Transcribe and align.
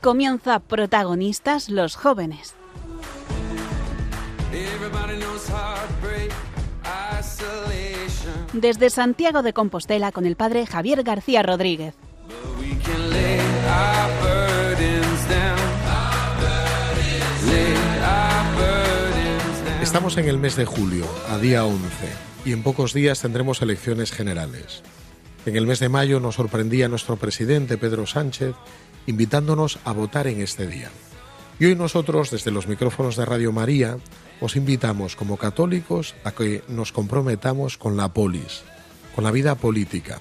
Comienza 0.00 0.60
protagonistas 0.60 1.68
los 1.68 1.96
jóvenes. 1.96 2.54
Desde 8.52 8.90
Santiago 8.90 9.42
de 9.42 9.52
Compostela 9.52 10.12
con 10.12 10.24
el 10.24 10.36
padre 10.36 10.66
Javier 10.66 11.02
García 11.02 11.42
Rodríguez. 11.42 11.94
Estamos 19.82 20.16
en 20.18 20.28
el 20.28 20.38
mes 20.38 20.56
de 20.56 20.64
julio, 20.64 21.06
a 21.30 21.38
día 21.38 21.64
11, 21.64 21.84
y 22.44 22.52
en 22.52 22.62
pocos 22.62 22.92
días 22.92 23.20
tendremos 23.20 23.62
elecciones 23.62 24.12
generales. 24.12 24.82
En 25.48 25.56
el 25.56 25.66
mes 25.66 25.80
de 25.80 25.88
mayo 25.88 26.20
nos 26.20 26.34
sorprendía 26.34 26.90
nuestro 26.90 27.16
presidente 27.16 27.78
Pedro 27.78 28.06
Sánchez 28.06 28.54
invitándonos 29.06 29.78
a 29.86 29.92
votar 29.92 30.26
en 30.26 30.42
este 30.42 30.66
día. 30.66 30.90
Y 31.58 31.64
hoy 31.64 31.74
nosotros, 31.74 32.30
desde 32.30 32.50
los 32.50 32.68
micrófonos 32.68 33.16
de 33.16 33.24
Radio 33.24 33.50
María, 33.50 33.96
os 34.42 34.56
invitamos 34.56 35.16
como 35.16 35.38
católicos 35.38 36.14
a 36.22 36.32
que 36.32 36.62
nos 36.68 36.92
comprometamos 36.92 37.78
con 37.78 37.96
la 37.96 38.12
polis, 38.12 38.60
con 39.14 39.24
la 39.24 39.30
vida 39.30 39.54
política. 39.54 40.20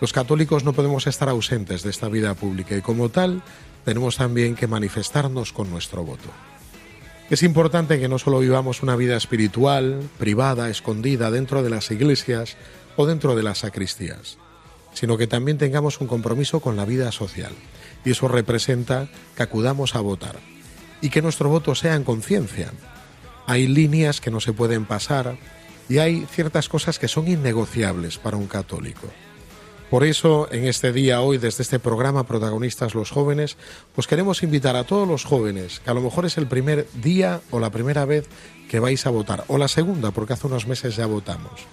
Los 0.00 0.14
católicos 0.14 0.64
no 0.64 0.72
podemos 0.72 1.06
estar 1.06 1.28
ausentes 1.28 1.82
de 1.82 1.90
esta 1.90 2.08
vida 2.08 2.32
pública 2.32 2.74
y 2.74 2.80
como 2.80 3.10
tal 3.10 3.42
tenemos 3.84 4.16
también 4.16 4.54
que 4.54 4.68
manifestarnos 4.68 5.52
con 5.52 5.70
nuestro 5.70 6.02
voto. 6.02 6.30
Es 7.28 7.42
importante 7.42 8.00
que 8.00 8.08
no 8.08 8.18
solo 8.18 8.38
vivamos 8.38 8.82
una 8.82 8.96
vida 8.96 9.18
espiritual, 9.18 10.00
privada, 10.18 10.70
escondida 10.70 11.30
dentro 11.30 11.62
de 11.62 11.68
las 11.68 11.90
iglesias 11.90 12.56
o 12.96 13.04
dentro 13.04 13.36
de 13.36 13.42
las 13.42 13.58
sacristías, 13.58 14.38
sino 14.94 15.16
que 15.16 15.26
también 15.26 15.58
tengamos 15.58 16.00
un 16.00 16.06
compromiso 16.06 16.60
con 16.60 16.76
la 16.76 16.84
vida 16.84 17.12
social. 17.12 17.52
Y 18.04 18.10
eso 18.10 18.28
representa 18.28 19.08
que 19.36 19.42
acudamos 19.42 19.94
a 19.94 20.00
votar 20.00 20.36
y 21.00 21.10
que 21.10 21.22
nuestro 21.22 21.48
voto 21.48 21.74
sea 21.74 21.94
en 21.94 22.04
conciencia. 22.04 22.72
Hay 23.46 23.66
líneas 23.66 24.20
que 24.20 24.30
no 24.30 24.40
se 24.40 24.52
pueden 24.52 24.86
pasar 24.86 25.36
y 25.88 25.98
hay 25.98 26.26
ciertas 26.30 26.68
cosas 26.68 26.98
que 26.98 27.08
son 27.08 27.28
innegociables 27.28 28.18
para 28.18 28.36
un 28.36 28.46
católico. 28.46 29.08
Por 29.90 30.04
eso, 30.04 30.48
en 30.50 30.64
este 30.64 30.90
día, 30.90 31.20
hoy, 31.20 31.36
desde 31.36 31.62
este 31.62 31.78
programa 31.78 32.24
Protagonistas 32.24 32.94
los 32.94 33.10
Jóvenes, 33.10 33.58
pues 33.94 34.06
queremos 34.06 34.42
invitar 34.42 34.74
a 34.74 34.84
todos 34.84 35.06
los 35.06 35.24
jóvenes, 35.24 35.80
que 35.80 35.90
a 35.90 35.94
lo 35.94 36.00
mejor 36.00 36.24
es 36.24 36.38
el 36.38 36.46
primer 36.46 36.86
día 36.94 37.42
o 37.50 37.60
la 37.60 37.68
primera 37.68 38.06
vez 38.06 38.26
que 38.70 38.80
vais 38.80 39.04
a 39.04 39.10
votar, 39.10 39.44
o 39.48 39.58
la 39.58 39.68
segunda, 39.68 40.10
porque 40.10 40.32
hace 40.32 40.46
unos 40.46 40.66
meses 40.66 40.96
ya 40.96 41.04
votamos. 41.04 41.66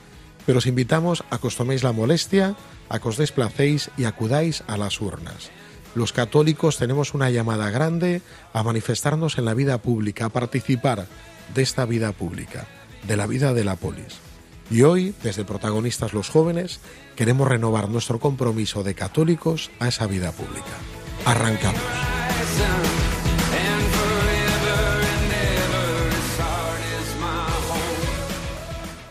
Pero 0.49 0.57
os 0.57 0.65
invitamos 0.65 1.21
a 1.29 1.37
que 1.37 1.45
os 1.45 1.53
toméis 1.53 1.85
la 1.85 1.93
molestia, 1.93 2.57
a 2.89 2.97
que 2.97 3.05
os 3.05 3.21
desplacéis 3.21 3.93
y 4.01 4.09
acudáis 4.09 4.65
a 4.65 4.81
las 4.81 4.97
urnas. 4.97 5.53
Los 5.93 6.09
católicos 6.09 6.81
tenemos 6.81 7.13
una 7.13 7.29
llamada 7.29 7.69
grande 7.69 8.25
a 8.51 8.65
manifestarnos 8.65 9.37
en 9.37 9.45
la 9.45 9.53
vida 9.53 9.77
pública, 9.77 10.25
a 10.25 10.33
participar 10.33 11.05
de 11.53 11.61
esta 11.61 11.85
vida 11.85 12.13
pública, 12.13 12.65
de 13.05 13.15
la 13.15 13.27
vida 13.27 13.53
de 13.53 13.63
la 13.63 13.75
polis. 13.75 14.17
Y 14.71 14.81
hoy, 14.81 15.13
desde 15.21 15.45
Protagonistas 15.45 16.13
los 16.13 16.29
Jóvenes, 16.29 16.79
queremos 17.15 17.47
renovar 17.47 17.87
nuestro 17.87 18.19
compromiso 18.19 18.81
de 18.81 18.95
católicos 18.95 19.69
a 19.77 19.87
esa 19.87 20.07
vida 20.07 20.31
pública. 20.31 20.73
Arrancamos. 21.25 21.77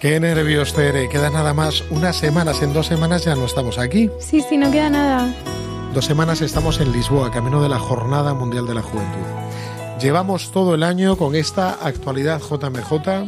Qué 0.01 0.21
nervios, 0.21 0.75
Tere. 0.75 1.09
Queda 1.09 1.29
nada 1.29 1.55
más 1.55 1.83
unas 1.91 2.17
semanas. 2.17 2.63
En 2.63 2.73
dos 2.73 2.87
semanas 2.87 3.25
ya 3.25 3.35
no 3.35 3.47
estamos 3.47 3.79
aquí. 3.79 4.09
Sí, 4.21 4.41
sí, 4.49 4.57
no 4.57 4.71
queda 4.71 4.91
nada. 4.91 5.35
Dos 5.93 6.05
semanas 6.05 6.41
estamos 6.41 6.81
en 6.81 6.93
Lisboa, 6.93 7.33
camino 7.33 7.61
de 7.61 7.69
la 7.69 7.81
Jornada 7.81 8.33
Mundial 8.33 8.65
de 8.69 8.75
la 8.75 8.83
Juventud. 8.83 9.27
Llevamos 10.01 10.53
todo 10.53 10.77
el 10.77 10.85
año 10.85 11.17
con 11.17 11.35
esta 11.35 11.85
actualidad 11.85 12.41
JMJ 12.41 13.27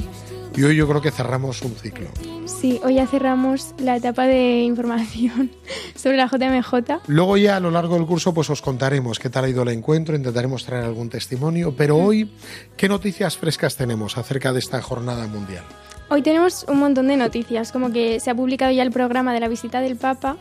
y 0.56 0.62
hoy 0.62 0.76
yo 0.76 0.86
creo 0.86 1.02
que 1.02 1.10
cerramos 1.10 1.60
un 1.62 1.74
ciclo. 1.74 2.06
Sí, 2.44 2.80
hoy 2.84 2.94
ya 2.94 3.08
cerramos 3.08 3.74
la 3.78 3.96
etapa 3.96 4.28
de 4.28 4.60
información 4.60 5.50
sobre 5.96 6.18
la 6.18 6.28
JMJ. 6.28 7.00
Luego 7.08 7.36
ya 7.36 7.56
a 7.56 7.60
lo 7.60 7.72
largo 7.72 7.96
del 7.96 8.06
curso 8.06 8.32
pues 8.32 8.48
os 8.48 8.62
contaremos 8.62 9.18
qué 9.18 9.28
tal 9.28 9.46
ha 9.46 9.48
ido 9.48 9.64
el 9.64 9.70
encuentro, 9.70 10.14
intentaremos 10.14 10.64
traer 10.64 10.84
algún 10.84 11.08
testimonio, 11.08 11.74
pero 11.76 11.96
hoy, 11.96 12.30
¿qué 12.76 12.88
noticias 12.88 13.36
frescas 13.36 13.74
tenemos 13.74 14.16
acerca 14.16 14.52
de 14.52 14.60
esta 14.60 14.80
jornada 14.80 15.26
mundial? 15.26 15.64
Hoy 16.12 16.22
tenemos 16.22 16.66
un 16.66 16.80
montón 16.80 17.06
de 17.06 17.16
noticias, 17.16 17.70
como 17.70 17.92
que 17.92 18.18
se 18.18 18.30
ha 18.30 18.34
publicado 18.34 18.72
ya 18.72 18.82
el 18.82 18.90
programa 18.90 19.32
de 19.32 19.38
la 19.38 19.46
visita 19.46 19.80
del 19.80 19.94
Papa, 19.94 20.38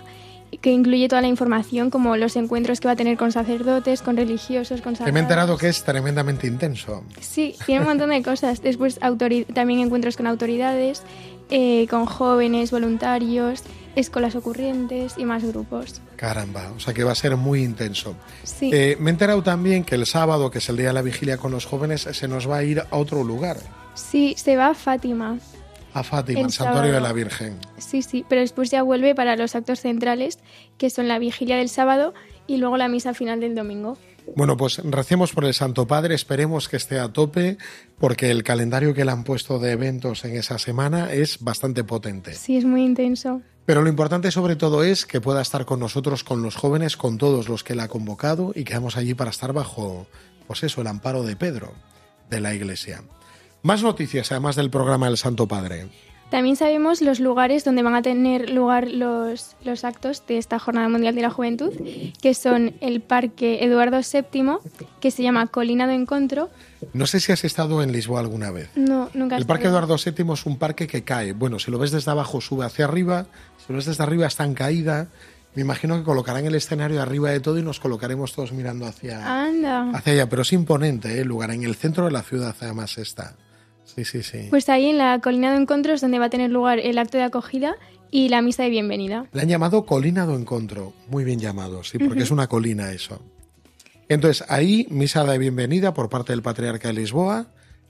que 0.62 0.72
incluye 0.72 1.08
toda 1.08 1.22
la 1.22 1.28
información, 1.28 1.92
como 1.92 2.18
los 2.18 2.36
encuentros 2.38 2.80
que 2.80 2.88
va 2.88 2.94
a 2.94 2.96
tener 2.96 3.18
con 3.18 3.32
sacerdotes, 3.32 4.02
con 4.02 4.18
religiosos, 4.18 4.82
con 4.82 4.96
Que 4.96 5.12
me 5.12 5.20
he 5.20 5.22
enterado 5.22 5.60
que 5.60 5.70
es 5.70 5.84
tremendamente 5.84 6.48
intenso. 6.48 7.04
Sí, 7.22 7.54
tiene 7.68 7.82
un 7.82 7.88
montón 7.88 8.10
de 8.10 8.24
cosas. 8.24 8.64
Después 8.64 9.00
también 9.54 9.80
encuentros 9.82 10.18
con 10.18 10.26
autoridades, 10.26 11.04
eh, 11.52 11.86
con 11.88 12.08
jóvenes, 12.08 12.72
voluntarios, 12.72 13.62
escuelas 13.96 14.36
ocurrientes 14.36 15.20
y 15.20 15.26
más 15.26 15.44
grupos. 15.44 16.02
Caramba, 16.16 16.72
o 16.76 16.80
sea 16.80 16.96
que 16.96 17.04
va 17.04 17.12
a 17.12 17.16
ser 17.16 17.38
muy 17.38 17.62
intenso. 17.62 18.16
Sí. 18.44 18.72
Eh, 18.74 18.98
me 19.00 19.12
he 19.12 19.14
enterado 19.14 19.44
también 19.44 19.84
que 19.84 19.94
el 19.94 20.08
sábado, 20.08 20.50
que 20.50 20.58
es 20.58 20.68
el 20.70 20.78
día 20.78 20.88
de 20.88 20.94
la 20.94 21.04
vigilia 21.04 21.38
con 21.38 21.52
los 21.52 21.68
jóvenes, 21.68 22.08
se 22.12 22.28
nos 22.28 22.50
va 22.50 22.58
a 22.58 22.64
ir 22.64 22.80
a 22.80 22.88
otro 22.90 23.24
lugar, 23.24 23.58
Sí, 24.00 24.34
se 24.38 24.56
va 24.56 24.70
a 24.70 24.74
Fátima. 24.74 25.38
A 25.94 26.04
Fátima, 26.04 26.40
El 26.40 26.46
al 26.46 26.52
Santuario 26.52 26.94
de 26.94 27.02
la 27.02 27.14
Virgen. 27.14 27.58
Sí, 27.78 28.02
sí, 28.02 28.26
pero 28.28 28.42
después 28.42 28.70
ya 28.70 28.84
vuelve 28.84 29.16
para 29.16 29.36
los 29.36 29.56
actos 29.56 29.82
centrales, 29.82 30.40
que 30.78 30.90
son 30.90 31.08
la 31.08 31.20
vigilia 31.20 31.58
del 31.58 31.70
sábado 31.70 32.14
y 32.48 32.58
luego 32.58 32.78
la 32.78 32.88
misa 32.88 33.14
final 33.14 33.40
del 33.40 33.56
domingo. 33.56 33.98
Bueno, 34.36 34.58
pues 34.58 34.78
recemos 34.84 35.34
por 35.34 35.46
el 35.46 35.54
Santo 35.54 35.88
Padre, 35.88 36.16
esperemos 36.16 36.70
que 36.70 36.78
esté 36.78 37.00
a 37.00 37.12
tope, 37.12 37.58
porque 37.98 38.30
el 38.30 38.44
calendario 38.44 38.94
que 38.94 39.06
le 39.06 39.12
han 39.12 39.24
puesto 39.24 39.60
de 39.60 39.72
eventos 39.72 40.24
en 40.26 40.36
esa 40.36 40.60
semana 40.60 41.12
es 41.12 41.40
bastante 41.40 41.84
potente. 41.84 42.34
Sí, 42.34 42.58
es 42.58 42.66
muy 42.66 42.84
intenso. 42.84 43.42
Pero 43.66 43.82
lo 43.82 43.90
importante 43.90 44.32
sobre 44.32 44.56
todo 44.56 44.84
es 44.84 45.06
que 45.06 45.22
pueda 45.22 45.42
estar 45.42 45.66
con 45.66 45.80
nosotros, 45.80 46.24
con 46.24 46.42
los 46.42 46.56
jóvenes, 46.56 46.98
con 46.98 47.18
todos 47.18 47.50
los 47.50 47.64
que 47.64 47.74
él 47.74 47.80
ha 47.80 47.88
convocado 47.88 48.52
y 48.56 48.64
quedamos 48.64 48.98
allí 48.98 49.14
para 49.14 49.30
estar 49.30 49.54
bajo, 49.54 50.08
pues 50.48 50.64
eso, 50.64 50.82
el 50.82 50.88
amparo 50.88 51.24
de 51.24 51.36
Pedro, 51.36 51.74
de 52.30 52.42
la 52.42 52.54
Iglesia. 52.54 53.04
Más 53.62 53.84
noticias, 53.84 54.32
además 54.32 54.56
del 54.56 54.70
programa 54.70 55.08
del 55.08 55.18
Santo 55.18 55.48
Padre. 55.48 55.88
También 56.30 56.56
sabemos 56.56 57.02
los 57.02 57.20
lugares 57.20 57.66
donde 57.66 57.82
van 57.82 57.96
a 57.96 58.04
tener 58.04 58.52
lugar 58.52 58.88
los, 58.88 59.56
los 59.64 59.84
actos 59.84 60.24
de 60.28 60.38
esta 60.38 60.60
Jornada 60.60 60.88
Mundial 60.88 61.16
de 61.16 61.24
la 61.24 61.32
Juventud, 61.32 61.74
que 62.22 62.36
son 62.36 62.76
el 62.82 63.02
Parque 63.02 63.64
Eduardo 63.64 63.98
VII, 63.98 64.58
que 65.02 65.10
se 65.10 65.24
llama 65.24 65.48
Colina 65.48 65.88
do 65.88 65.94
Encontro. 65.94 66.52
No 66.94 67.08
sé 67.08 67.20
si 67.20 67.32
has 67.32 67.44
estado 67.44 67.82
en 67.82 67.92
Lisboa 67.92 68.20
alguna 68.20 68.52
vez. 68.52 68.70
No, 68.76 69.10
nunca 69.16 69.38
El 69.38 69.48
Parque. 69.48 69.68
Eduardo 69.68 69.96
VII 69.98 70.34
es 70.34 70.46
un 70.46 70.58
parque 70.58 70.86
que 70.86 71.04
cae. 71.04 71.34
Bueno, 71.34 71.58
si 71.58 71.72
lo 71.72 71.80
ves 71.80 71.90
desde 71.92 72.12
abajo 72.12 72.42
sube 72.42 72.64
hacia 72.64 72.86
arriba, 72.86 73.26
si 73.58 73.74
lo 73.74 73.78
ves 73.78 73.86
desde 73.86 74.04
arriba 74.04 74.28
está 74.28 74.46
en 74.46 74.54
caída. 74.54 75.08
Me 75.56 75.64
imagino 75.64 75.98
que 75.98 76.04
colocarán 76.04 76.46
el 76.46 76.54
escenario 76.54 77.02
arriba 77.02 77.32
de 77.32 77.40
todo 77.40 77.58
y 77.58 77.64
nos 77.64 77.80
colocaremos 77.80 78.34
todos 78.34 78.52
mirando 78.52 78.86
hacia, 78.86 79.46
Anda. 79.46 79.90
hacia 79.96 80.14
allá. 80.14 80.30
Pero 80.30 80.44
es 80.44 80.54
imponente 80.54 81.18
¿eh? 81.18 81.22
el 81.22 81.28
lugar, 81.28 81.50
en 81.50 81.64
el 81.64 81.76
centro 81.76 82.06
de 82.06 82.12
la 82.12 82.22
ciudad 82.22 82.56
además 82.62 83.00
está. 83.00 83.36
Sí, 84.06 84.06
sí, 84.06 84.24
sí. 84.24 84.48
Pues 84.50 84.70
ahí 84.70 84.86
en 84.86 84.98
la 84.98 85.20
Colina 85.20 85.52
do 85.52 85.60
Encontro 85.60 85.94
es 85.94 86.00
donde 86.00 86.20
va 86.20 86.26
a 86.26 86.30
tener 86.30 86.50
lugar 86.50 86.80
el 86.80 86.98
acto 86.98 87.18
de 87.18 87.24
acogida 87.24 87.76
y 88.12 88.30
la 88.30 88.42
misa 88.42 88.64
de 88.64 88.70
bienvenida. 88.70 89.26
Le 89.34 89.42
han 89.42 89.50
llamado 89.50 89.86
Colina 89.86 90.26
do 90.26 90.38
Encontro. 90.38 90.94
Muy 91.10 91.26
bien 91.26 91.40
llamado, 91.40 91.84
sí, 91.84 91.98
porque 92.00 92.24
es 92.24 92.32
una 92.32 92.48
colina 92.48 92.92
eso. 92.92 93.22
Entonces, 94.08 94.46
ahí 94.50 94.88
misa 94.90 95.26
de 95.26 95.38
bienvenida 95.38 95.94
por 95.94 96.10
parte 96.10 96.32
del 96.32 96.42
Patriarca 96.42 96.88
de 96.88 96.94
Lisboa 96.94 97.48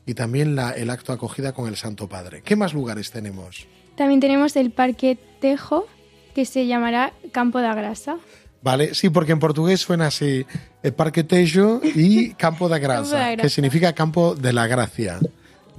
y 0.08 0.16
también 0.16 0.56
la, 0.56 0.72
el 0.72 0.90
acto 0.90 1.12
de 1.12 1.18
acogida 1.18 1.54
con 1.54 1.68
el 1.68 1.76
Santo 1.76 2.10
Padre. 2.10 2.42
¿Qué 2.44 2.56
más 2.56 2.74
lugares 2.74 3.12
tenemos? 3.12 3.68
También 3.96 4.20
tenemos 4.20 4.56
el 4.56 4.72
Parque 4.72 5.18
Tejo, 5.40 5.86
que 6.34 6.46
se 6.46 6.66
llamará 6.66 7.14
Campo 7.32 7.62
da 7.62 7.76
Grasa. 7.76 8.18
Vale, 8.62 8.94
sí, 8.96 9.10
porque 9.10 9.32
en 9.32 9.40
portugués 9.40 9.80
suena 9.80 10.08
así, 10.08 10.46
el 10.84 10.94
Parque 10.94 11.24
Tejo 11.24 11.82
y 11.84 12.32
Campo 12.32 12.68
da 12.68 12.80
Campo 12.82 13.10
da 13.10 13.20
Gracia. 13.20 13.38
que 13.38 13.50
significa 13.50 13.94
Campo 13.94 14.36
de 14.36 14.52
la 14.52 14.68
Gracia, 14.68 15.20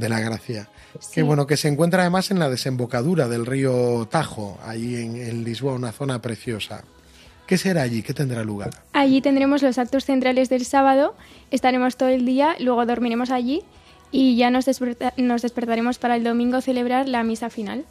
de 0.01 0.09
la 0.09 0.21
Gracia. 0.21 0.69
Que 1.15 1.23
bueno, 1.23 1.47
que 1.47 1.57
se 1.57 1.69
encuentra 1.69 2.01
además 2.03 2.31
en 2.31 2.39
la 2.41 2.51
desembocadura 2.51 3.29
del 3.29 3.47
río 3.47 4.09
Tajo, 4.11 4.59
allí 4.67 4.97
en, 4.97 5.17
en 5.17 5.45
Lisboa, 5.45 5.75
una 5.75 5.93
zona 5.93 6.21
preciosa. 6.21 6.83
¿Qué 7.47 7.59
será 7.59 7.83
allí? 7.83 8.03
¿Qué 8.03 8.15
tendrá 8.15 8.43
lugar? 8.45 8.71
Allí 8.93 9.21
tendremos 9.21 9.63
los 9.63 9.79
actos 9.79 10.05
centrales 10.05 10.49
del 10.49 10.65
sábado, 10.65 11.15
estaremos 11.51 11.97
todo 11.97 12.09
el 12.09 12.25
día, 12.27 12.57
luego 12.61 12.87
dormiremos 12.87 13.31
allí 13.31 13.63
y 14.13 14.37
ya 14.37 14.51
nos, 14.51 14.67
desperta- 14.67 15.13
nos 15.17 15.43
despertaremos 15.43 15.99
para 15.99 16.17
el 16.17 16.25
domingo 16.25 16.61
celebrar 16.61 17.09
la 17.09 17.23
misa 17.23 17.51
final. 17.51 17.85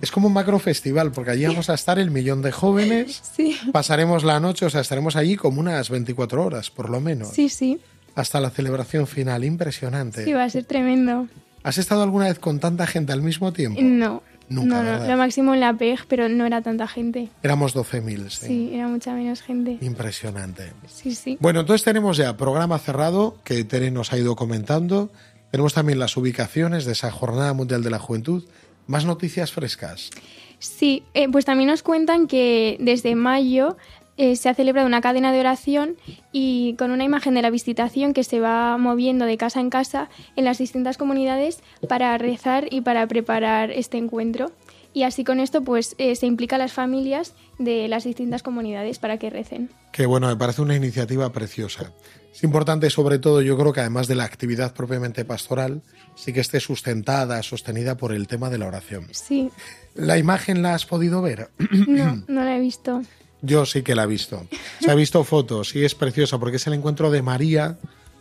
Es 0.00 0.10
como 0.10 0.26
un 0.26 0.32
macro 0.32 0.58
festival, 0.58 1.12
porque 1.12 1.30
allí 1.30 1.46
vamos 1.46 1.70
a 1.70 1.74
estar 1.74 1.98
el 1.98 2.10
millón 2.10 2.42
de 2.42 2.52
jóvenes, 2.52 3.22
Sí, 3.36 3.56
pasaremos 3.72 4.24
la 4.24 4.40
noche, 4.40 4.66
o 4.66 4.70
sea, 4.70 4.80
estaremos 4.80 5.14
allí 5.16 5.36
como 5.36 5.60
unas 5.60 5.90
24 5.90 6.44
horas, 6.44 6.70
por 6.70 6.90
lo 6.90 7.00
menos, 7.00 7.28
sí, 7.28 7.48
sí, 7.48 7.80
hasta 8.14 8.40
la 8.40 8.50
celebración 8.50 9.06
final. 9.06 9.44
Impresionante. 9.44 10.24
sí, 10.24 10.32
va 10.32 10.44
a 10.44 10.50
ser 10.50 10.64
tremendo. 10.64 11.28
¿Has 11.62 11.78
estado 11.78 12.02
alguna 12.02 12.26
vez 12.26 12.38
con 12.38 12.58
tanta 12.60 12.86
gente 12.86 13.12
al 13.12 13.22
mismo 13.22 13.52
tiempo? 13.52 13.80
No, 13.82 14.22
Nunca, 14.48 14.82
no, 14.82 14.98
no, 14.98 15.06
lo 15.06 15.16
máximo 15.16 15.54
en 15.54 15.60
la 15.60 15.72
PEG, 15.74 16.06
pero 16.06 16.28
no 16.28 16.44
era 16.44 16.60
tanta 16.62 16.86
gente. 16.86 17.30
Éramos 17.42 17.74
12.000, 17.74 18.28
sí. 18.28 18.46
Sí, 18.46 18.70
era 18.74 18.88
mucha 18.88 19.14
menos 19.14 19.42
gente. 19.42 19.78
Impresionante. 19.80 20.72
Sí, 20.86 21.14
sí. 21.14 21.38
Bueno, 21.40 21.60
entonces 21.60 21.84
tenemos 21.84 22.16
ya 22.16 22.36
programa 22.36 22.78
cerrado 22.78 23.38
que 23.44 23.64
Tere 23.64 23.90
nos 23.90 24.12
ha 24.12 24.18
ido 24.18 24.36
comentando. 24.36 25.10
Tenemos 25.50 25.74
también 25.74 25.98
las 25.98 26.16
ubicaciones 26.16 26.84
de 26.84 26.92
esa 26.92 27.10
Jornada 27.10 27.52
Mundial 27.54 27.82
de 27.82 27.90
la 27.90 27.98
Juventud. 27.98 28.44
Más 28.86 29.04
noticias 29.04 29.52
frescas. 29.52 30.10
Sí, 30.58 31.02
eh, 31.14 31.28
pues 31.30 31.44
también 31.44 31.70
nos 31.70 31.82
cuentan 31.82 32.26
que 32.26 32.76
desde 32.80 33.14
mayo 33.14 33.76
eh, 34.16 34.36
se 34.36 34.48
ha 34.48 34.54
celebrado 34.54 34.86
una 34.86 35.00
cadena 35.00 35.32
de 35.32 35.40
oración 35.40 35.96
y 36.32 36.74
con 36.78 36.90
una 36.90 37.04
imagen 37.04 37.34
de 37.34 37.42
la 37.42 37.50
visitación 37.50 38.12
que 38.12 38.24
se 38.24 38.40
va 38.40 38.76
moviendo 38.76 39.24
de 39.24 39.36
casa 39.36 39.60
en 39.60 39.70
casa 39.70 40.10
en 40.36 40.44
las 40.44 40.58
distintas 40.58 40.98
comunidades 40.98 41.62
para 41.88 42.16
rezar 42.18 42.66
y 42.70 42.82
para 42.82 43.06
preparar 43.06 43.70
este 43.70 43.98
encuentro. 43.98 44.52
Y 44.94 45.04
así 45.04 45.24
con 45.24 45.40
esto 45.40 45.62
pues 45.62 45.94
eh, 45.98 46.14
se 46.16 46.26
implica 46.26 46.56
a 46.56 46.58
las 46.58 46.72
familias 46.72 47.34
de 47.58 47.88
las 47.88 48.04
distintas 48.04 48.42
comunidades 48.42 48.98
para 48.98 49.18
que 49.18 49.30
recen. 49.30 49.70
Que 49.92 50.04
bueno, 50.04 50.26
me 50.26 50.36
parece 50.36 50.60
una 50.60 50.76
iniciativa 50.76 51.32
preciosa. 51.32 51.92
Es 52.34 52.42
importante, 52.44 52.88
sobre 52.90 53.18
todo, 53.18 53.42
yo 53.42 53.58
creo 53.58 53.72
que 53.72 53.80
además 53.80 54.08
de 54.08 54.14
la 54.14 54.24
actividad 54.24 54.74
propiamente 54.74 55.24
pastoral, 55.24 55.82
sí 56.14 56.32
que 56.32 56.40
esté 56.40 56.60
sustentada, 56.60 57.42
sostenida 57.42 57.96
por 57.96 58.12
el 58.12 58.26
tema 58.26 58.48
de 58.48 58.56
la 58.58 58.66
oración. 58.66 59.06
Sí, 59.12 59.50
¿La 59.94 60.16
imagen 60.16 60.62
la 60.62 60.74
has 60.74 60.86
podido 60.86 61.20
ver? 61.20 61.50
no, 61.86 62.24
no 62.28 62.44
la 62.44 62.56
he 62.56 62.60
visto. 62.60 63.02
Yo 63.42 63.66
sí 63.66 63.82
que 63.82 63.96
la 63.96 64.04
he 64.04 64.06
visto. 64.06 64.46
Se 64.80 64.90
ha 64.90 64.94
visto 64.94 65.22
fotos 65.24 65.74
y 65.74 65.84
es 65.84 65.94
preciosa 65.96 66.38
porque 66.38 66.56
es 66.56 66.66
el 66.68 66.74
encuentro 66.74 67.10
de 67.10 67.22
María 67.22 67.76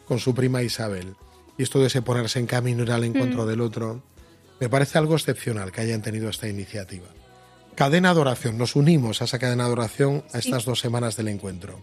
con 0.07 0.19
su 0.19 0.33
prima 0.33 0.63
Isabel. 0.63 1.15
Y 1.57 1.63
esto 1.63 1.79
de 1.79 1.88
ese 1.88 2.01
ponerse 2.01 2.39
en 2.39 2.47
camino 2.47 2.83
ir 2.83 2.91
al 2.91 3.03
encuentro 3.03 3.45
del 3.45 3.62
otro, 3.62 4.01
me 4.59 4.68
parece 4.68 4.97
algo 4.97 5.15
excepcional 5.15 5.71
que 5.71 5.81
hayan 5.81 6.01
tenido 6.01 6.27
esta 6.29 6.47
iniciativa. 6.47 7.07
Cadena 7.75 8.13
de 8.13 8.19
oración, 8.19 8.57
nos 8.57 8.75
unimos 8.75 9.21
a 9.21 9.25
esa 9.25 9.39
cadena 9.39 9.65
de 9.65 9.71
oración 9.71 10.23
a 10.33 10.39
estas 10.39 10.65
dos 10.65 10.79
semanas 10.79 11.15
del 11.15 11.27
encuentro. 11.27 11.79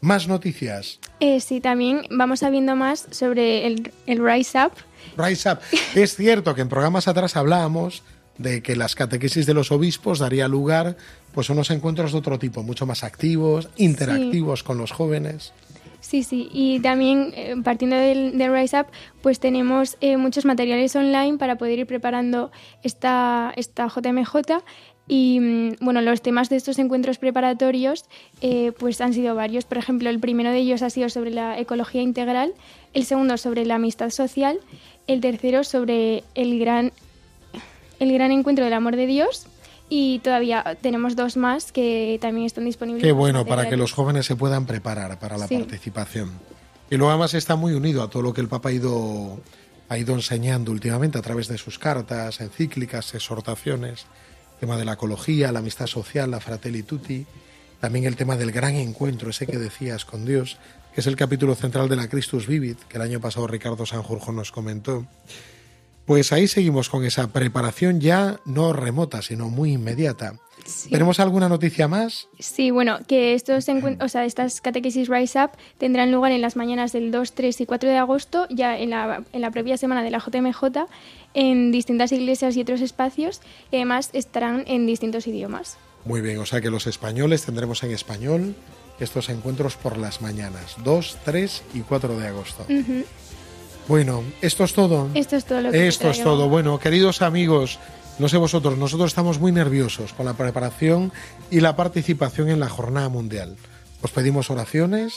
Más 0.00 0.26
noticias. 0.26 1.00
Eh, 1.20 1.40
sí, 1.40 1.60
también 1.60 2.02
vamos 2.10 2.40
sabiendo 2.40 2.76
más 2.76 3.06
sobre 3.10 3.66
el, 3.66 3.92
el 4.06 4.24
Rise 4.24 4.58
Up. 4.66 4.72
Rise 5.16 5.50
Up. 5.50 5.58
Es 5.94 6.16
cierto 6.16 6.54
que 6.54 6.62
en 6.62 6.68
programas 6.68 7.08
atrás 7.08 7.36
hablábamos 7.36 8.02
de 8.38 8.62
que 8.62 8.76
las 8.76 8.94
catequesis 8.94 9.46
de 9.46 9.54
los 9.54 9.70
obispos 9.70 10.18
daría 10.18 10.48
lugar 10.48 10.96
pues 11.34 11.50
unos 11.50 11.70
encuentros 11.70 12.12
de 12.12 12.18
otro 12.18 12.38
tipo, 12.38 12.62
mucho 12.62 12.86
más 12.86 13.04
activos, 13.04 13.68
interactivos 13.76 14.62
con 14.62 14.78
los 14.78 14.92
jóvenes. 14.92 15.52
Sí, 16.00 16.22
sí, 16.22 16.50
y 16.52 16.80
también 16.80 17.32
eh, 17.34 17.54
partiendo 17.64 17.96
del, 17.96 18.36
del 18.36 18.52
Rise 18.52 18.78
Up, 18.78 18.86
pues 19.22 19.40
tenemos 19.40 19.96
eh, 20.02 20.18
muchos 20.18 20.44
materiales 20.44 20.94
online 20.94 21.38
para 21.38 21.56
poder 21.56 21.78
ir 21.78 21.86
preparando 21.86 22.52
esta, 22.82 23.54
esta 23.56 23.88
JMJ 23.88 24.62
y 25.08 25.40
mm, 25.40 25.76
bueno, 25.80 26.02
los 26.02 26.20
temas 26.20 26.50
de 26.50 26.56
estos 26.56 26.78
encuentros 26.78 27.16
preparatorios 27.16 28.04
eh, 28.42 28.72
pues 28.78 29.00
han 29.00 29.14
sido 29.14 29.34
varios. 29.34 29.64
Por 29.64 29.78
ejemplo, 29.78 30.10
el 30.10 30.20
primero 30.20 30.50
de 30.50 30.58
ellos 30.58 30.82
ha 30.82 30.90
sido 30.90 31.08
sobre 31.08 31.30
la 31.30 31.58
ecología 31.58 32.02
integral, 32.02 32.52
el 32.92 33.06
segundo 33.06 33.38
sobre 33.38 33.64
la 33.64 33.76
amistad 33.76 34.10
social, 34.10 34.60
el 35.06 35.22
tercero 35.22 35.64
sobre 35.64 36.22
el 36.34 36.58
gran, 36.58 36.92
el 37.98 38.12
gran 38.12 38.30
encuentro 38.30 38.64
del 38.64 38.74
amor 38.74 38.96
de 38.96 39.06
Dios 39.06 39.46
y 39.88 40.18
todavía 40.20 40.76
tenemos 40.80 41.16
dos 41.16 41.36
más 41.36 41.72
que 41.72 42.18
también 42.20 42.46
están 42.46 42.64
disponibles. 42.64 43.02
Qué 43.02 43.12
bueno, 43.12 43.44
para 43.44 43.68
que 43.68 43.76
los 43.76 43.92
jóvenes 43.92 44.26
se 44.26 44.36
puedan 44.36 44.66
preparar 44.66 45.18
para 45.18 45.36
la 45.36 45.46
Sí. 45.46 45.56
participación. 45.58 46.32
Y 46.90 46.96
luego 46.96 47.10
además 47.10 47.34
está 47.34 47.56
muy 47.56 47.72
unido 47.72 48.02
a 48.02 48.10
todo 48.10 48.22
lo 48.22 48.32
que 48.34 48.40
el 48.40 48.48
Papa 48.48 48.68
ha 48.68 48.72
ido, 48.72 49.40
ha 49.88 49.98
ido 49.98 50.14
enseñando 50.14 50.70
últimamente 50.72 51.18
a 51.18 51.22
través 51.22 51.48
de 51.48 51.58
sus 51.58 51.78
cartas, 51.78 52.40
encíclicas, 52.40 53.14
exhortaciones, 53.14 54.06
el 54.54 54.60
tema 54.60 54.76
de 54.76 54.84
la 54.84 54.92
ecología, 54.94 55.52
la 55.52 55.58
amistad 55.60 55.86
social, 55.86 56.30
la 56.30 56.40
fratelli 56.40 56.82
tutti, 56.82 57.26
también 57.80 58.04
el 58.06 58.16
tema 58.16 58.36
del 58.36 58.52
gran 58.52 58.74
encuentro, 58.76 59.30
ese 59.30 59.46
que 59.46 59.58
decías 59.58 60.04
con 60.04 60.24
Dios, 60.24 60.56
que 60.94 61.00
es 61.00 61.06
el 61.06 61.16
capítulo 61.16 61.54
central 61.54 61.88
de 61.88 61.96
la 61.96 62.08
Christus 62.08 62.46
Vivit, 62.46 62.78
que 62.84 62.96
el 62.96 63.02
año 63.02 63.20
pasado 63.20 63.46
Ricardo 63.46 63.84
Sanjurjo 63.84 64.32
nos 64.32 64.52
comentó. 64.52 65.06
Pues 66.06 66.32
ahí 66.32 66.46
seguimos 66.48 66.90
con 66.90 67.04
esa 67.04 67.32
preparación 67.32 68.00
ya 68.00 68.40
no 68.44 68.72
remota, 68.72 69.22
sino 69.22 69.48
muy 69.48 69.72
inmediata. 69.72 70.34
Sí. 70.66 70.90
¿Tenemos 70.90 71.20
alguna 71.20 71.48
noticia 71.48 71.88
más? 71.88 72.28
Sí, 72.38 72.70
bueno, 72.70 72.98
que 73.06 73.34
estos 73.34 73.66
o 74.00 74.08
sea, 74.08 74.24
estas 74.24 74.60
catequesis 74.60 75.08
Rise 75.08 75.42
Up 75.42 75.50
tendrán 75.78 76.12
lugar 76.12 76.32
en 76.32 76.40
las 76.40 76.56
mañanas 76.56 76.92
del 76.92 77.10
2, 77.10 77.32
3 77.32 77.60
y 77.60 77.66
4 77.66 77.88
de 77.90 77.96
agosto, 77.98 78.46
ya 78.50 78.78
en 78.78 78.90
la, 78.90 79.22
en 79.32 79.40
la 79.40 79.50
propia 79.50 79.76
semana 79.76 80.02
de 80.02 80.10
la 80.10 80.18
JMJ, 80.18 80.86
en 81.34 81.72
distintas 81.72 82.12
iglesias 82.12 82.56
y 82.56 82.62
otros 82.62 82.80
espacios, 82.80 83.40
y 83.70 83.76
además 83.76 84.10
estarán 84.12 84.64
en 84.66 84.86
distintos 84.86 85.26
idiomas. 85.26 85.76
Muy 86.04 86.20
bien, 86.20 86.38
o 86.38 86.46
sea 86.46 86.60
que 86.60 86.70
los 86.70 86.86
españoles 86.86 87.44
tendremos 87.44 87.82
en 87.82 87.90
español 87.90 88.54
estos 89.00 89.28
encuentros 89.28 89.76
por 89.76 89.96
las 89.96 90.22
mañanas, 90.22 90.76
2, 90.84 91.18
3 91.24 91.62
y 91.74 91.80
4 91.80 92.18
de 92.18 92.28
agosto. 92.28 92.66
Bueno, 93.88 94.22
esto 94.40 94.64
es 94.64 94.72
todo. 94.72 95.08
Esto 95.14 95.36
es 95.36 95.44
todo 95.44 95.60
lo 95.60 95.70
que 95.70 95.86
Esto 95.88 96.10
es 96.10 96.22
todo. 96.22 96.48
Bueno, 96.48 96.78
queridos 96.78 97.20
amigos, 97.22 97.78
no 98.18 98.28
sé 98.28 98.36
vosotros, 98.38 98.78
nosotros 98.78 99.08
estamos 99.10 99.38
muy 99.38 99.52
nerviosos 99.52 100.12
con 100.12 100.26
la 100.26 100.34
preparación 100.34 101.12
y 101.50 101.60
la 101.60 101.76
participación 101.76 102.48
en 102.48 102.60
la 102.60 102.68
Jornada 102.68 103.08
Mundial. 103.08 103.56
Os 104.02 104.10
pedimos 104.10 104.50
oraciones 104.50 105.14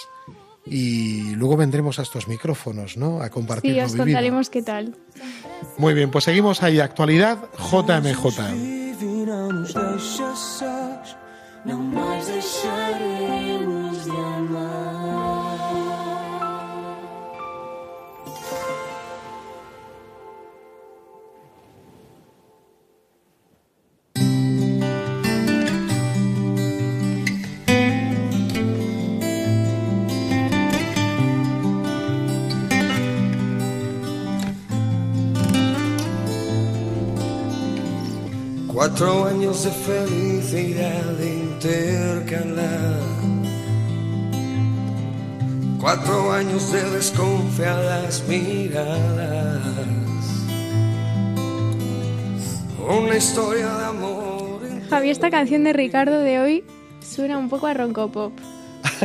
y 0.65 1.33
luego 1.35 1.55
vendremos 1.57 1.99
a 1.99 2.01
estos 2.01 2.27
micrófonos, 2.27 2.97
¿no? 2.97 3.21
A 3.21 3.29
compartir 3.29 3.73
Sí, 3.73 3.79
os 3.79 3.91
vivido. 3.93 4.05
contaremos 4.05 4.49
qué 4.49 4.61
tal. 4.61 4.95
Muy 5.77 5.93
bien, 5.93 6.11
pues 6.11 6.25
seguimos 6.25 6.61
ahí. 6.61 6.79
Actualidad 6.79 7.37
JMJ. 7.57 8.27
Cuatro 38.97 39.25
años 39.27 39.63
de 39.63 39.69
felicidad 39.69 41.19
intercalar. 41.19 42.99
Cuatro 45.79 46.31
años 46.31 46.71
de 46.71 46.81
desconfiadas 46.89 48.23
miradas. 48.27 49.85
Una 52.89 53.17
historia 53.17 53.67
de 53.67 53.85
amor. 53.85 54.61
Javi, 54.89 55.11
esta 55.11 55.29
canción 55.29 55.63
de 55.63 55.73
Ricardo 55.73 56.19
de 56.21 56.39
hoy 56.39 56.63
suena 56.99 57.37
un 57.37 57.49
poco 57.49 57.67
a 57.67 57.75
roncopop. 57.75 58.33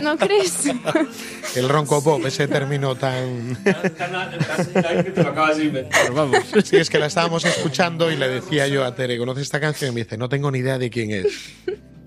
¿No 0.02 0.16
crees? 0.16 0.70
El 1.54 1.68
ronco 1.68 2.02
pop, 2.02 2.24
ese 2.26 2.48
término 2.48 2.94
tan... 2.96 3.56
te 3.62 5.22
lo 5.22 5.28
acabas 5.28 5.58
de 5.58 5.64
inventar, 5.64 6.12
vamos. 6.12 6.38
Sí, 6.64 6.76
es 6.76 6.88
que 6.88 6.98
la 6.98 7.06
estábamos 7.06 7.44
escuchando 7.44 8.10
y 8.10 8.16
le 8.16 8.28
decía 8.28 8.66
yo 8.68 8.84
a 8.84 8.94
Tere, 8.94 9.18
¿conoces 9.18 9.42
esta 9.44 9.60
canción? 9.60 9.92
Y 9.92 9.94
me 9.94 10.04
dice, 10.04 10.16
no 10.16 10.28
tengo 10.28 10.50
ni 10.50 10.60
idea 10.60 10.78
de 10.78 10.88
quién 10.88 11.10
es. 11.10 11.26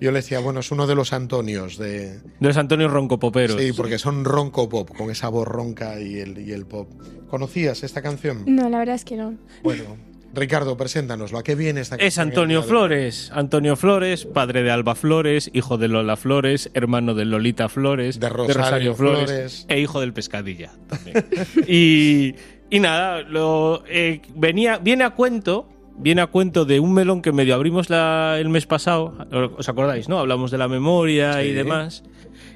Yo 0.00 0.10
le 0.10 0.18
decía, 0.18 0.40
bueno, 0.40 0.60
es 0.60 0.70
uno 0.70 0.86
de 0.86 0.94
los 0.94 1.12
Antonios 1.12 1.78
de... 1.78 2.20
No 2.40 2.50
es 2.50 2.56
Antonio 2.56 2.88
Ronco 2.88 3.18
Popero. 3.18 3.58
Sí, 3.58 3.72
porque 3.72 3.98
son 3.98 4.24
ronco 4.24 4.68
pop, 4.68 4.90
con 4.94 5.10
esa 5.10 5.28
voz 5.28 5.48
ronca 5.48 5.98
y 6.00 6.18
el, 6.18 6.38
y 6.38 6.52
el 6.52 6.66
pop. 6.66 6.90
¿Conocías 7.28 7.82
esta 7.82 8.02
canción? 8.02 8.42
No, 8.46 8.68
la 8.68 8.78
verdad 8.78 8.96
es 8.96 9.04
que 9.04 9.16
no. 9.16 9.36
Bueno, 9.62 9.96
Ricardo, 10.34 10.76
preséntanoslo. 10.76 11.38
¿A 11.38 11.42
qué 11.42 11.54
viene 11.54 11.80
esta? 11.80 11.96
Es 11.96 12.18
Antonio 12.18 12.62
Flores. 12.62 13.30
Antonio 13.34 13.74
Flores, 13.76 14.26
padre 14.26 14.62
de 14.62 14.70
Alba 14.70 14.94
Flores, 14.94 15.50
hijo 15.54 15.78
de 15.78 15.88
Lola 15.88 16.16
Flores, 16.16 16.70
hermano 16.74 17.14
de 17.14 17.24
Lolita 17.24 17.68
Flores, 17.70 18.20
De 18.20 18.28
Rosario 18.28 18.94
Flores. 18.94 19.64
e 19.68 19.80
hijo 19.80 20.00
del 20.00 20.12
Pescadilla. 20.12 20.72
también. 20.88 21.24
y, 21.66 22.34
y 22.68 22.80
nada, 22.80 23.22
lo, 23.22 23.82
eh, 23.88 24.20
venía, 24.34 24.78
viene 24.78 25.04
a 25.04 25.10
cuento. 25.10 25.68
Viene 25.98 26.20
a 26.20 26.26
cuento 26.26 26.66
de 26.66 26.78
un 26.78 26.92
melón 26.92 27.22
que 27.22 27.32
medio 27.32 27.54
abrimos 27.54 27.88
la- 27.88 28.36
el 28.38 28.50
mes 28.50 28.66
pasado. 28.66 29.16
¿Os 29.56 29.66
acordáis, 29.70 30.10
no? 30.10 30.18
Hablamos 30.18 30.50
de 30.50 30.58
la 30.58 30.68
memoria 30.68 31.40
Sí. 31.40 31.48
y 31.48 31.52
demás. 31.52 32.04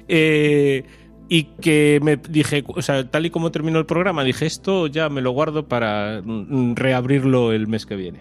Eh, 0.07 0.83
y 1.33 1.45
que 1.61 2.01
me 2.03 2.17
dije, 2.17 2.61
o 2.67 2.81
sea, 2.81 3.09
tal 3.09 3.25
y 3.25 3.29
como 3.29 3.51
terminó 3.51 3.79
el 3.79 3.85
programa, 3.85 4.25
dije, 4.25 4.45
esto 4.45 4.87
ya 4.87 5.07
me 5.07 5.21
lo 5.21 5.31
guardo 5.31 5.65
para 5.65 6.21
mm, 6.21 6.75
reabrirlo 6.75 7.53
el 7.53 7.67
mes 7.67 7.85
que 7.85 7.95
viene. 7.95 8.19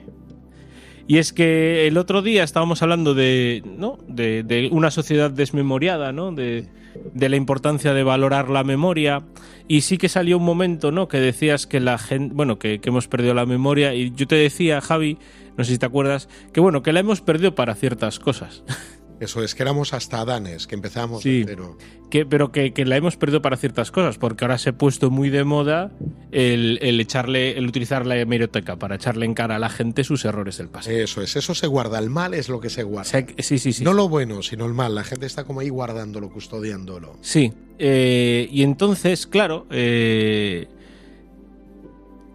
Y 1.08 1.18
es 1.18 1.32
que 1.32 1.88
el 1.88 1.98
otro 1.98 2.22
día 2.22 2.44
estábamos 2.44 2.84
hablando 2.84 3.14
de, 3.14 3.64
¿no? 3.66 3.98
de, 4.06 4.44
de 4.44 4.68
una 4.70 4.92
sociedad 4.92 5.28
desmemoriada, 5.28 6.12
¿no? 6.12 6.30
De, 6.30 6.68
de 7.12 7.28
la 7.28 7.34
importancia 7.34 7.94
de 7.94 8.04
valorar 8.04 8.48
la 8.48 8.62
memoria. 8.62 9.24
Y 9.66 9.80
sí 9.80 9.98
que 9.98 10.08
salió 10.08 10.38
un 10.38 10.44
momento, 10.44 10.92
¿no? 10.92 11.08
Que 11.08 11.18
decías 11.18 11.66
que 11.66 11.80
la 11.80 11.98
gente, 11.98 12.32
bueno, 12.32 12.60
que, 12.60 12.78
que 12.78 12.90
hemos 12.90 13.08
perdido 13.08 13.34
la 13.34 13.44
memoria. 13.44 13.92
Y 13.92 14.12
yo 14.14 14.28
te 14.28 14.36
decía, 14.36 14.80
Javi, 14.80 15.18
no 15.56 15.64
sé 15.64 15.72
si 15.72 15.78
te 15.78 15.86
acuerdas, 15.86 16.28
que 16.52 16.60
bueno, 16.60 16.84
que 16.84 16.92
la 16.92 17.00
hemos 17.00 17.20
perdido 17.22 17.56
para 17.56 17.74
ciertas 17.74 18.20
cosas. 18.20 18.62
Eso 19.20 19.44
es, 19.44 19.54
que 19.54 19.62
éramos 19.62 19.92
hasta 19.94 20.20
Adanes, 20.20 20.66
que 20.66 20.74
empezamos 20.74 21.22
Sí. 21.22 21.40
de 21.40 21.44
cero. 21.48 21.76
Que, 22.10 22.26
pero 22.26 22.50
que, 22.50 22.72
que 22.72 22.84
la 22.84 22.96
hemos 22.96 23.16
perdido 23.16 23.40
para 23.42 23.56
ciertas 23.56 23.90
cosas, 23.92 24.18
porque 24.18 24.44
ahora 24.44 24.58
se 24.58 24.70
ha 24.70 24.72
puesto 24.72 25.10
muy 25.10 25.30
de 25.30 25.44
moda 25.44 25.92
el, 26.32 26.78
el 26.82 26.98
echarle, 27.00 27.56
el 27.56 27.66
utilizar 27.66 28.06
la 28.06 28.16
hemeroteca 28.18 28.76
para 28.76 28.96
echarle 28.96 29.26
en 29.26 29.34
cara 29.34 29.56
a 29.56 29.58
la 29.58 29.68
gente 29.68 30.02
sus 30.04 30.24
errores 30.24 30.58
del 30.58 30.68
pasado. 30.70 30.96
Eso 30.96 31.22
es, 31.22 31.36
eso 31.36 31.54
se 31.54 31.66
guarda. 31.66 31.98
El 31.98 32.10
mal 32.10 32.34
es 32.34 32.48
lo 32.48 32.58
que 32.60 32.70
se 32.70 32.82
O 32.82 32.88
guarda. 32.88 33.04
sea, 33.10 33.26
sí, 33.38 33.58
sí, 33.58 33.72
sí. 33.72 33.84
No 33.84 33.92
lo 33.92 34.08
bueno, 34.08 34.42
sino 34.42 34.64
el 34.66 34.72
mal. 34.72 34.94
La 34.94 35.04
gente 35.04 35.26
está 35.26 35.44
como 35.44 35.60
ahí 35.60 35.68
guardándolo, 35.68 36.30
custodiándolo. 36.30 37.16
Sí, 37.20 37.52
eh, 37.78 38.48
y 38.50 38.62
entonces, 38.62 39.26
claro, 39.26 39.66
eh, 39.70 40.66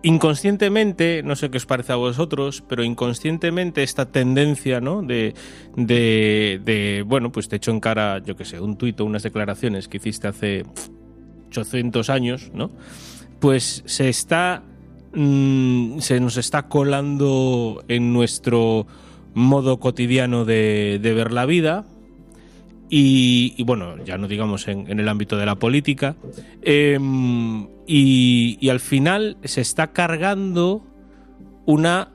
inconscientemente, 0.05 1.23
no 1.23 1.35
sé 1.35 1.49
qué 1.49 1.57
os 1.57 1.65
parece 1.65 1.91
a 1.91 1.95
vosotros, 1.95 2.63
pero 2.67 2.83
inconscientemente 2.83 3.81
esta 3.81 4.05
tendencia, 4.05 4.79
¿no? 4.79 5.01
De, 5.01 5.33
de, 5.75 6.61
de, 6.63 7.03
bueno, 7.05 7.31
pues 7.31 7.49
te 7.49 7.55
echo 7.55 7.71
en 7.71 7.79
cara, 7.79 8.19
yo 8.19 8.35
qué 8.35 8.45
sé, 8.45 8.59
un 8.59 8.77
tuit 8.77 8.99
o 9.01 9.05
unas 9.05 9.23
declaraciones 9.23 9.87
que 9.87 9.97
hiciste 9.97 10.27
hace 10.27 10.63
pf, 10.63 10.91
800 11.47 12.09
años, 12.11 12.51
¿no? 12.53 12.69
Pues 13.39 13.81
se 13.87 14.07
está, 14.07 14.61
mm, 15.15 15.97
se 15.97 16.19
nos 16.19 16.37
está 16.37 16.67
colando 16.67 17.83
en 17.87 18.13
nuestro 18.13 18.85
modo 19.33 19.79
cotidiano 19.79 20.45
de 20.45 20.99
ver 21.01 21.31
la 21.31 21.47
vida, 21.47 21.83
y, 22.89 23.53
y 23.57 23.63
bueno, 23.63 24.03
ya 24.03 24.17
no 24.17 24.27
digamos 24.27 24.67
en, 24.67 24.89
en 24.89 24.99
el 24.99 25.07
ámbito 25.07 25.37
de 25.37 25.45
la 25.45 25.55
política, 25.55 26.15
em, 26.61 27.67
y, 27.87 28.57
y 28.59 28.69
al 28.69 28.79
final 28.79 29.37
se 29.43 29.61
está 29.61 29.91
cargando 29.91 30.85
una 31.65 32.11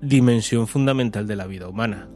dimensión 0.00 0.66
fundamental 0.66 1.26
de 1.26 1.36
la 1.36 1.46
vida 1.46 1.68
humana 1.68 2.08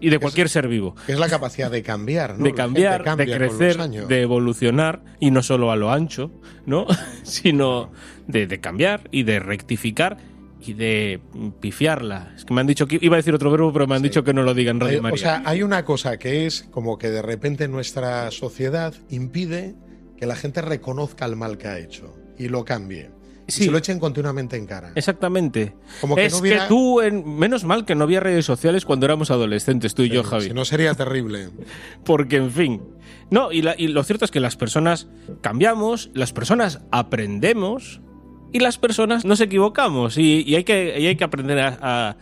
y 0.00 0.10
de 0.10 0.18
cualquier 0.18 0.48
ser 0.48 0.68
vivo. 0.68 0.94
Que 1.06 1.12
es 1.12 1.18
la 1.18 1.28
capacidad 1.28 1.70
de 1.70 1.82
cambiar, 1.82 2.38
¿no? 2.38 2.44
De 2.44 2.54
cambiar, 2.54 3.02
cambia 3.02 3.26
de 3.26 3.36
crecer, 3.36 3.76
de 3.76 4.22
evolucionar, 4.22 5.02
y 5.18 5.30
no 5.30 5.42
solo 5.42 5.72
a 5.72 5.76
lo 5.76 5.90
ancho, 5.90 6.30
¿no? 6.66 6.86
sino 7.22 7.90
de, 8.26 8.46
de 8.46 8.60
cambiar 8.60 9.08
y 9.10 9.24
de 9.24 9.40
rectificar 9.40 10.18
y 10.64 10.72
de 10.74 11.20
pifiarla. 11.60 12.32
Es 12.36 12.44
que 12.44 12.52
me 12.54 12.60
han 12.60 12.66
dicho 12.66 12.86
que 12.86 12.98
iba 13.00 13.16
a 13.16 13.18
decir 13.18 13.34
otro 13.34 13.50
verbo, 13.50 13.72
pero 13.72 13.86
me 13.86 13.94
han 13.94 14.02
Sí. 14.02 14.08
dicho 14.08 14.24
que 14.24 14.32
no 14.34 14.42
lo 14.42 14.54
diga 14.54 14.70
en 14.70 14.80
Radio 14.80 15.02
María. 15.02 15.14
o 15.14 15.18
sea, 15.18 15.42
hay 15.44 15.62
una 15.62 15.84
cosa 15.84 16.18
que 16.18 16.46
es 16.46 16.66
como 16.70 16.98
que 16.98 17.10
de 17.10 17.22
repente 17.22 17.68
nuestra 17.68 18.30
sociedad 18.30 18.94
impide 19.10 19.74
que 20.16 20.26
la 20.26 20.36
gente 20.36 20.60
reconozca 20.62 21.24
el 21.26 21.36
mal 21.36 21.58
que 21.58 21.68
ha 21.68 21.78
hecho 21.78 22.14
y 22.38 22.48
lo 22.48 22.64
cambie. 22.64 23.10
Y 23.46 23.52
Sí. 23.52 23.64
se 23.64 23.70
lo 23.70 23.78
echen 23.78 23.98
continuamente 23.98 24.56
en 24.58 24.66
cara. 24.66 24.92
Exactamente. 24.94 25.74
Como 26.02 26.16
que 26.16 26.26
es 26.26 26.32
no 26.34 26.40
hubiera- 26.40 26.62
que 26.64 26.68
tú, 26.68 27.00
en, 27.00 27.38
menos 27.38 27.64
mal 27.64 27.86
que 27.86 27.94
no 27.94 28.04
había 28.04 28.20
redes 28.20 28.44
sociales 28.44 28.84
cuando 28.84 29.06
éramos 29.06 29.30
adolescentes, 29.30 29.94
tú 29.94 30.02
y 30.02 30.10
yo, 30.10 30.22
Javi. 30.22 30.48
Si 30.48 30.52
no 30.52 30.66
sería 30.66 30.92
terrible. 30.92 31.48
Porque, 32.04 32.36
en 32.36 32.50
fin. 32.50 32.82
No, 33.30 33.50
y, 33.50 33.62
la- 33.62 33.74
y 33.78 33.88
lo 33.88 34.02
cierto 34.04 34.26
es 34.26 34.30
que 34.30 34.40
las 34.40 34.56
personas 34.56 35.08
cambiamos, 35.40 36.10
las 36.12 36.34
personas 36.34 36.80
aprendemos 36.90 38.02
y 38.52 38.58
las 38.60 38.78
personas 38.78 39.24
nos 39.24 39.40
equivocamos. 39.40 40.16
Y, 40.18 40.42
y 40.46 40.54
hay, 40.56 40.64
que, 40.64 40.98
y 41.00 41.06
hay 41.06 41.16
que 41.16 41.24
aprender 41.24 41.58
a, 41.60 41.78
a- 41.80 42.16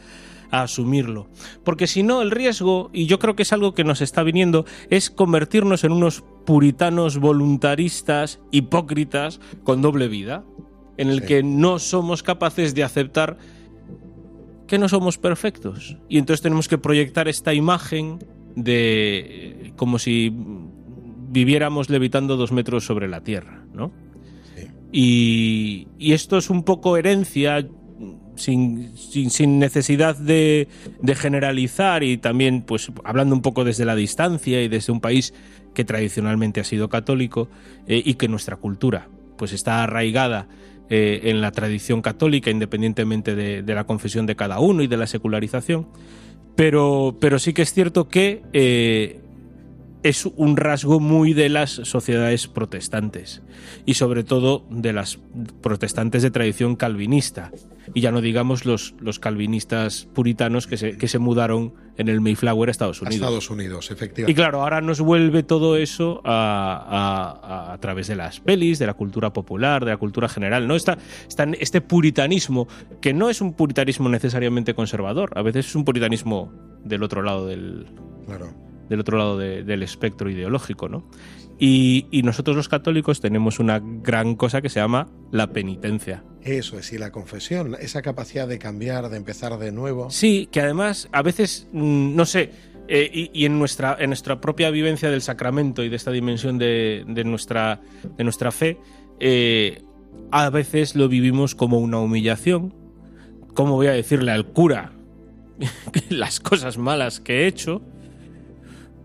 a 0.50 0.62
asumirlo. 0.62 1.26
Porque 1.64 1.86
si 1.88 2.04
no, 2.04 2.22
el 2.22 2.30
riesgo, 2.30 2.88
y 2.92 3.06
yo 3.06 3.18
creo 3.18 3.34
que 3.34 3.42
es 3.42 3.52
algo 3.52 3.74
que 3.74 3.82
nos 3.82 4.00
está 4.00 4.22
viniendo, 4.22 4.64
es 4.90 5.10
convertirnos 5.10 5.82
en 5.82 5.90
unos 5.90 6.22
puritanos 6.46 7.18
voluntaristas, 7.18 8.38
hipócritas, 8.52 9.40
con 9.64 9.82
doble 9.82 10.06
vida, 10.06 10.44
en 10.98 11.08
el 11.08 11.20
Sí. 11.22 11.26
que 11.26 11.42
no 11.42 11.78
somos 11.80 12.22
capaces 12.22 12.74
de 12.76 12.84
aceptar 12.84 13.38
que 14.68 14.78
no 14.78 14.88
somos 14.88 15.18
perfectos. 15.18 15.96
Y 16.08 16.18
entonces 16.18 16.42
tenemos 16.42 16.68
que 16.68 16.78
proyectar 16.78 17.26
esta 17.28 17.52
imagen 17.52 18.18
de 18.54 19.72
como 19.76 19.98
si 19.98 20.32
viviéramos 21.28 21.90
levitando 21.90 22.36
dos 22.36 22.52
metros 22.52 22.84
sobre 22.84 23.08
la 23.08 23.20
tierra, 23.22 23.64
¿no? 23.74 23.92
Y, 24.98 25.88
esto 25.98 26.38
es 26.38 26.48
un 26.48 26.62
poco 26.62 26.96
herencia 26.96 27.68
sin, 28.36 28.96
sin, 28.96 29.58
necesidad 29.58 30.16
de, 30.16 30.68
generalizar 31.16 32.02
y 32.02 32.16
también 32.16 32.62
pues 32.62 32.90
hablando 33.04 33.34
un 33.34 33.42
poco 33.42 33.62
desde 33.62 33.84
la 33.84 33.94
distancia 33.94 34.62
y 34.62 34.68
desde 34.68 34.94
un 34.94 35.02
país 35.02 35.34
que 35.74 35.84
tradicionalmente 35.84 36.60
ha 36.60 36.64
sido 36.64 36.88
católico 36.88 37.50
eh, 37.86 38.00
y 38.02 38.14
que 38.14 38.26
nuestra 38.26 38.56
cultura 38.56 39.10
pues 39.36 39.52
está 39.52 39.82
arraigada 39.82 40.48
eh, 40.88 41.20
en 41.24 41.42
la 41.42 41.52
tradición 41.52 42.00
católica 42.00 42.50
independientemente 42.50 43.34
de, 43.34 43.62
de 43.62 43.74
la 43.74 43.84
confesión 43.84 44.24
de 44.24 44.34
cada 44.34 44.60
uno 44.60 44.82
y 44.82 44.86
de 44.86 44.96
la 44.96 45.06
secularización. 45.06 45.88
Pero, 46.54 47.18
pero 47.20 47.38
sí 47.38 47.52
que 47.52 47.60
es 47.60 47.74
cierto 47.74 48.08
que 48.08 48.42
eh, 48.54 49.20
es 50.08 50.26
un 50.26 50.56
rasgo 50.56 51.00
muy 51.00 51.32
de 51.32 51.48
las 51.48 51.70
sociedades 51.70 52.48
protestantes 52.48 53.42
y 53.84 53.94
sobre 53.94 54.24
todo 54.24 54.64
de 54.70 54.92
las 54.92 55.18
protestantes 55.62 56.22
de 56.22 56.30
tradición 56.30 56.76
calvinista 56.76 57.50
y 57.94 58.00
ya 58.00 58.10
no 58.12 58.20
digamos 58.20 58.64
los, 58.66 58.94
los 59.00 59.18
calvinistas 59.18 60.08
puritanos 60.14 60.66
que 60.66 60.76
se, 60.76 60.96
que 60.98 61.08
se 61.08 61.18
mudaron 61.18 61.74
en 61.96 62.08
el 62.08 62.20
Mayflower 62.20 62.68
a 62.68 62.72
Estados 62.72 62.98
A 63.00 63.06
Unidos. 63.06 63.14
Estados 63.16 63.50
Unidos, 63.50 63.86
Y 63.90 63.94
efectivamente. 63.94 64.34
claro, 64.34 64.62
ahora 64.62 64.80
nos 64.80 65.00
vuelve 65.00 65.42
todo 65.42 65.76
eso 65.76 66.20
a, 66.24 67.68
a- 67.70 67.72
a 67.72 67.78
través 67.78 68.06
de 68.08 68.16
las 68.16 68.40
pelis, 68.40 68.78
de 68.78 68.86
la 68.86 68.94
cultura 68.94 69.32
popular, 69.32 69.84
de 69.84 69.92
la 69.92 69.96
cultura 69.96 70.28
general. 70.28 70.66
¿no? 70.68 70.74
Está, 70.76 70.98
está 71.28 71.44
este 71.58 71.80
puritanismo, 71.80 72.68
que 73.00 73.14
no 73.14 73.30
es 73.30 73.40
un 73.40 73.54
puritanismo 73.54 74.08
necesariamente 74.08 74.74
conservador, 74.74 75.30
a 75.36 75.42
veces 75.42 75.66
es 75.68 75.74
un 75.74 75.84
puritanismo 75.84 76.52
del 76.84 77.02
otro 77.02 77.22
lado 77.22 77.46
del, 77.46 77.86
Claro. 78.26 78.52
Del 78.88 79.00
otro 79.00 79.18
lado 79.18 79.38
de- 79.38 79.62
del 79.64 79.82
espectro 79.82 80.30
ideológico, 80.30 80.88
¿no? 80.88 81.08
Y, 81.58 82.06
y 82.10 82.22
nosotros 82.22 82.54
los 82.54 82.68
católicos 82.68 83.20
tenemos 83.20 83.58
una 83.58 83.80
gran 83.82 84.34
cosa 84.34 84.60
que 84.60 84.68
se 84.68 84.78
llama 84.80 85.08
la 85.32 85.52
penitencia. 85.52 86.22
Eso 86.42 86.78
es, 86.78 86.92
y 86.92 86.98
la 86.98 87.10
confesión, 87.10 87.76
esa 87.80 88.02
capacidad 88.02 88.46
de 88.46 88.58
cambiar, 88.58 89.08
de 89.08 89.16
empezar 89.16 89.56
de 89.58 89.72
nuevo. 89.72 90.10
Sí, 90.10 90.48
que 90.52 90.60
además 90.60 91.08
a 91.12 91.22
veces, 91.22 91.66
mm, 91.72 92.14
no 92.14 92.26
sé, 92.26 92.50
eh, 92.88 93.10
y, 93.12 93.30
y 93.32 93.46
en, 93.46 93.58
nuestra, 93.58 93.96
en 93.98 94.10
nuestra 94.10 94.40
propia 94.40 94.70
vivencia 94.70 95.10
del 95.10 95.22
sacramento 95.22 95.82
y 95.82 95.88
de 95.88 95.96
esta 95.96 96.10
dimensión 96.12 96.58
de, 96.58 97.04
de 97.08 97.24
nuestra, 97.24 97.80
de 98.16 98.22
nuestra 98.22 98.52
fe, 98.52 98.78
eh, 99.18 99.82
a 100.30 100.50
veces 100.50 100.94
lo 100.94 101.08
vivimos 101.08 101.54
como 101.54 101.78
una 101.78 101.98
humillación. 101.98 102.74
¿Cómo 103.54 103.72
voy 103.76 103.86
a 103.86 103.92
decirle 103.92 104.30
al 104.30 104.44
cura 104.46 104.92
las 106.10 106.38
cosas 106.40 106.76
malas 106.78 107.18
que 107.20 107.42
he 107.42 107.46
hecho? 107.46 107.80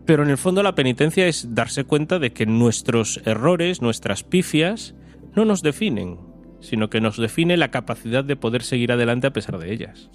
Pero 0.05 0.23
en 0.23 0.29
el 0.29 0.37
fondo 0.37 0.63
la 0.63 0.75
penitencia 0.75 1.27
es 1.27 1.53
darse 1.53 1.83
cuenta 1.83 2.19
de 2.19 2.33
que 2.33 2.45
nuestros 2.45 3.21
errores, 3.25 3.81
nuestras 3.81 4.23
pifias, 4.23 4.95
no 5.35 5.45
nos 5.45 5.61
definen, 5.61 6.17
sino 6.59 6.89
que 6.89 7.01
nos 7.01 7.17
define 7.17 7.57
la 7.57 7.71
capacidad 7.71 8.23
de 8.23 8.35
poder 8.35 8.63
seguir 8.63 8.91
adelante 8.91 9.27
a 9.27 9.33
pesar 9.33 9.57
de 9.59 9.73
ellas. 9.73 10.09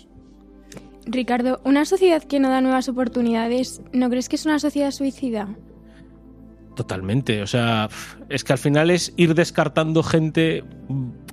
Ricardo, 1.07 1.61
una 1.65 1.85
sociedad 1.85 2.23
que 2.23 2.41
no 2.41 2.49
da 2.49 2.61
nuevas 2.61 2.89
oportunidades, 2.89 3.81
¿no 3.93 4.11
crees 4.11 4.29
que 4.29 4.37
es 4.37 4.45
una 4.45 4.59
sociedad 4.59 4.91
suicida? 4.91 5.49
Totalmente, 6.75 7.43
o 7.43 7.47
sea, 7.47 7.89
es 8.29 8.45
que 8.45 8.53
al 8.53 8.59
final 8.59 8.91
es 8.91 9.15
ir 9.17 9.35
descartando 9.35 10.03
gente 10.03 10.65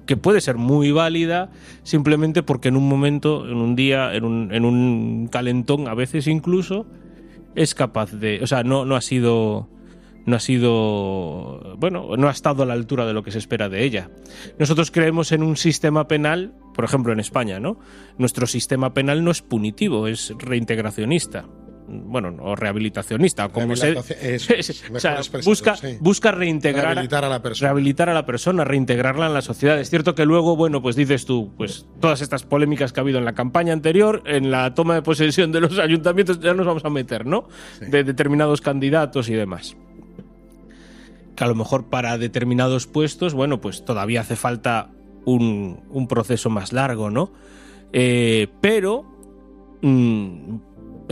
que 0.06 0.16
puede 0.16 0.42
ser 0.42 0.58
muy 0.58 0.92
válida 0.92 1.50
simplemente 1.84 2.44
porque 2.44 2.70
en 2.70 2.78
un 2.78 2.88
momento, 2.88 3.48
en 3.48 3.58
un 3.58 3.76
día, 3.76 4.14
en 4.14 4.26
un, 4.26 4.54
en 4.54 4.64
un 4.64 5.28
calentón, 5.32 5.88
a 5.88 5.96
veces 5.96 6.28
incluso, 6.28 6.86
es 7.56 7.76
capaz 7.76 8.12
de, 8.12 8.40
o 8.42 8.48
sea, 8.48 8.64
no, 8.64 8.86
no 8.86 8.96
ha 8.96 9.02
sido, 9.02 9.70
no 10.26 10.36
ha 10.36 10.40
sido, 10.40 11.76
bueno, 11.78 12.16
no 12.18 12.28
ha 12.28 12.32
estado 12.32 12.64
a 12.64 12.66
la 12.66 12.74
altura 12.74 13.06
de 13.06 13.14
lo 13.14 13.24
que 13.24 13.32
se 13.32 13.38
espera 13.38 13.70
de 13.70 13.84
ella. 13.84 14.10
Nosotros 14.60 14.92
creemos 14.92 15.32
en 15.32 15.44
un 15.44 15.58
sistema 15.58 16.08
penal, 16.08 16.54
por 16.74 16.86
ejemplo 16.86 17.14
en 17.14 17.20
España, 17.20 17.60
¿no? 17.60 17.78
Nuestro 18.18 18.48
sistema 18.48 18.94
penal 18.94 19.24
no 19.24 19.32
es 19.32 19.42
punitivo, 19.42 20.08
es 20.08 20.34
reintegracionista. 20.38 21.46
Bueno, 21.88 22.36
o 22.42 22.56
rehabilitacionista, 22.56 23.50
como 23.50 23.76
se, 23.76 23.98
o 24.94 25.00
sea, 25.00 25.20
busca, 25.44 25.76
sí. 25.76 25.98
busca 26.00 26.32
reintegrar 26.32 26.86
Rehabilitar 26.86 27.26
a 27.26 27.30
la 27.30 27.42
persona. 27.42 27.68
rehabilitar 27.68 28.10
a 28.10 28.14
la 28.14 28.26
persona, 28.26 28.64
reintegrarla 28.64 29.28
en 29.28 29.34
la 29.34 29.42
sociedad. 29.42 29.80
Es 29.80 29.90
cierto 29.90 30.16
que 30.16 30.26
luego, 30.26 30.56
bueno, 30.56 30.82
pues 30.82 30.96
dices 30.96 31.26
tú, 31.26 31.52
pues 31.58 31.86
todas 32.00 32.22
estas 32.22 32.44
polémicas 32.44 32.94
que 32.94 33.00
ha 33.00 33.04
habido 33.04 33.20
en 33.20 33.26
la 33.26 33.34
campaña 33.34 33.74
anterior, 33.74 34.24
en 34.26 34.50
la 34.50 34.74
toma 34.74 34.96
de 34.96 35.02
posesión 35.02 35.52
de 35.52 35.60
los 35.60 35.78
ayuntamientos, 35.80 36.40
ya 36.40 36.54
nos 36.54 36.66
vamos 36.66 36.86
a 36.86 36.90
meter, 36.90 37.26
¿no? 37.26 37.48
Sí. 37.80 37.86
De 37.86 38.04
determinados 38.04 38.62
candidatos 38.62 39.28
y 39.30 39.34
demás. 39.34 39.76
Que 41.36 41.44
a 41.44 41.48
lo 41.48 41.56
mejor 41.56 41.86
para 41.90 42.18
determinados 42.18 42.88
puestos, 42.88 43.34
bueno, 43.34 43.60
pues 43.60 43.84
todavía 43.84 44.22
hace 44.22 44.36
falta 44.36 44.90
un, 45.26 45.82
un 45.90 46.08
proceso 46.08 46.50
más 46.50 46.72
largo, 46.74 47.10
¿no? 47.10 47.32
Eh, 47.92 48.48
pero 48.62 49.04
mm, 49.82 50.56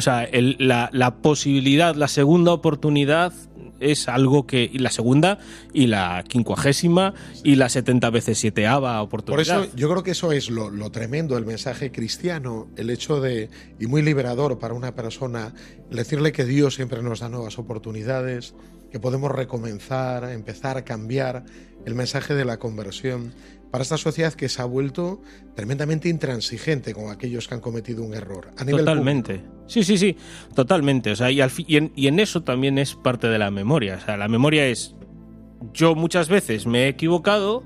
o 0.01 0.03
sea, 0.03 0.24
el- 0.24 0.55
la, 0.58 0.89
la 0.91 1.17
posibilidad, 1.22 1.93
la 1.96 2.08
segunda 2.08 2.51
oportunidad 2.53 3.31
es 3.79 4.08
algo 4.08 4.48
que. 4.48 4.63
Y 4.72 4.79
la 4.79 4.89
segunda, 4.89 5.38
y 5.74 5.86
la 5.88 6.24
quincuagésima, 6.27 7.13
y 7.43 7.55
la 7.55 7.70
70 7.70 8.10
veces 8.10 8.39
sieteava 8.39 8.98
Por 9.08 9.22
oportunidad. 9.22 9.63
eso 9.65 9.75
yo 9.75 9.89
creo 9.91 10.01
que 10.03 10.12
eso 10.12 10.31
es 10.31 10.50
lo, 10.50 10.70
lo 10.72 10.89
tremendo, 10.91 11.38
el 11.38 11.46
mensaje 11.46 11.91
cristiano, 11.91 12.67
el 12.77 12.89
hecho 12.89 13.22
de, 13.22 13.50
y 13.79 13.86
muy 13.86 14.01
liberador 14.01 14.58
para 14.60 14.74
una 14.74 14.93
persona, 14.96 15.53
decirle 15.91 16.31
que 16.31 16.46
Dios 16.46 16.74
siempre 16.75 17.03
nos 17.03 17.20
da 17.20 17.29
nuevas 17.29 17.58
oportunidades, 17.60 18.55
que 18.91 19.00
podemos 19.00 19.31
recomenzar, 19.31 20.25
empezar 20.31 20.77
a 20.77 20.84
cambiar, 20.84 21.43
el 21.86 21.96
mensaje 21.96 22.36
de 22.36 22.46
la 22.46 22.58
conversión, 22.58 23.34
para 23.71 23.83
esta 23.83 23.97
sociedad 23.97 24.33
que 24.33 24.49
se 24.49 24.61
ha 24.61 24.65
vuelto 24.65 25.21
tremendamente 25.55 26.09
intransigente 26.09 26.93
con 26.93 27.09
aquellos 27.09 27.47
que 27.47 27.55
han 27.55 27.61
cometido 27.61 28.03
un 28.03 28.13
error. 28.13 28.51
A 28.57 28.65
nivel 28.65 28.85
Totalmente. 28.85 29.43
Sí, 29.65 29.83
sí, 29.83 29.97
sí, 29.97 30.17
totalmente. 30.53 31.11
O 31.11 31.15
sea, 31.15 31.31
y, 31.31 31.39
al 31.39 31.51
y 31.55 31.77
en, 31.77 31.93
y 31.95 32.07
en 32.07 32.19
eso 32.19 32.43
también 32.43 32.77
es 32.77 32.95
parte 32.95 33.27
de 33.27 33.39
la 33.39 33.49
memoria. 33.49 33.95
O 34.01 34.05
sea, 34.05 34.17
la 34.17 34.27
memoria 34.27 34.67
es. 34.67 34.95
Yo 35.73 35.95
muchas 35.95 36.27
veces 36.27 36.65
me 36.65 36.85
he 36.85 36.87
equivocado 36.89 37.63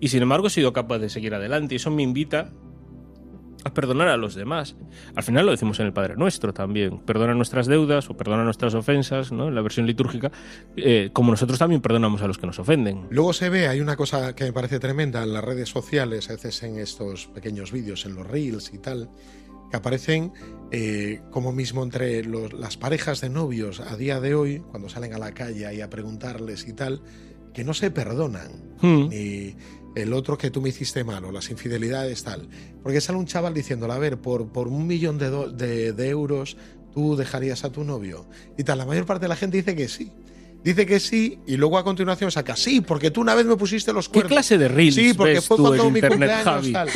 y 0.00 0.08
sin 0.08 0.22
embargo 0.22 0.48
he 0.48 0.50
sido 0.50 0.72
capaz 0.72 0.98
de 0.98 1.08
seguir 1.08 1.32
adelante. 1.34 1.74
Y 1.74 1.76
eso 1.76 1.90
me 1.90 2.02
invita 2.02 2.52
a 3.64 3.74
perdonar 3.74 4.08
a 4.08 4.16
los 4.16 4.34
demás. 4.34 4.76
Al 5.14 5.22
final 5.22 5.44
lo 5.46 5.52
decimos 5.52 5.78
en 5.80 5.86
el 5.86 5.92
Padre 5.92 6.16
Nuestro 6.16 6.52
también. 6.54 6.98
Perdona 7.00 7.34
nuestras 7.34 7.66
deudas 7.66 8.08
o 8.10 8.16
perdona 8.16 8.44
nuestras 8.44 8.74
ofensas, 8.74 9.32
¿no? 9.32 9.48
En 9.48 9.54
la 9.54 9.62
versión 9.62 9.86
litúrgica. 9.86 10.30
eh, 10.76 11.10
como 11.12 11.30
nosotros 11.32 11.58
también 11.58 11.80
perdonamos 11.80 12.22
a 12.22 12.26
los 12.26 12.38
que 12.38 12.46
nos 12.46 12.58
ofenden. 12.58 13.06
Luego 13.10 13.32
se 13.32 13.48
ve, 13.50 13.68
hay 13.68 13.80
una 13.80 13.96
cosa 13.96 14.34
que 14.34 14.44
me 14.44 14.52
parece 14.52 14.78
tremenda 14.78 15.22
en 15.22 15.32
las 15.32 15.44
redes 15.44 15.68
sociales, 15.68 16.28
a 16.30 16.34
veces 16.34 16.62
en 16.62 16.78
estos 16.78 17.26
pequeños 17.28 17.72
vídeos, 17.72 18.06
en 18.06 18.14
los 18.14 18.26
reels 18.26 18.72
y 18.72 18.78
tal, 18.78 19.10
que 19.70 19.76
aparecen 19.76 20.32
eh, 20.72 21.20
como 21.30 21.52
mismo 21.52 21.82
entre 21.82 22.24
los- 22.24 22.52
las 22.52 22.76
parejas 22.76 23.20
de 23.20 23.28
novios 23.30 23.80
a 23.80 23.96
día 23.96 24.20
de 24.20 24.34
hoy, 24.34 24.60
cuando 24.70 24.88
salen 24.88 25.14
a 25.14 25.18
la 25.18 25.32
calle 25.32 25.72
y 25.74 25.80
a 25.80 25.90
preguntarles 25.90 26.66
y 26.66 26.72
tal, 26.72 27.02
que 27.54 27.64
no 27.64 27.74
se 27.74 27.90
perdonan. 27.90 28.76
Hmm. 28.80 29.08
Ni 29.08 29.56
el 29.96 30.12
otro 30.12 30.38
que 30.38 30.50
tú 30.50 30.60
me 30.60 30.68
hiciste 30.68 31.04
mal 31.04 31.24
o 31.24 31.32
las 31.32 31.50
infidelidades 31.50 32.22
tal. 32.22 32.48
Porque 32.82 33.00
sale 33.00 33.18
un 33.18 33.26
chaval 33.26 33.54
diciéndole, 33.54 33.92
a 33.92 33.98
ver, 33.98 34.18
por, 34.18 34.48
por 34.52 34.68
un 34.68 34.86
millón 34.86 35.18
de, 35.18 35.28
do- 35.30 35.50
de- 35.50 35.92
de 35.92 36.08
euros 36.08 36.56
tú 36.94 37.16
dejarías 37.16 37.64
a 37.64 37.70
tu 37.70 37.84
novio. 37.84 38.26
Y 38.58 38.64
tal, 38.64 38.78
la 38.78 38.86
mayor 38.86 39.06
parte 39.06 39.24
de 39.24 39.28
la 39.28 39.36
gente 39.36 39.56
dice 39.56 39.74
que 39.76 39.88
sí. 39.88 40.10
Dice 40.62 40.84
que 40.84 41.00
sí 41.00 41.38
y 41.46 41.56
luego 41.56 41.78
a 41.78 41.84
continuación 41.84 42.30
saca, 42.30 42.54
sí, 42.54 42.82
porque 42.82 43.10
tú 43.10 43.22
una 43.22 43.34
vez 43.34 43.46
me 43.46 43.56
pusiste 43.56 43.94
los 43.94 44.08
¿Qué 44.10 44.12
cuernos. 44.14 44.32
clase 44.32 44.58
de 44.58 44.68
reels 44.68 44.94
Sí, 44.94 45.14
porque 45.14 45.32
ves 45.34 45.46
fue 45.46 45.56
tú 45.56 45.62
cuando 45.62 45.84
mi 45.90 46.00
internet, 46.00 46.30
cumpleaños 46.44 46.72
tal. 46.72 46.90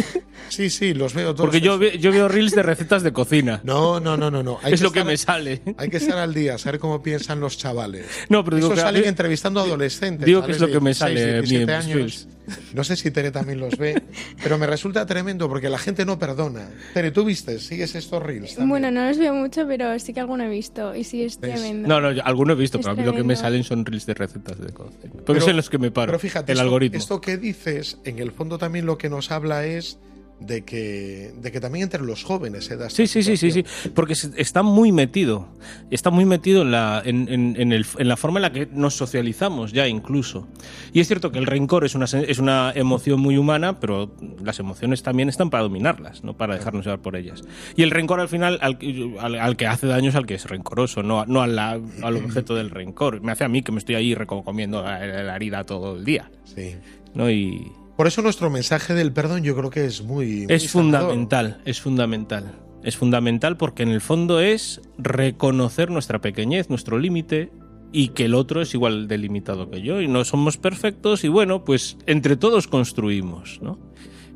Sí, 0.50 0.68
sí, 0.68 0.92
los 0.92 1.14
veo 1.14 1.34
todos. 1.34 1.46
Porque 1.46 1.62
yo, 1.62 1.78
ve- 1.78 1.98
yo 1.98 2.12
veo 2.12 2.28
reels 2.28 2.54
de 2.54 2.62
recetas 2.62 3.02
de 3.02 3.14
cocina. 3.14 3.62
No, 3.64 4.00
no, 4.00 4.18
no, 4.18 4.30
no, 4.30 4.42
no. 4.42 4.58
Hay 4.62 4.74
es 4.74 4.82
lo 4.82 4.92
que 4.92 5.02
me 5.02 5.16
sale. 5.16 5.62
Hay 5.78 5.88
que 5.88 5.96
estar 5.96 6.18
al 6.18 6.34
día, 6.34 6.58
saber 6.58 6.78
cómo 6.78 7.02
piensan 7.02 7.40
los 7.40 7.56
chavales. 7.56 8.04
No, 8.28 8.44
pero 8.44 8.56
digo 8.56 8.68
Eso 8.68 8.74
que- 8.74 8.80
salen 8.82 9.04
entrevistando 9.06 9.60
a 9.60 9.62
adolescentes. 9.62 10.26
digo 10.26 10.44
que 10.44 10.52
es 10.52 10.60
lo 10.60 10.66
que 10.66 10.80
me 10.80 10.90
16, 10.90 10.98
sale 10.98 11.22
a 11.22 11.24
mí 11.24 11.30
en 11.38 11.44
17 11.66 11.76
mis 11.78 11.96
años. 11.96 12.28
No 12.74 12.84
sé 12.84 12.96
si 12.96 13.10
Tere 13.10 13.30
también 13.30 13.58
los 13.60 13.76
ve, 13.78 14.02
pero 14.42 14.58
me 14.58 14.66
resulta 14.66 15.06
tremendo 15.06 15.48
porque 15.48 15.68
la 15.70 15.78
gente 15.78 16.04
no 16.04 16.18
perdona. 16.18 16.68
Tere, 16.92 17.10
¿tú 17.10 17.24
viste? 17.24 17.58
¿Sigues 17.58 17.94
estos 17.94 18.22
reels? 18.22 18.50
también? 18.50 18.68
Bueno, 18.68 18.90
no 18.90 19.06
los 19.08 19.16
veo 19.18 19.34
mucho, 19.34 19.66
pero 19.66 19.98
sí 19.98 20.12
que 20.12 20.20
alguno 20.20 20.44
he 20.44 20.48
visto 20.48 20.94
y 20.94 21.04
sí 21.04 21.22
es 21.24 21.40
¿Ves? 21.40 21.54
tremendo. 21.54 21.88
No, 21.88 22.00
no, 22.00 22.12
yo- 22.12 22.24
alguno 22.24 22.52
he 22.52 22.56
visto, 22.56 22.78
Es 22.78 22.84
pero 22.84 22.92
a 22.92 22.96
mí 22.96 23.02
lo 23.04 23.14
que 23.14 23.22
me 23.24 23.36
salen 23.36 23.64
son 23.64 23.86
reels 23.86 24.06
de 24.06 24.14
recetas 24.14 24.58
de 24.60 24.72
cocina. 24.72 24.98
Porque 25.02 25.22
Pero- 25.26 25.38
es 25.38 25.48
en 25.48 25.56
los 25.56 25.70
que 25.70 25.78
me 25.78 25.90
paro. 25.90 26.06
Pero 26.12 26.18
fíjate, 26.18 26.52
el 26.52 26.58
esto, 26.58 26.64
algoritmo. 26.64 26.98
esto 26.98 27.20
que 27.20 27.36
dices, 27.38 27.98
en 28.04 28.18
el 28.18 28.32
fondo 28.32 28.58
también 28.58 28.86
lo 28.86 28.98
que 28.98 29.08
nos 29.08 29.30
habla 29.30 29.64
es 29.66 29.98
de 30.40 30.62
que, 30.64 31.32
de 31.40 31.52
que 31.52 31.60
también 31.60 31.84
entre 31.84 32.02
los 32.02 32.22
jóvenes 32.24 32.64
se 32.66 32.76
da 32.76 32.88
esta 32.88 32.96
Sí, 32.96 33.06
sí, 33.06 33.22
sí, 33.22 33.36
sí, 33.36 33.50
sí. 33.50 33.64
Porque 33.94 34.14
está 34.36 34.62
muy 34.62 34.92
metido. 34.92 35.48
Está 35.90 36.10
muy 36.10 36.24
metido 36.26 36.62
en 36.62 36.70
la, 36.72 37.00
en, 37.04 37.28
en- 37.28 37.54
en 37.58 37.72
el- 37.72 37.86
en 37.98 38.08
la 38.08 38.16
forma 38.16 38.38
en 38.40 38.42
la 38.42 38.52
que 38.52 38.66
nos 38.66 38.94
socializamos 38.94 39.72
ya 39.72 39.86
incluso. 39.88 40.46
Y 40.92 41.00
es 41.00 41.06
cierto 41.06 41.30
que 41.32 41.38
el 41.38 41.46
rencor 41.46 41.84
es 41.84 41.94
una, 41.94 42.04
es 42.06 42.38
una 42.38 42.72
emoción 42.74 43.20
muy 43.20 43.38
humana, 43.38 43.80
pero 43.80 44.14
las 44.42 44.58
emociones 44.58 45.02
también 45.02 45.28
están 45.28 45.50
para 45.50 45.62
dominarlas, 45.62 46.24
no 46.24 46.36
para 46.36 46.54
dejarnos 46.56 46.84
llevar 46.84 47.00
por 47.00 47.16
ellas. 47.16 47.42
Y 47.76 47.82
el 47.82 47.90
rencor 47.90 48.20
al 48.20 48.28
final, 48.28 48.58
al, 48.60 48.76
al- 49.20 49.34
al 49.40 49.56
que 49.56 49.66
hace 49.66 49.86
daño 49.86 50.10
es 50.10 50.14
al 50.16 50.26
que 50.26 50.34
es 50.34 50.44
rencoroso, 50.46 51.02
no, 51.02 51.24
no 51.26 51.40
a 51.42 51.46
la- 51.46 51.80
al 52.02 52.16
objeto 52.16 52.54
del 52.54 52.70
rencor. 52.70 53.20
Me 53.22 53.32
hace 53.32 53.44
a 53.44 53.48
mí 53.48 53.62
que 53.62 53.72
me 53.72 53.78
estoy 53.78 53.94
ahí 53.94 54.14
recomiendo 54.14 54.82
la, 54.82 54.98
la 55.06 55.36
herida 55.36 55.64
todo 55.64 55.96
el 55.96 56.04
día. 56.04 56.30
Sí. 56.44 56.74
¿no? 57.14 57.30
Y, 57.30 57.70
Por 57.96 58.06
eso 58.06 58.22
nuestro 58.22 58.50
mensaje 58.50 58.94
del 58.94 59.12
perdón 59.12 59.42
yo 59.44 59.56
creo 59.56 59.70
que 59.70 59.84
es 59.84 60.02
muy... 60.02 60.46
muy 60.46 60.46
Es 60.48 60.70
sanador. 60.70 61.10
fundamental, 61.10 61.60
es 61.64 61.80
fundamental. 61.80 62.52
Es 62.82 62.96
fundamental 62.96 63.56
porque 63.56 63.82
en 63.82 63.90
el 63.90 64.00
fondo 64.00 64.40
es 64.40 64.80
reconocer 64.98 65.90
nuestra 65.90 66.20
pequeñez, 66.20 66.68
nuestro 66.68 66.98
límite 66.98 67.50
y 67.92 68.08
que 68.08 68.24
el 68.24 68.34
otro 68.34 68.60
es 68.60 68.74
igual 68.74 69.06
de 69.06 69.16
limitado 69.18 69.70
que 69.70 69.80
yo 69.80 70.00
y 70.00 70.08
no 70.08 70.24
somos 70.24 70.56
perfectos 70.56 71.22
y 71.24 71.28
bueno, 71.28 71.64
pues 71.64 71.96
entre 72.06 72.36
todos 72.36 72.66
construimos, 72.66 73.60
¿no? 73.62 73.78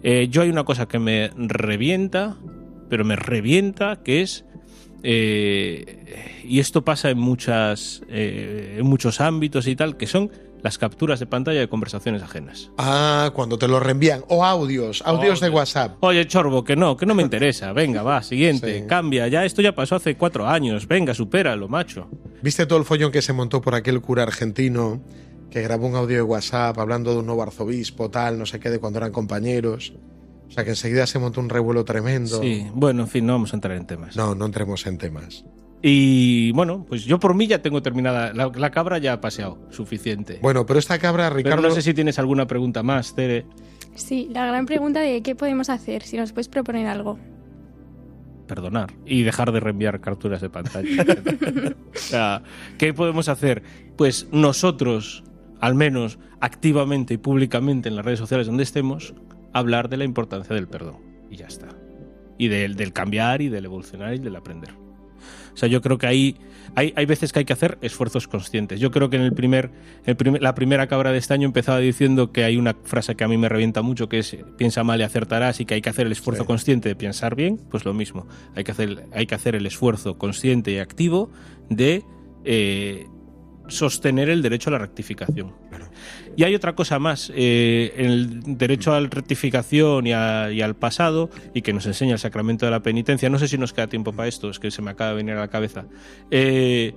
Eh, 0.05 0.29
yo 0.31 0.43
hay 0.43 0.49
una 0.51 0.63
cosa 0.65 0.87
que 0.87 1.01
me 1.01 1.31
revienta, 1.37 2.37
pero 2.89 3.05
me 3.05 3.17
revienta, 3.17 4.01
que 4.05 4.23
es 4.23 4.45
eh, 5.03 6.41
y 6.45 6.61
esto 6.61 6.85
pasa 6.85 7.11
en 7.11 7.19
muchas 7.19 8.03
eh, 8.09 8.77
en 8.79 8.87
muchos 8.87 9.21
ámbitos 9.21 9.67
y 9.67 9.75
tal, 9.75 9.97
que 9.97 10.07
son 10.07 10.31
las 10.63 10.77
capturas 10.79 11.21
de 11.21 11.27
pantalla 11.27 11.61
de 11.61 11.69
conversaciones 11.69 12.23
ajenas. 12.23 12.71
Ah, 12.79 13.31
cuando 13.35 13.59
te 13.59 13.69
lo 13.69 13.79
reenvían. 13.81 14.23
O 14.29 14.45
audios, 14.45 15.03
audios 15.07 15.41
de 15.41 15.51
WhatsApp. 15.51 15.97
Oye, 16.01 16.27
Chorbo, 16.27 16.65
que 16.65 16.75
no, 16.77 16.97
que 16.97 17.07
no 17.07 17.15
me 17.15 17.23
interesa. 17.29 17.73
Venga, 17.73 18.03
va, 18.03 18.23
siguiente, 18.23 18.81
Sí. 18.81 18.87
cambia. 18.87 19.29
Ya, 19.29 19.45
esto 19.45 19.63
ya 19.63 19.75
pasó 19.75 19.97
hace 19.97 20.17
cuatro 20.17 20.49
años. 20.49 20.89
Venga, 20.89 21.15
supéralo, 21.15 21.69
macho. 21.69 22.09
¿Viste 22.43 22.67
todo 22.67 22.79
el 22.79 22.85
follón 22.85 23.13
que 23.13 23.23
se 23.23 23.33
montó 23.33 23.61
por 23.61 23.75
aquel 23.75 24.01
cura 24.01 24.23
argentino 24.25 25.01
que 25.51 25.63
grabó 25.63 25.87
un 25.87 25.95
audio 25.97 26.17
de 26.17 26.23
WhatsApp 26.23 26.79
hablando 26.79 27.13
de 27.13 27.19
un 27.21 27.27
nuevo 27.27 27.43
arzobispo, 27.43 28.11
tal, 28.11 28.39
no 28.39 28.45
sé 28.47 28.61
qué, 28.61 28.69
de 28.71 28.79
cuando 28.79 28.99
eran 28.99 29.13
compañeros? 29.13 29.95
O 30.47 30.51
sea 30.51 30.65
que 30.65 30.71
enseguida 30.71 31.07
se 31.07 31.19
montó 31.19 31.41
un 31.41 31.49
revuelo 31.49 31.85
tremendo. 31.85 32.41
Sí, 32.41 32.67
bueno, 32.75 33.03
en 33.03 33.09
fin, 33.09 33.27
no 33.27 33.35
vamos 33.35 33.53
a 33.53 33.57
entrar 33.57 33.77
en 33.77 33.87
temas. 33.87 34.17
No, 34.17 34.35
no 34.35 34.47
entremos 34.47 34.87
en 34.87 34.99
temas. 34.99 35.45
Y 35.83 36.51
bueno, 36.53 36.85
pues 36.89 37.05
yo 37.05 37.21
por 37.21 37.35
mí 37.35 37.47
ya 37.47 37.63
tengo 37.63 37.83
terminada. 37.83 38.33
La, 38.33 38.51
la 38.55 38.71
cabra 38.71 38.99
ya 38.99 39.13
ha 39.15 39.21
paseado, 39.21 39.59
suficiente. 39.71 40.39
Bueno, 40.43 40.67
pero 40.67 40.79
esta 40.79 40.99
cabra, 40.99 41.25
Pero 41.29 41.37
Ricardo. 41.37 41.69
no 41.69 41.75
sé 41.75 41.83
si 41.83 41.95
tienes 41.95 42.19
alguna 42.19 42.47
pregunta 42.47 42.83
más, 42.83 43.15
Tere. 43.15 43.47
Sí, 43.95 44.29
la 44.33 44.47
gran 44.47 44.67
pregunta 44.67 45.01
de 45.01 45.23
qué 45.23 45.35
podemos 45.35 45.71
hacer, 45.71 46.03
si 46.03 46.17
nos 46.17 46.33
puedes 46.33 46.49
proponer 46.49 46.87
algo. 46.87 47.19
Perdonar. 48.47 48.93
Y 49.05 49.23
dejar 49.23 49.53
de 49.53 49.61
reenviar 49.61 50.01
capturas 50.01 50.41
de 50.41 50.49
pantalla. 50.51 51.05
o 51.95 51.99
sea, 51.99 52.43
¿qué 52.79 52.95
podemos 52.95 53.29
hacer? 53.29 53.63
Pues 53.97 54.29
nosotros, 54.33 55.23
al 55.61 55.75
menos 55.75 56.19
activamente 56.41 57.15
y 57.15 57.19
públicamente 57.19 57.89
en 57.89 57.97
las 57.97 58.05
redes 58.05 58.19
sociales 58.19 58.47
donde 58.47 58.63
estemos, 58.63 59.15
hablar 59.53 59.89
de 59.89 59.99
la 59.99 60.05
importancia 60.05 60.55
del 60.55 60.67
perdón. 60.67 60.97
Y 61.31 61.37
ya 61.37 61.47
está. 61.47 61.69
Y 62.39 62.49
del, 62.49 62.75
del 62.77 62.93
cambiar 62.93 63.43
y 63.43 63.49
del 63.49 63.67
evolucionar 63.67 64.15
y 64.15 64.19
del 64.19 64.35
aprender. 64.37 64.71
O 65.59 65.61
sea, 65.61 65.69
yo 65.69 65.81
creo 65.81 65.99
que 65.99 66.07
ahí 66.07 66.37
hay, 66.77 66.93
hay 66.95 67.05
veces 67.05 67.33
que 67.33 67.41
hay 67.41 67.45
que 67.45 67.53
hacer 67.53 67.79
esfuerzos 67.81 68.29
conscientes. 68.29 68.79
Yo 68.79 68.93
creo 68.93 69.11
que 69.11 69.17
en 69.17 69.23
el 69.23 69.33
primer, 69.33 69.73
el 70.07 70.15
primer- 70.15 70.41
la 70.41 70.55
primera 70.55 70.87
cabra 70.87 71.11
de 71.11 71.19
este 71.19 71.35
año 71.35 71.47
empezaba 71.47 71.81
diciendo 71.81 72.31
que 72.31 72.45
hay 72.45 72.57
una 72.57 72.77
frase 72.85 73.17
que 73.17 73.25
a 73.25 73.29
mí 73.29 73.37
me 73.37 73.49
revienta 73.49 73.83
mucho, 73.83 74.09
que 74.09 74.21
es 74.21 74.37
piensa 74.57 74.85
mal 74.85 75.01
y 75.01 75.03
acertarás 75.03 75.59
y 75.61 75.65
que 75.65 75.75
hay 75.75 75.81
que 75.83 75.91
hacer 75.91 76.07
el 76.07 76.13
esfuerzo 76.13 76.45
Sí. 76.45 76.47
consciente 76.47 76.89
de 76.89 76.95
pensar 76.95 77.35
bien. 77.35 77.57
Pues 77.73 77.85
lo 77.85 77.93
mismo, 77.93 78.29
hay 78.55 78.63
que 78.63 78.71
hacer, 78.71 79.07
hay 79.13 79.27
que 79.27 79.35
hacer 79.35 79.57
el 79.57 79.67
esfuerzo 79.67 80.17
consciente 80.17 80.71
y 80.71 80.79
activo 80.79 81.29
de 81.69 82.05
eh, 82.45 83.09
sostener 83.67 84.29
el 84.31 84.41
derecho 84.41 84.71
a 84.71 84.75
la 84.75 84.79
rectificación. 84.79 85.53
Y 86.39 86.45
hay 86.45 86.55
otra 86.55 86.77
cosa 86.77 87.01
más, 87.01 87.33
eh, 87.35 87.93
el 87.97 88.57
derecho 88.57 88.95
a 88.95 89.01
la 89.01 89.09
rectificación 89.09 90.07
y, 90.07 90.13
a- 90.13 90.53
y 90.53 90.63
al 90.63 90.77
pasado, 90.77 91.31
y 91.53 91.63
que 91.63 91.73
nos 91.73 91.85
enseña 91.87 92.13
el 92.13 92.21
sacramento 92.21 92.65
de 92.65 92.71
la 92.71 92.81
penitencia. 92.81 93.29
No 93.29 93.41
sé 93.41 93.49
si 93.49 93.59
nos 93.59 93.73
queda 93.73 93.89
tiempo 93.89 94.13
para 94.13 94.29
esto, 94.29 94.49
es 94.49 94.61
que 94.61 94.71
se 94.71 94.81
me 94.81 94.93
acaba 94.93 95.11
de 95.11 95.17
venir 95.17 95.35
a 95.35 95.41
la 95.41 95.49
cabeza. 95.49 95.87
Eh, 96.31 96.95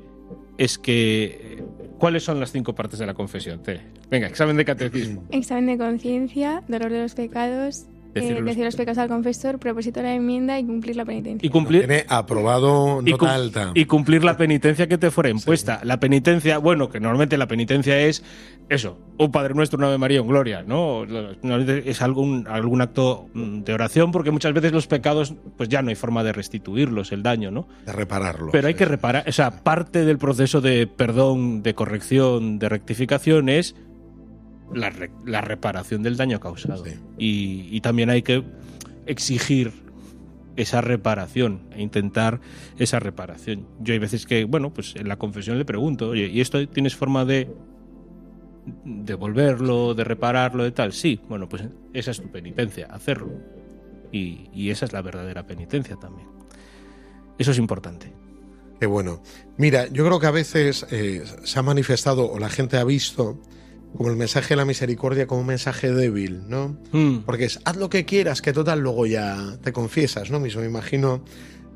es 0.59 0.77
que, 0.77 1.63
¿cuáles 1.97 2.21
son 2.23 2.39
las 2.39 2.51
cinco 2.51 2.75
partes 2.75 2.99
de 2.99 3.07
la 3.07 3.15
confesión? 3.15 3.63
Tere? 3.63 3.81
Venga, 4.11 4.27
examen 4.27 4.57
de 4.57 4.63
catecismo. 4.63 5.23
Examen 5.31 5.65
de 5.65 5.77
conciencia, 5.83 6.61
dolor 6.67 6.91
de 6.91 7.01
los 7.01 7.15
pecados, 7.15 7.85
Decir 8.13 8.31
eh, 8.31 8.35
los- 8.39 8.45
decir 8.45 8.65
los 8.65 8.75
pecados 8.75 8.97
al 8.97 9.07
confesor, 9.07 9.57
propósito 9.59 9.99
de 10.01 10.07
la 10.07 10.15
enmienda 10.15 10.59
y 10.59 10.65
cumplir 10.65 10.95
la 10.97 11.05
penitencia. 11.05 11.45
Y 11.47 11.49
cumplir, 11.49 11.87
Tiene 11.87 12.05
aprobado 12.09 13.01
y, 13.05 13.11
nota 13.11 13.17
cum- 13.17 13.27
alta. 13.29 13.71
y 13.73 13.85
cumplir 13.85 14.23
la 14.23 14.35
penitencia 14.37 14.87
que 14.87 14.97
te 14.97 15.11
fuera 15.11 15.29
impuesta. 15.29 15.79
La 15.83 15.99
penitencia, 15.99 16.57
bueno, 16.57 16.89
que 16.89 16.99
normalmente 16.99 17.37
la 17.37 17.47
penitencia 17.47 17.97
es 17.99 18.23
eso, 18.69 18.97
un 19.17 19.31
Padre 19.31 19.53
Nuestro, 19.53 19.77
una 19.77 19.87
Ave 19.87 19.97
María, 19.97 20.21
un 20.21 20.27
Gloria, 20.27 20.63
¿no? 20.65 21.05
Normalmente 21.05 21.89
es 21.89 22.01
algún, 22.01 22.45
algún 22.49 22.81
acto 22.81 23.27
mm, 23.33 23.61
de 23.63 23.73
oración, 23.73 24.11
porque 24.11 24.31
muchas 24.31 24.53
veces 24.53 24.71
los 24.71 24.87
pecados, 24.87 25.33
pues 25.57 25.69
ya 25.69 25.81
no 25.81 25.89
hay 25.89 25.95
forma 25.95 26.23
de 26.23 26.33
restituirlos, 26.33 27.11
el 27.11 27.23
daño, 27.23 27.51
¿no? 27.51 27.67
de 27.85 27.91
repararlo. 27.93 28.51
Pero 28.51 28.67
hay 28.67 28.73
que 28.73 28.85
reparar, 28.85 29.23
o 29.27 29.31
sea, 29.31 29.51
parte 29.63 30.05
del 30.05 30.17
proceso 30.17 30.59
de 30.61 30.87
perdón, 30.87 31.63
de 31.63 31.73
corrección, 31.75 32.59
de 32.59 32.69
rectificación 32.69 33.49
es 33.49 33.75
la, 34.73 34.89
re- 34.89 35.11
la 35.25 35.41
reparación 35.41 36.03
del 36.03 36.17
daño 36.17 36.39
causado. 36.39 36.85
Sí. 36.85 36.91
Y, 37.17 37.67
y 37.75 37.81
también 37.81 38.09
hay 38.09 38.21
que 38.21 38.43
exigir 39.05 39.71
esa 40.55 40.81
reparación 40.81 41.61
e 41.71 41.81
intentar 41.81 42.41
esa 42.77 42.99
reparación. 42.99 43.67
Yo 43.79 43.93
hay 43.93 43.99
veces 43.99 44.25
que, 44.25 44.43
bueno, 44.45 44.73
pues 44.73 44.95
en 44.95 45.07
la 45.07 45.17
confesión 45.17 45.57
le 45.57 45.65
pregunto, 45.65 46.09
oye, 46.09 46.27
¿y 46.27 46.41
esto 46.41 46.67
tienes 46.67 46.95
forma 46.95 47.23
de 47.25 47.49
devolverlo, 48.85 49.93
de 49.93 50.03
repararlo, 50.03 50.63
de 50.63 50.71
tal? 50.71 50.93
Sí, 50.93 51.19
bueno, 51.29 51.47
pues 51.47 51.63
esa 51.93 52.11
es 52.11 52.21
tu 52.21 52.29
penitencia, 52.29 52.87
hacerlo. 52.87 53.31
Y, 54.11 54.49
y 54.53 54.69
esa 54.71 54.85
es 54.85 54.93
la 54.93 55.01
verdadera 55.01 55.47
penitencia 55.47 55.95
también. 55.95 56.27
Eso 57.37 57.51
es 57.51 57.57
importante. 57.57 58.11
Qué 58.79 58.85
bueno. 58.87 59.23
Mira, 59.57 59.87
yo 59.87 60.05
creo 60.05 60.19
que 60.19 60.27
a 60.27 60.31
veces 60.31 60.85
eh, 60.91 61.23
se 61.43 61.59
ha 61.59 61.61
manifestado 61.61 62.29
o 62.29 62.39
la 62.39 62.49
gente 62.49 62.77
ha 62.77 62.83
visto 62.83 63.39
como 63.95 64.09
el 64.09 64.15
mensaje 64.15 64.49
de 64.49 64.55
la 64.55 64.65
misericordia 64.65 65.27
como 65.27 65.41
un 65.41 65.47
mensaje 65.47 65.91
débil, 65.91 66.43
¿no? 66.47 66.77
Mm. 66.91 67.19
Porque 67.25 67.45
es 67.45 67.59
haz 67.65 67.77
lo 67.77 67.89
que 67.89 68.05
quieras, 68.05 68.41
que 68.41 68.53
total 68.53 68.79
luego 68.79 69.05
ya 69.05 69.57
te 69.63 69.73
confiesas, 69.73 70.31
¿no? 70.31 70.39
Mismo 70.39 70.61
me 70.61 70.67
imagino 70.67 71.23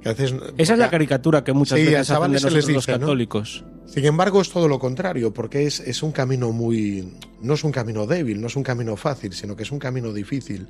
que 0.02 0.10
a 0.10 0.14
veces. 0.14 0.34
Esa 0.58 0.74
es 0.74 0.80
la 0.80 0.90
caricatura 0.90 1.44
que 1.44 1.54
muchas 1.54 1.80
Sí, 1.80 1.86
veces 1.86 2.10
hacen 2.10 2.24
de 2.24 2.30
nosotros 2.30 2.54
los 2.54 2.68
dice, 2.68 2.92
¿no? 2.94 3.00
católicos. 3.00 3.64
Sin 3.86 4.06
embargo, 4.06 4.42
es 4.42 4.50
todo 4.50 4.68
lo 4.68 4.80
contrario, 4.80 5.34
porque 5.34 5.66
es, 5.66 5.80
es 5.80 6.04
un 6.04 6.12
camino 6.12 6.52
muy. 6.52 7.14
No 7.42 7.54
es 7.54 7.64
un 7.64 7.72
camino 7.72 8.08
débil, 8.08 8.42
no 8.42 8.48
es 8.48 8.56
un 8.56 8.64
camino 8.64 8.96
fácil, 8.98 9.34
sino 9.34 9.56
que 9.56 9.64
es 9.64 9.72
un 9.72 9.80
camino 9.80 10.12
difícil. 10.14 10.68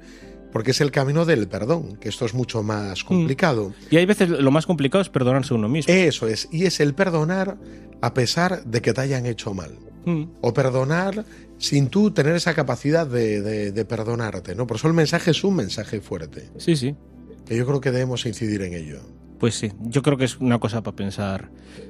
Porque 0.52 0.72
es 0.72 0.80
el 0.80 0.90
camino 0.90 1.26
del 1.26 1.50
perdón, 1.50 1.98
que 1.98 2.08
esto 2.08 2.26
es 2.26 2.34
mucho 2.34 2.64
más 2.64 3.04
complicado. 3.04 3.74
Y 3.92 3.98
hay 3.98 4.06
veces 4.06 4.30
lo 4.30 4.52
más 4.52 4.66
complicado 4.66 5.02
es 5.02 5.10
perdonarse 5.10 5.54
uno 5.54 5.68
mismo. 5.68 5.94
Eso 5.94 6.28
es, 6.28 6.48
y 6.50 6.66
es 6.66 6.80
el 6.80 6.94
perdonar 6.94 7.58
a 8.02 8.14
pesar 8.14 8.64
de 8.64 8.82
que 8.82 8.94
te 8.94 9.02
hayan 9.02 9.26
hecho 9.26 9.54
mal. 9.54 9.72
Mm. 10.06 10.24
O 10.42 10.54
perdonar 10.54 11.26
sin 11.58 11.88
tú 11.88 12.12
tener 12.12 12.36
esa 12.36 12.54
capacidad 12.54 13.08
de, 13.08 13.42
de- 13.42 13.72
de 13.72 13.86
perdonarte, 13.86 14.56
¿no? 14.56 14.68
Por 14.68 14.78
eso 14.78 14.88
el 14.88 14.94
mensaje 14.94 15.32
es 15.32 15.44
un 15.44 15.56
mensaje 15.56 16.02
fuerte, 16.02 16.50
Sí, 16.58 16.76
sí. 16.76 16.96
que 17.46 17.56
yo 17.58 17.66
creo 17.66 17.82
que 17.82 17.92
debemos 17.92 18.26
incidir 18.26 18.62
en 18.62 18.74
ello. 18.74 19.00
Pues 19.40 19.56
sí, 19.56 19.72
yo 19.82 20.02
creo 20.02 20.18
que 20.18 20.24
es 20.26 20.38
una 20.40 20.60
cosa 20.60 20.82
para 20.82 20.96
pensar. 20.96 21.50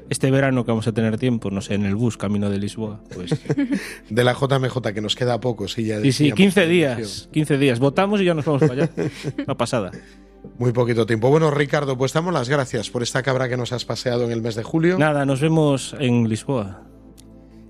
Este 0.10 0.32
verano 0.32 0.66
que 0.66 0.72
vamos 0.72 0.88
a 0.88 0.92
tener 0.94 1.18
tiempo, 1.20 1.52
no 1.52 1.62
sé, 1.62 1.76
en 1.76 1.86
el 1.86 1.96
bus 1.96 2.18
camino 2.18 2.50
de 2.50 2.58
Lisboa, 2.58 3.02
pues 3.14 3.32
De 4.10 4.24
la 4.24 4.34
JMJ, 4.34 4.94
que 4.94 5.02
nos 5.02 5.16
queda 5.16 5.40
poco, 5.40 5.68
sí, 5.68 5.86
ya 5.86 5.98
Sí, 6.02 6.12
sí, 6.12 6.24
decíamos 6.32 6.38
15 6.38 6.62
en 6.64 6.68
la 6.68 6.74
días. 6.74 7.00
edición. 7.00 7.32
15 7.32 7.58
días. 7.60 7.80
Votamos 7.80 8.20
y 8.22 8.26
ya 8.26 8.34
nos 8.34 8.46
vamos 8.46 8.62
para 8.62 8.74
allá. 8.74 8.90
Una 9.46 9.56
pasada. 9.58 9.92
Muy 10.58 10.72
poquito 10.74 11.06
tiempo. 11.06 11.30
Bueno, 11.30 11.52
Ricardo, 11.52 11.98
pues 11.98 12.14
damos 12.14 12.34
las 12.34 12.50
gracias 12.50 12.90
por 12.90 13.04
esta 13.04 13.22
cabra 13.24 13.48
que 13.50 13.58
nos 13.58 13.72
has 13.74 13.86
paseado 13.86 14.26
en 14.26 14.32
el 14.32 14.42
mes 14.42 14.56
de 14.56 14.64
julio. 14.64 14.98
Nada, 14.98 15.26
nos 15.26 15.40
vemos 15.42 15.96
en 16.00 16.28
Lisboa. 16.28 16.82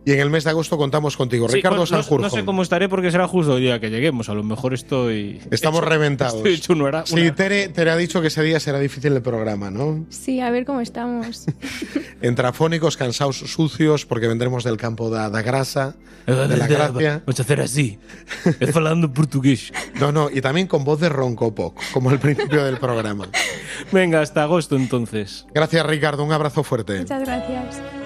Y 0.05 0.11
en 0.13 0.19
el 0.19 0.29
mes 0.29 0.43
de 0.43 0.51
agosto 0.51 0.77
contamos 0.77 1.17
contigo. 1.17 1.49
Sí, 1.49 1.55
Ricardo 1.55 1.77
no- 1.77 1.81
no, 1.81 1.87
Sanjurjo. 1.87 2.21
no 2.21 2.29
sé 2.29 2.45
cómo 2.45 2.61
estaré 2.61 2.87
porque 2.87 3.09
será 3.09 3.27
justo 3.27 3.57
el 3.57 3.63
día 3.63 3.79
que 3.79 3.89
lleguemos. 3.89 4.29
A 4.29 4.35
lo 4.35 4.43
mejor 4.43 4.73
estoy. 4.75 5.41
Estamos 5.49 5.79
hecho- 5.81 5.89
reventados. 5.89 6.35
Estoy 6.35 6.53
hecho 6.53 6.73
una, 6.73 6.83
una- 6.89 7.05
Sí, 7.07 7.31
Tere, 7.31 7.69
Tere 7.69 7.89
ha 7.91 7.97
dicho 7.97 8.21
que 8.21 8.27
ese 8.27 8.43
día 8.43 8.59
será 8.59 8.77
difícil 8.79 9.13
el 9.13 9.21
programa, 9.23 9.71
¿no? 9.71 10.05
Sí, 10.09 10.39
a 10.41 10.51
ver 10.51 10.63
cómo 10.65 10.81
estamos. 10.81 11.45
Entrafónicos, 12.21 12.97
cansados, 12.97 13.37
sucios, 13.37 14.05
porque 14.05 14.27
vendremos 14.27 14.63
del 14.63 14.77
campo 14.77 15.09
da, 15.09 15.29
da 15.29 15.41
grasa, 15.41 15.95
de 16.27 16.57
la 16.57 16.67
gracia. 16.67 17.21
Vamos 17.25 17.39
a 17.39 17.43
hacer 17.43 17.61
así. 17.61 17.99
Es 18.59 18.71
falando 18.71 19.11
portugués. 19.11 19.71
No, 19.99 20.11
no, 20.11 20.29
y 20.29 20.41
también 20.41 20.67
con 20.67 20.83
voz 20.83 20.99
de 20.99 21.07
roncopoc, 21.09 21.79
como 21.93 22.09
al 22.09 22.19
principio 22.19 22.63
del 22.65 22.77
programa. 22.77 23.27
Venga, 23.93 24.21
hasta 24.21 24.43
agosto 24.43 24.75
entonces. 24.75 25.45
Gracias, 25.53 25.85
Ricardo. 25.85 26.23
Un 26.23 26.33
abrazo 26.33 26.63
fuerte. 26.63 26.99
Muchas 26.99 27.23
gracias. 27.23 28.04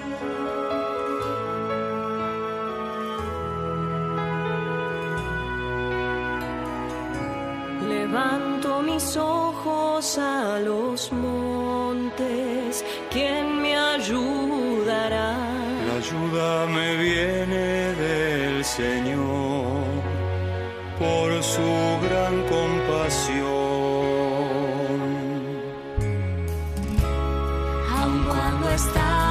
A 10.18 10.58
los 10.58 11.12
montes, 11.12 12.84
¿quién 13.10 13.62
me 13.62 13.76
ayudará? 13.76 15.36
La 15.86 15.94
ayuda 16.02 16.66
me 16.66 16.96
viene 16.96 17.94
del 17.94 18.64
Señor 18.64 19.84
por 20.98 21.42
su 21.42 21.98
gran 22.02 22.42
compasión. 22.48 23.50
Aun 27.96 28.24
cuando 28.24 28.70
estamos 28.70 29.29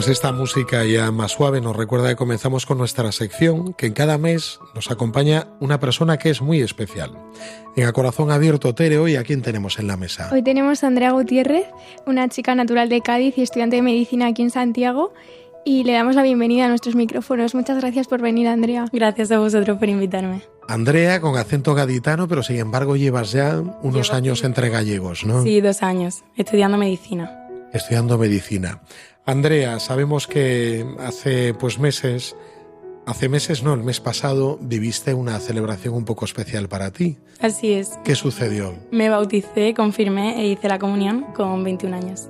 Pues 0.00 0.08
esta 0.08 0.32
música 0.32 0.82
ya 0.86 1.10
más 1.10 1.32
suave 1.32 1.60
nos 1.60 1.76
recuerda 1.76 2.08
que 2.08 2.16
comenzamos 2.16 2.64
con 2.64 2.78
nuestra 2.78 3.12
sección, 3.12 3.74
que 3.74 3.84
en 3.84 3.92
cada 3.92 4.16
mes 4.16 4.58
nos 4.74 4.90
acompaña 4.90 5.48
una 5.60 5.78
persona 5.78 6.16
que 6.16 6.30
es 6.30 6.40
muy 6.40 6.62
especial. 6.62 7.18
En 7.76 7.86
A 7.86 7.92
Corazón 7.92 8.30
Abierto, 8.30 8.74
Tere, 8.74 8.96
hoy 8.96 9.16
a 9.16 9.24
quién 9.24 9.42
tenemos 9.42 9.78
en 9.78 9.88
la 9.88 9.98
mesa. 9.98 10.30
Hoy 10.32 10.42
tenemos 10.42 10.82
a 10.82 10.86
Andrea 10.86 11.10
Gutiérrez, 11.10 11.66
una 12.06 12.30
chica 12.30 12.54
natural 12.54 12.88
de 12.88 13.02
Cádiz 13.02 13.36
y 13.36 13.42
estudiante 13.42 13.76
de 13.76 13.82
medicina 13.82 14.28
aquí 14.28 14.40
en 14.40 14.48
Santiago. 14.48 15.12
Y 15.66 15.84
le 15.84 15.92
damos 15.92 16.14
la 16.14 16.22
bienvenida 16.22 16.64
a 16.64 16.68
nuestros 16.68 16.94
micrófonos. 16.94 17.54
Muchas 17.54 17.78
gracias 17.78 18.08
por 18.08 18.22
venir, 18.22 18.48
Andrea. 18.48 18.86
Gracias 18.90 19.30
a 19.32 19.38
vosotros 19.38 19.76
por 19.76 19.90
invitarme. 19.90 20.40
Andrea, 20.66 21.20
con 21.20 21.36
acento 21.36 21.74
gaditano, 21.74 22.26
pero 22.26 22.42
sin 22.42 22.56
embargo 22.56 22.96
llevas 22.96 23.32
ya 23.32 23.60
unos 23.82 24.06
Llevo 24.06 24.16
años 24.16 24.44
entre 24.44 24.70
gallegos, 24.70 25.26
¿no? 25.26 25.42
Sí, 25.42 25.60
dos 25.60 25.82
años, 25.82 26.24
estudiando 26.38 26.78
medicina. 26.78 27.36
Estudiando 27.74 28.16
medicina. 28.16 28.80
Andrea, 29.26 29.78
sabemos 29.80 30.26
que 30.26 30.86
hace 30.98 31.54
pues 31.54 31.78
meses, 31.78 32.34
hace 33.06 33.28
meses 33.28 33.62
no, 33.62 33.74
el 33.74 33.82
mes 33.82 34.00
pasado 34.00 34.58
viviste 34.60 35.14
una 35.14 35.38
celebración 35.38 35.94
un 35.94 36.04
poco 36.04 36.24
especial 36.24 36.68
para 36.68 36.90
ti. 36.90 37.18
Así 37.40 37.72
es. 37.72 37.98
¿Qué 38.04 38.14
sucedió? 38.14 38.74
Me 38.90 39.08
bauticé, 39.08 39.74
confirmé 39.74 40.40
e 40.40 40.46
hice 40.46 40.68
la 40.68 40.78
comunión 40.78 41.26
con 41.34 41.62
21 41.62 41.96
años. 41.96 42.28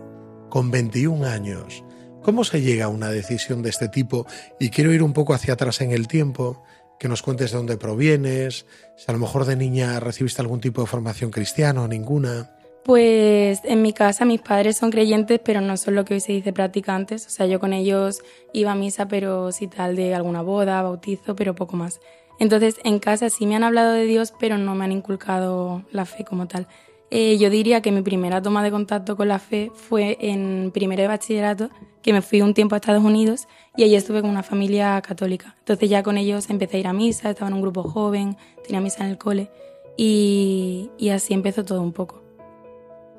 Con 0.49 0.71
21 0.71 1.27
años. 1.27 1.85
¿Cómo 2.23 2.45
se 2.45 2.61
llega 2.61 2.85
a 2.87 2.89
una 2.89 3.09
decisión 3.09 3.63
de 3.63 3.71
este 3.71 3.89
tipo? 3.89 4.27
Y 4.59 4.69
quiero 4.69 4.93
ir 4.93 5.03
un 5.03 5.15
poco 5.15 5.33
hacia 5.33 5.55
atrás 5.55 5.81
en 5.81 5.93
el 5.93 6.07
tiempo, 6.07 6.63
que 6.99 7.09
nos 7.09 7.23
cuentes 7.23 7.51
de 7.51 7.57
dónde 7.57 7.79
provienes, 7.79 8.67
si 8.97 9.05
a 9.09 9.13
lo 9.13 9.19
mejor 9.19 9.47
de 9.47 9.57
niña 9.57 10.01
recibiste 10.01 10.43
algún 10.43 10.61
tipo 10.61 10.83
de 10.83 10.87
formación 10.87 11.31
cristiana 11.31 11.83
o 11.83 11.89
ninguna. 11.89 12.51
Pues 12.85 13.61
en 13.65 13.83
mi 13.83 13.93
casa 13.93 14.25
mis 14.25 14.41
padres 14.41 14.79
son 14.79 14.91
creyentes, 14.91 15.39
pero 15.45 15.61
no 15.61 15.77
son 15.77 15.95
lo 15.95 16.05
que 16.05 16.15
hoy 16.15 16.21
se 16.21 16.33
dice 16.33 16.53
practicantes. 16.53 17.27
O 17.27 17.31
sea, 17.31 17.47
yo 17.47 17.61
con 17.61 17.73
ellos 17.73 18.23
iba 18.53 18.73
a 18.73 18.75
misa, 18.75 19.07
pero 19.07 19.53
sí 19.53 19.67
tal 19.67 19.97
de 19.97 20.15
alguna 20.15 20.43
boda, 20.43 20.83
bautizo, 20.83 21.37
pero 21.37 21.55
poco 21.55 21.77
más. 21.77 22.01
Entonces 22.39 22.81
en 22.85 22.99
casa 22.99 23.29
sí 23.29 23.47
me 23.47 23.55
han 23.55 23.65
hablado 23.65 23.93
de 23.93 24.05
Dios, 24.05 24.33
pero 24.41 24.57
no 24.57 24.75
me 24.75 24.85
han 24.87 24.93
inculcado 24.93 25.85
la 25.93 26.07
fe 26.07 26.25
como 26.25 26.49
tal. 26.49 26.67
Eh, 27.11 27.37
yo 27.39 27.51
diría 27.51 27.83
que 27.83 27.93
mi 27.93 28.03
primera 28.03 28.41
toma 28.41 28.63
de 28.63 28.71
contacto 28.71 29.17
con 29.17 29.29
la 29.29 29.39
fe 29.39 29.71
fue 29.75 30.17
en 30.21 30.71
primero 30.73 31.03
de 31.03 31.09
bachillerato, 31.09 31.69
que 32.03 32.15
me 32.15 32.23
fui 32.23 32.41
un 32.41 32.55
tiempo 32.55 32.77
a 32.77 32.79
Estados 32.79 33.05
Unidos 33.05 33.47
y 33.77 33.83
allí 33.83 33.95
estuve 33.95 34.23
con 34.23 34.31
una 34.31 34.43
familia 34.43 35.03
católica. 35.03 35.55
Entonces 35.59 35.91
ya 35.91 36.03
con 36.03 36.17
ellos 36.17 36.49
empecé 36.49 36.79
a 36.79 36.81
ir 36.81 36.87
a 36.87 36.93
misa, 36.95 37.29
estaba 37.29 37.49
en 37.49 37.55
un 37.55 37.63
grupo 37.63 37.83
joven, 37.83 38.39
tenía 38.65 38.81
misa 38.81 39.05
en 39.05 39.11
el 39.11 39.19
cole 39.19 39.51
y 39.99 40.89
así 41.13 41.35
empezó 41.35 41.63
todo 41.63 41.83
un 41.83 41.93
poco. 41.93 42.30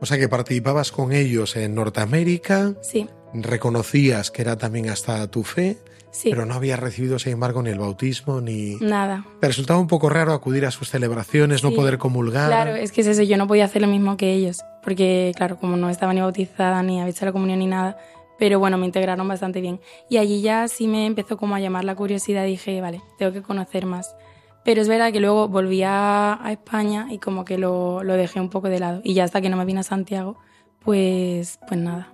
O 0.01 0.05
sea 0.07 0.17
que 0.17 0.27
participabas 0.27 0.91
con 0.91 1.11
ellos 1.11 1.55
en 1.55 1.75
Norteamérica, 1.75 2.73
Sí, 2.81 3.07
reconocías 3.33 4.31
que 4.31 4.41
era 4.41 4.57
también 4.57 4.89
hasta 4.89 5.29
tu 5.29 5.43
fe, 5.43 5.77
sí, 6.09 6.31
pero 6.31 6.45
no 6.45 6.55
habías 6.55 6.79
recibido, 6.79 7.19
sin 7.19 7.33
embargo, 7.33 7.61
ni 7.61 7.69
el 7.69 7.77
bautismo, 7.77 8.41
ni... 8.41 8.77
nada. 8.81 9.25
Te 9.39 9.47
resultaba 9.47 9.79
un 9.79 9.87
poco 9.87 10.09
raro 10.09 10.33
acudir 10.33 10.65
a 10.65 10.71
sus 10.71 10.89
celebraciones, 10.89 11.63
no 11.63 11.71
poder 11.71 11.99
comulgar. 11.99 12.47
Claro, 12.47 12.75
es 12.75 12.91
que 12.91 13.01
es 13.01 13.07
eso, 13.07 13.21
yo 13.21 13.37
no 13.37 13.47
podía 13.47 13.65
hacer 13.65 13.83
lo 13.83 13.87
mismo 13.87 14.17
que 14.17 14.33
ellos, 14.33 14.61
porque 14.83 15.33
claro, 15.35 15.57
como 15.57 15.77
no 15.77 15.89
estaba 15.89 16.13
ni 16.13 16.21
bautizada, 16.21 16.81
ni 16.81 16.99
había 16.99 17.11
hecho 17.11 17.25
la 17.25 17.31
comunión 17.31 17.59
ni 17.59 17.67
nada, 17.67 17.97
pero 18.39 18.57
bueno, 18.57 18.79
me 18.79 18.87
integraron 18.87 19.27
bastante 19.27 19.61
bien. 19.61 19.79
Y 20.09 20.17
allí 20.17 20.41
ya 20.41 20.67
sí 20.67 20.87
me 20.87 21.05
empezó 21.05 21.37
como 21.37 21.53
a 21.53 21.59
llamar 21.59 21.83
la 21.83 21.93
curiosidad, 21.93 22.43
dije, 22.43 22.81
vale, 22.81 23.01
tengo 23.19 23.31
que 23.31 23.43
conocer 23.43 23.85
más. 23.85 24.15
Pero 24.63 24.81
es 24.81 24.87
verdad 24.87 25.11
que 25.11 25.19
luego 25.19 25.47
volví 25.47 25.83
a, 25.83 26.39
a 26.45 26.51
España 26.51 27.07
y 27.09 27.17
como 27.17 27.45
que 27.45 27.57
lo, 27.57 28.03
lo 28.03 28.13
dejé 28.13 28.39
un 28.39 28.49
poco 28.49 28.69
de 28.69 28.79
lado. 28.79 29.01
Y 29.03 29.13
ya 29.13 29.23
hasta 29.23 29.41
que 29.41 29.49
no 29.49 29.57
me 29.57 29.65
vine 29.65 29.79
a 29.79 29.83
Santiago, 29.83 30.37
pues, 30.79 31.59
pues 31.67 31.79
nada. 31.79 32.11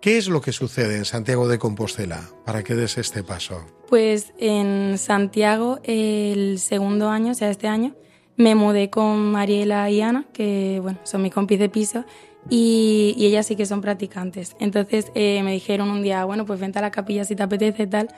¿Qué 0.00 0.18
es 0.18 0.28
lo 0.28 0.40
que 0.40 0.52
sucede 0.52 0.98
en 0.98 1.04
Santiago 1.06 1.48
de 1.48 1.58
Compostela 1.58 2.20
para 2.44 2.62
que 2.62 2.74
des 2.74 2.98
este 2.98 3.22
paso? 3.22 3.64
Pues 3.88 4.34
en 4.38 4.98
Santiago, 4.98 5.80
el 5.82 6.58
segundo 6.58 7.08
año, 7.08 7.32
o 7.32 7.34
sea, 7.34 7.48
este 7.50 7.68
año, 7.68 7.94
me 8.36 8.54
mudé 8.54 8.90
con 8.90 9.32
Mariela 9.32 9.88
y 9.90 10.02
Ana, 10.02 10.26
que 10.32 10.78
bueno, 10.82 10.98
son 11.04 11.22
mis 11.22 11.32
compis 11.32 11.58
de 11.58 11.68
piso, 11.68 12.04
y, 12.50 13.14
y 13.16 13.26
ellas 13.26 13.46
sí 13.46 13.56
que 13.56 13.64
son 13.64 13.80
practicantes. 13.80 14.56
Entonces 14.58 15.10
eh, 15.14 15.40
me 15.42 15.52
dijeron 15.52 15.90
un 15.90 16.02
día, 16.02 16.24
bueno, 16.26 16.44
pues 16.44 16.60
vente 16.60 16.78
a 16.78 16.82
la 16.82 16.90
capilla 16.90 17.24
si 17.24 17.34
te 17.34 17.42
apetece 17.42 17.86
tal. 17.86 18.08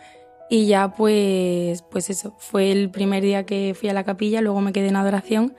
Y 0.49 0.67
ya 0.67 0.93
pues, 0.93 1.83
pues 1.91 2.11
eso, 2.11 2.37
fue 2.39 2.71
el 2.71 2.91
primer 2.91 3.23
día 3.23 3.45
que 3.45 3.75
fui 3.79 3.89
a 3.89 3.95
la 3.95 4.05
capilla, 4.05 4.41
luego 4.41 4.61
me 4.61 4.73
quedé 4.73 4.89
en 4.89 4.97
adoración. 4.97 5.55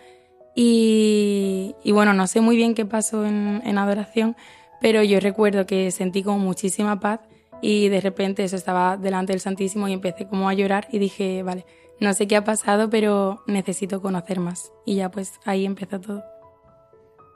Y, 0.55 1.75
bueno, 1.85 2.13
no 2.13 2.25
sé 2.25 2.41
muy 2.41 2.55
bien 2.55 2.73
qué 2.73 2.85
pasó 2.85 3.25
en, 3.25 3.61
en 3.63 3.77
adoración, 3.77 4.35
pero 4.81 5.03
yo 5.03 5.19
recuerdo 5.19 5.67
que 5.67 5.91
sentí 5.91 6.23
como 6.23 6.39
muchísima 6.39 6.99
paz 6.99 7.19
y 7.61 7.89
de 7.89 8.01
repente 8.01 8.43
eso 8.43 8.55
estaba 8.55 8.97
delante 8.97 9.33
del 9.33 9.39
Santísimo 9.39 9.87
y 9.87 9.93
empecé 9.93 10.27
como 10.27 10.49
a 10.49 10.53
llorar 10.53 10.87
y 10.91 10.97
dije, 10.99 11.43
vale, 11.43 11.65
no 11.99 12.13
sé 12.13 12.27
qué 12.27 12.35
ha 12.35 12.43
pasado, 12.43 12.89
pero 12.89 13.43
necesito 13.47 14.01
conocer 14.01 14.39
más. 14.39 14.71
Y 14.85 14.95
ya 14.95 15.09
pues 15.11 15.33
ahí 15.45 15.65
empezó 15.65 15.99
todo. 15.99 16.23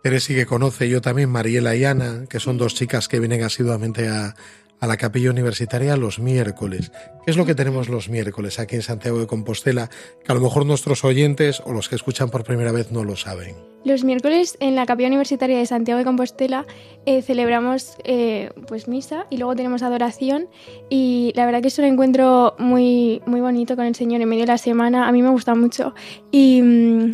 Eres 0.03 0.23
sí 0.23 0.33
que 0.33 0.47
conoce, 0.47 0.89
yo 0.89 0.99
también, 0.99 1.29
Mariela 1.29 1.75
y 1.75 1.85
Ana, 1.85 2.25
que 2.27 2.39
son 2.39 2.57
dos 2.57 2.73
chicas 2.73 3.07
que 3.07 3.19
vienen 3.19 3.43
asiduamente 3.43 4.07
a, 4.07 4.35
a 4.81 4.87
la 4.87 4.97
capilla 4.97 5.29
universitaria 5.29 5.95
los 5.95 6.19
miércoles. 6.19 6.91
¿Qué 7.23 7.31
es 7.31 7.37
lo 7.37 7.45
que 7.45 7.53
tenemos 7.53 7.87
los 7.87 8.09
miércoles 8.09 8.59
aquí 8.59 8.75
en 8.75 8.81
Santiago 8.81 9.19
de 9.19 9.27
Compostela? 9.27 9.89
Que 10.23 10.31
a 10.31 10.35
lo 10.35 10.41
mejor 10.41 10.65
nuestros 10.65 11.05
oyentes 11.05 11.61
o 11.63 11.71
los 11.71 11.87
que 11.87 11.95
escuchan 11.95 12.31
por 12.31 12.43
primera 12.43 12.71
vez 12.71 12.91
no 12.91 13.03
lo 13.03 13.15
saben. 13.15 13.55
Los 13.85 14.03
miércoles 14.03 14.57
en 14.59 14.75
la 14.75 14.87
Capilla 14.87 15.07
Universitaria 15.07 15.57
de 15.57 15.65
Santiago 15.67 15.99
de 15.99 16.05
Compostela 16.05 16.65
eh, 17.05 17.21
celebramos 17.21 17.95
eh, 18.03 18.49
pues 18.67 18.87
misa 18.87 19.27
y 19.29 19.37
luego 19.37 19.55
tenemos 19.55 19.83
adoración 19.83 20.49
y 20.89 21.31
la 21.35 21.45
verdad 21.45 21.61
que 21.61 21.67
es 21.67 21.77
un 21.77 21.85
encuentro 21.85 22.55
muy, 22.57 23.21
muy 23.27 23.39
bonito 23.39 23.75
con 23.75 23.85
el 23.85 23.93
Señor 23.93 24.19
en 24.21 24.29
medio 24.29 24.43
de 24.43 24.47
la 24.47 24.57
semana. 24.57 25.07
A 25.07 25.11
mí 25.11 25.21
me 25.21 25.29
gusta 25.29 25.53
mucho 25.53 25.93
y, 26.31 26.61
mm, 26.61 27.11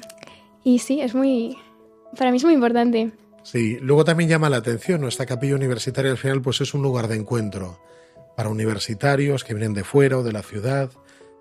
y 0.63 0.79
sí, 0.79 1.01
es 1.01 1.13
muy... 1.13 1.57
Para 2.17 2.31
mí 2.31 2.37
es 2.37 2.43
muy 2.45 2.53
importante. 2.53 3.11
Sí, 3.49 3.77
luego 3.79 4.03
también 4.03 4.29
llama 4.29 4.49
la 4.49 4.57
atención, 4.57 4.99
nuestra 4.99 5.25
capilla 5.25 5.55
universitaria 5.55 6.11
al 6.11 6.17
final 6.17 6.41
pues 6.41 6.59
es 6.59 6.73
un 6.73 6.81
lugar 6.81 7.07
de 7.07 7.15
encuentro 7.15 7.79
para 8.35 8.49
universitarios 8.49 9.45
que 9.45 9.53
vienen 9.53 9.73
de 9.73 9.85
fuera 9.85 10.17
o 10.17 10.23
de 10.23 10.33
la 10.33 10.43
ciudad, 10.43 10.91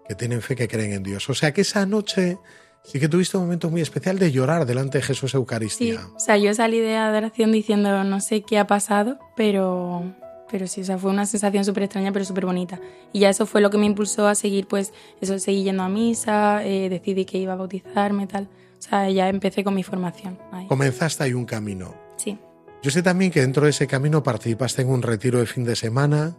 que 0.06 0.14
tienen 0.14 0.40
fe, 0.40 0.54
que 0.54 0.68
creen 0.68 0.92
en 0.92 1.02
Dios. 1.02 1.28
O 1.28 1.34
sea 1.34 1.52
que 1.52 1.62
esa 1.62 1.84
noche 1.84 2.38
sí 2.84 3.00
que 3.00 3.08
tuviste 3.08 3.36
un 3.38 3.42
momento 3.42 3.70
muy 3.70 3.80
especial 3.80 4.20
de 4.20 4.30
llorar 4.30 4.66
delante 4.66 4.98
de 4.98 5.02
Jesús 5.02 5.32
Sí, 5.32 5.36
Eucaristía. 5.36 6.06
o 6.14 6.20
sea, 6.20 6.36
yo 6.36 6.54
salí 6.54 6.78
de 6.78 6.94
adoración 6.94 7.50
diciendo 7.50 8.04
no 8.04 8.20
sé 8.20 8.42
qué 8.42 8.60
ha 8.60 8.68
pasado, 8.68 9.18
pero, 9.36 10.04
pero 10.48 10.68
sí, 10.68 10.82
o 10.82 10.84
sea, 10.84 10.98
fue 10.98 11.10
una 11.10 11.26
sensación 11.26 11.64
súper 11.64 11.82
extraña, 11.82 12.12
pero 12.12 12.24
súper 12.24 12.46
bonita. 12.46 12.78
Y 13.12 13.18
ya 13.18 13.30
eso 13.30 13.46
fue 13.46 13.60
lo 13.60 13.68
que 13.70 13.78
me 13.78 13.86
impulsó 13.86 14.28
a 14.28 14.36
seguir, 14.36 14.68
pues, 14.68 14.92
eso, 15.20 15.40
seguir 15.40 15.64
yendo 15.64 15.82
a 15.82 15.88
misa, 15.88 16.64
eh, 16.64 16.88
decidí 16.88 17.24
que 17.24 17.38
iba 17.38 17.54
a 17.54 17.56
bautizarme, 17.56 18.28
tal. 18.28 18.48
O 18.86 18.88
sea, 18.88 19.10
ya 19.10 19.28
empecé 19.28 19.64
con 19.64 19.74
mi 19.74 19.82
formación. 19.82 20.38
ahí. 20.52 20.66
Comenzaste 20.68 21.24
ahí 21.24 21.32
un 21.34 21.44
camino. 21.44 21.94
Sí, 22.16 22.38
Yo 22.82 22.90
sé 22.90 23.02
también 23.02 23.30
que 23.32 23.40
dentro 23.40 23.64
de 23.64 23.70
ese 23.70 23.86
camino 23.86 24.22
participaste 24.22 24.82
en 24.82 24.88
un 24.90 25.02
retiro 25.02 25.38
de 25.40 25.46
fin 25.46 25.64
de 25.64 25.74
semana, 25.76 26.36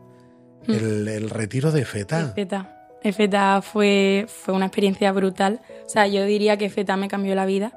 Mm. 0.67 0.71
el, 0.73 1.07
el 1.07 1.29
retiro 1.29 1.71
de 1.71 1.85
Feta. 1.85 2.33
FETA. 2.33 2.73
FETA 3.01 3.61
fue, 3.61 4.25
fue 4.27 4.53
una 4.53 4.65
experiencia 4.65 5.11
brutal. 5.13 5.61
O 5.85 5.89
sea, 5.89 6.07
yo 6.07 6.25
diría 6.25 6.57
que 6.57 6.69
FETA 6.69 6.97
me 6.97 7.07
cambió 7.07 7.35
la 7.35 7.45
vida. 7.45 7.71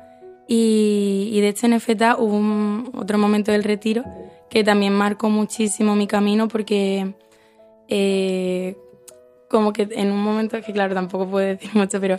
Y, 0.49 1.31
y 1.33 1.41
de 1.41 1.49
hecho 1.49 1.67
en 1.67 1.81
FETA 1.81 2.17
hubo 2.19 2.37
un- 2.37 2.91
otro 2.97 3.17
momento 3.19 3.53
del 3.53 3.63
retiro 3.63 4.03
que 4.49 4.65
también 4.65 4.93
marcó 4.93 5.29
muchísimo 5.31 5.95
mi 5.95 6.09
camino 6.09 6.49
porque 6.49 7.15
eh, 7.89 8.77
como 9.49 9.73
que 9.73 9.89
en 9.93 10.11
un 10.11 10.23
momento, 10.23 10.61
que 10.61 10.73
claro, 10.73 10.95
tampoco 10.95 11.29
puedo 11.29 11.47
decir 11.47 11.71
mucho, 11.75 12.01
pero 12.01 12.19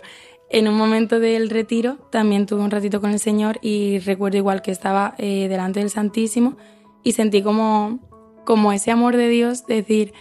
en 0.52 0.68
un 0.68 0.76
momento 0.76 1.18
del 1.18 1.48
retiro 1.48 1.96
también 2.10 2.46
tuve 2.46 2.62
un 2.62 2.70
ratito 2.70 3.00
con 3.00 3.10
el 3.10 3.18
Señor 3.18 3.58
y 3.62 3.98
recuerdo 4.00 4.36
igual 4.36 4.60
que 4.60 4.70
estaba 4.70 5.14
eh, 5.16 5.48
delante 5.48 5.80
del 5.80 5.88
Santísimo 5.88 6.56
y 7.02 7.12
sentí 7.12 7.42
como, 7.42 7.98
como 8.44 8.72
ese 8.72 8.90
amor 8.90 9.16
de 9.16 9.28
Dios, 9.28 9.66
decir, 9.66 10.12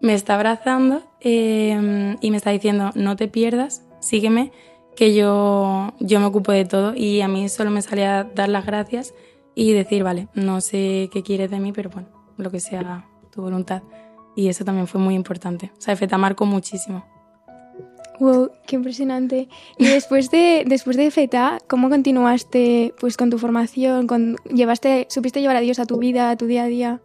me 0.00 0.14
está 0.14 0.34
abrazando 0.34 1.02
eh, 1.20 2.16
y 2.20 2.30
me 2.30 2.36
está 2.36 2.50
diciendo, 2.50 2.90
no 2.96 3.14
te 3.14 3.28
pierdas, 3.28 3.86
sígueme, 4.00 4.50
que 4.96 5.14
yo, 5.14 5.94
yo 6.00 6.18
me 6.18 6.26
ocupo 6.26 6.50
de 6.50 6.64
todo 6.64 6.94
y 6.96 7.20
a 7.20 7.28
mí 7.28 7.48
solo 7.48 7.70
me 7.70 7.80
salía 7.80 8.24
dar 8.24 8.48
las 8.48 8.66
gracias 8.66 9.14
y 9.54 9.72
decir, 9.72 10.02
vale, 10.02 10.28
no 10.34 10.60
sé 10.60 11.08
qué 11.12 11.22
quieres 11.22 11.50
de 11.50 11.60
mí, 11.60 11.72
pero 11.72 11.90
bueno, 11.90 12.08
lo 12.36 12.50
que 12.50 12.58
sea 12.58 13.06
tu 13.30 13.40
voluntad. 13.40 13.82
Y 14.34 14.48
eso 14.48 14.64
también 14.64 14.86
fue 14.86 15.00
muy 15.00 15.14
importante. 15.14 15.70
O 15.78 15.80
sea, 15.80 15.94
Feta 15.96 16.18
marcó 16.18 16.44
muchísimo. 16.44 17.04
Wow, 18.20 18.50
qué 18.66 18.76
impresionante. 18.76 19.48
Y 19.78 19.86
después 19.86 20.30
de, 20.30 20.64
después 20.66 20.98
de 20.98 21.10
FETA, 21.10 21.58
¿cómo 21.66 21.88
continuaste 21.88 22.94
pues 23.00 23.16
con 23.16 23.30
tu 23.30 23.38
formación? 23.38 24.06
Con, 24.06 24.36
llevaste, 24.52 25.06
¿Supiste 25.08 25.40
llevar 25.40 25.56
a 25.56 25.60
Dios 25.60 25.78
a 25.78 25.86
tu 25.86 25.96
vida, 25.96 26.30
a 26.30 26.36
tu 26.36 26.44
día 26.46 26.64
a 26.64 26.66
día? 26.66 27.00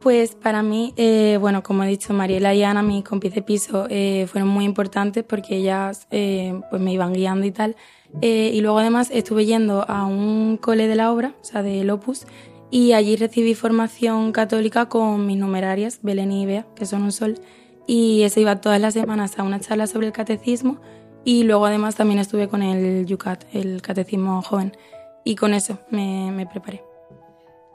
Pues 0.00 0.34
para 0.34 0.62
mí, 0.62 0.94
eh, 0.96 1.36
bueno, 1.38 1.62
como 1.62 1.84
he 1.84 1.88
dicho, 1.88 2.14
Mariela 2.14 2.54
y 2.54 2.62
Ana, 2.62 2.82
mis 2.82 3.04
compis 3.04 3.34
de 3.34 3.42
piso, 3.42 3.86
eh, 3.90 4.26
fueron 4.30 4.48
muy 4.48 4.64
importantes 4.64 5.24
porque 5.24 5.56
ellas 5.56 6.06
eh, 6.10 6.58
pues 6.70 6.80
me 6.80 6.92
iban 6.92 7.12
guiando 7.12 7.46
y 7.46 7.50
tal. 7.50 7.76
Eh, 8.22 8.50
y 8.54 8.60
luego 8.62 8.78
además 8.78 9.10
estuve 9.12 9.44
yendo 9.44 9.84
a 9.88 10.06
un 10.06 10.56
cole 10.56 10.86
de 10.86 10.96
la 10.96 11.12
obra, 11.12 11.34
o 11.40 11.44
sea, 11.44 11.62
del 11.62 11.90
Opus, 11.90 12.24
y 12.70 12.92
allí 12.92 13.16
recibí 13.16 13.54
formación 13.54 14.32
católica 14.32 14.88
con 14.88 15.26
mis 15.26 15.36
numerarias, 15.36 16.00
Belén 16.02 16.32
y 16.32 16.46
Bea, 16.46 16.66
que 16.74 16.86
son 16.86 17.02
un 17.02 17.12
sol. 17.12 17.38
Y 17.86 18.22
eso 18.22 18.40
iba 18.40 18.60
todas 18.60 18.80
las 18.80 18.94
semanas 18.94 19.38
a 19.38 19.42
una 19.42 19.60
charla 19.60 19.86
sobre 19.86 20.08
el 20.08 20.12
catecismo 20.12 20.80
y 21.24 21.42
luego 21.42 21.66
además 21.66 21.96
también 21.96 22.20
estuve 22.20 22.48
con 22.48 22.62
el 22.62 23.06
Yucat, 23.06 23.44
el 23.52 23.82
catecismo 23.82 24.42
joven. 24.42 24.76
Y 25.24 25.34
con 25.36 25.54
eso 25.54 25.78
me, 25.90 26.30
me 26.30 26.46
preparé. 26.46 26.82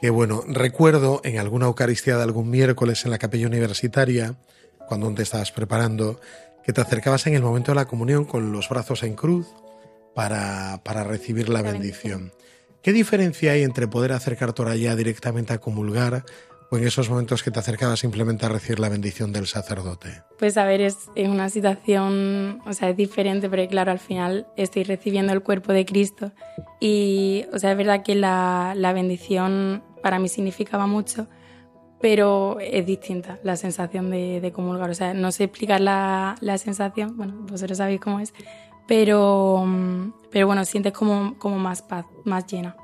Que 0.02 0.10
bueno, 0.10 0.42
recuerdo 0.48 1.22
en 1.24 1.38
alguna 1.38 1.68
Eucaristía 1.68 2.18
de 2.18 2.24
algún 2.24 2.50
miércoles 2.50 3.04
en 3.06 3.12
la 3.12 3.18
capilla 3.18 3.48
universitaria, 3.48 4.36
cuando 4.88 5.14
te 5.14 5.24
estabas 5.24 5.52
preparando, 5.52 6.20
que 6.64 6.74
te 6.74 6.82
acercabas 6.82 7.28
en 7.28 7.36
el 7.36 7.42
momento 7.42 7.72
de 7.72 7.76
la 7.76 7.86
comunión 7.86 8.26
con 8.26 8.52
los 8.52 8.70
brazos 8.70 9.04
en 9.04 9.16
cruz 9.16 9.48
para, 10.16 10.82
para 10.84 11.04
recibir 11.04 11.50
la, 11.50 11.62
La 11.62 11.72
bendición. 11.72 12.32
¿Qué 12.82 12.94
diferencia 12.94 13.52
hay 13.52 13.64
entre 13.64 13.88
poder 13.88 14.12
acercarte 14.12 14.62
ahora 14.62 14.76
ya 14.76 14.96
directamente 14.96 15.54
a 15.54 15.60
comulgar 15.60 16.26
o 16.72 16.78
en 16.78 16.88
esos 16.88 17.10
momentos 17.10 17.44
que 17.44 17.52
te 17.52 17.60
acercabas 17.60 18.00
simplemente 18.00 18.46
a 18.46 18.50
recibir 18.50 18.80
la 18.80 18.88
bendición 18.88 19.34
del 19.34 19.46
sacerdote? 19.46 20.24
Pues 20.40 20.58
a 20.58 20.64
ver, 20.64 20.80
es, 20.80 21.10
es 21.16 21.28
una 21.28 21.50
situación, 21.50 22.62
o 22.66 22.72
sea, 22.72 22.90
es 22.90 22.98
diferente, 22.98 23.50
pero 23.50 23.68
claro, 23.68 23.92
al 23.92 24.00
final 24.00 24.48
estoy 24.56 24.84
recibiendo 24.86 25.34
el 25.34 25.42
cuerpo 25.42 25.74
de 25.74 25.86
Cristo 25.86 26.32
y, 26.80 27.46
o 27.52 27.60
sea, 27.60 27.72
es 27.72 27.78
verdad 27.78 28.04
que 28.04 28.16
la, 28.16 28.74
la 28.78 28.94
bendición 28.94 29.84
para 30.02 30.18
mí 30.18 30.30
significaba 30.30 30.88
mucho, 30.88 31.28
pero 32.00 32.58
es 32.62 32.86
distinta 32.86 33.38
la 33.44 33.58
sensación 33.58 34.10
de, 34.10 34.40
de 34.40 34.52
comulgar, 34.54 34.90
o 34.90 34.96
sea, 34.96 35.14
no 35.14 35.34
sé 35.34 35.44
explicar 35.44 35.82
la, 35.82 36.36
la 36.40 36.58
sensación, 36.58 37.18
bueno, 37.18 37.34
vosotros 37.50 37.78
sabéis 37.80 38.00
cómo 38.00 38.22
es, 38.22 38.34
pero, 38.88 39.68
pero 40.32 40.48
bueno, 40.48 40.64
sientes 40.64 40.94
como, 40.94 41.38
como 41.38 41.60
más 41.60 41.82
paz, 41.82 42.06
más 42.24 42.48
llena, 42.48 42.78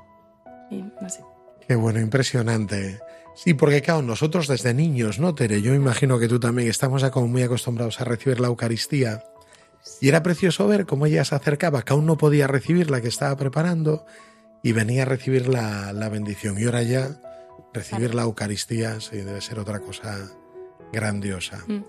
y 0.70 0.82
no 0.82 1.08
sé. 1.08 1.24
Qué 1.66 1.74
bueno, 1.74 2.00
impresionante. 2.00 2.98
Sí, 3.38 3.54
porque 3.54 3.82
claro, 3.82 4.02
nosotros 4.02 4.48
desde 4.48 4.74
niños, 4.74 5.20
¿no, 5.20 5.32
Tere? 5.32 5.62
Yo 5.62 5.72
imagino 5.72 6.18
que 6.18 6.26
tú 6.26 6.40
también 6.40 6.68
estamos 6.68 7.02
ya 7.02 7.12
como 7.12 7.28
muy 7.28 7.44
acostumbrados 7.44 8.00
a 8.00 8.04
recibir 8.04 8.40
la 8.40 8.48
Eucaristía. 8.48 9.22
Y 10.00 10.08
era 10.08 10.24
precioso 10.24 10.66
ver 10.66 10.86
cómo 10.86 11.06
ella 11.06 11.24
se 11.24 11.36
acercaba, 11.36 11.82
que 11.82 11.92
aún 11.92 12.04
no 12.04 12.18
podía 12.18 12.48
recibir 12.48 12.90
la 12.90 13.00
que 13.00 13.06
estaba 13.06 13.36
preparando 13.36 14.04
y 14.60 14.72
venía 14.72 15.02
a 15.02 15.04
recibir 15.04 15.46
la, 15.46 15.92
la 15.92 16.08
bendición. 16.08 16.58
Y 16.58 16.64
ahora 16.64 16.82
ya 16.82 17.10
recibir 17.72 18.12
la 18.12 18.22
Eucaristía 18.22 19.00
sí 19.00 19.18
debe 19.18 19.40
ser 19.40 19.60
otra 19.60 19.78
cosa 19.78 20.18
grandiosa. 20.92 21.62
Mm. 21.68 21.84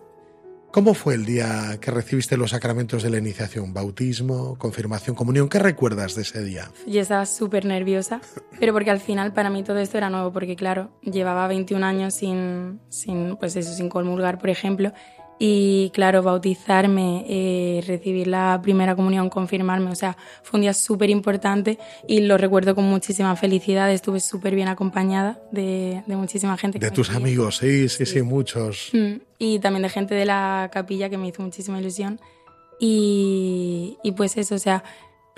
¿Cómo 0.72 0.94
fue 0.94 1.16
el 1.16 1.26
día 1.26 1.80
que 1.82 1.90
recibiste 1.90 2.38
los 2.38 2.52
sacramentos 2.52 3.02
de 3.02 3.10
la 3.10 3.18
iniciación? 3.18 3.74
¿Bautismo, 3.74 4.56
confirmación, 4.60 5.16
comunión? 5.16 5.50
¿Qué 5.50 5.58
recuerdas 5.58 6.14
de 6.14 6.22
ese 6.22 6.44
día? 6.44 6.70
Yo 6.86 7.02
estaba 7.02 7.26
súper 7.26 7.66
nerviosa, 7.66 8.22
pero 8.60 8.72
porque 8.74 8.92
al 8.92 9.00
final 9.00 9.34
para 9.34 9.50
mí 9.50 9.64
todo 9.64 9.80
esto 9.80 9.98
era 9.98 10.12
nuevo, 10.12 10.32
porque 10.32 10.56
claro, 10.56 10.92
llevaba 11.02 11.48
21 11.48 11.84
años 11.84 12.14
sin, 12.14 12.80
sin 12.90 13.36
pues 13.38 13.56
eso, 13.56 13.74
sin 13.74 13.90
comulgar, 13.90 14.38
por 14.38 14.52
ejemplo, 14.52 14.94
y 15.40 15.90
claro, 15.94 16.22
bautizarme, 16.22 17.26
eh, 17.28 17.84
recibir 17.88 18.28
la 18.28 18.60
primera 18.62 18.96
comunión, 18.96 19.30
confirmarme, 19.30 19.90
o 19.90 19.96
sea, 19.96 20.18
fue 20.44 20.60
un 20.60 20.62
día 20.62 20.74
súper 20.74 21.10
importante 21.10 21.80
y 22.08 22.20
lo 22.22 22.38
recuerdo 22.38 22.76
con 22.76 22.84
muchísima 22.84 23.36
felicidad, 23.36 23.92
estuve 23.92 24.20
súper 24.20 24.54
bien 24.54 24.68
acompañada 24.68 25.42
de, 25.52 26.04
de 26.06 26.16
muchísima 26.16 26.58
gente. 26.58 26.78
De 26.78 26.92
tus 26.92 27.10
amigos, 27.10 27.58
sí, 27.58 27.90
sí, 27.90 28.06
sí, 28.06 28.14
Sí. 28.20 28.22
muchos. 28.22 28.90
Mm, 28.94 29.29
Y 29.40 29.60
también 29.60 29.82
de 29.84 29.90
gente 29.90 30.14
de 30.14 30.26
la 30.26 30.70
capilla 30.72 31.10
que 31.10 31.18
me 31.18 31.28
hizo 31.30 31.42
muchísima 31.42 31.80
ilusión. 31.80 32.20
Y, 32.80 33.98
y 34.04 34.12
pues 34.14 34.38
eso, 34.38 34.56
o 34.56 34.60
sea, 34.60 34.84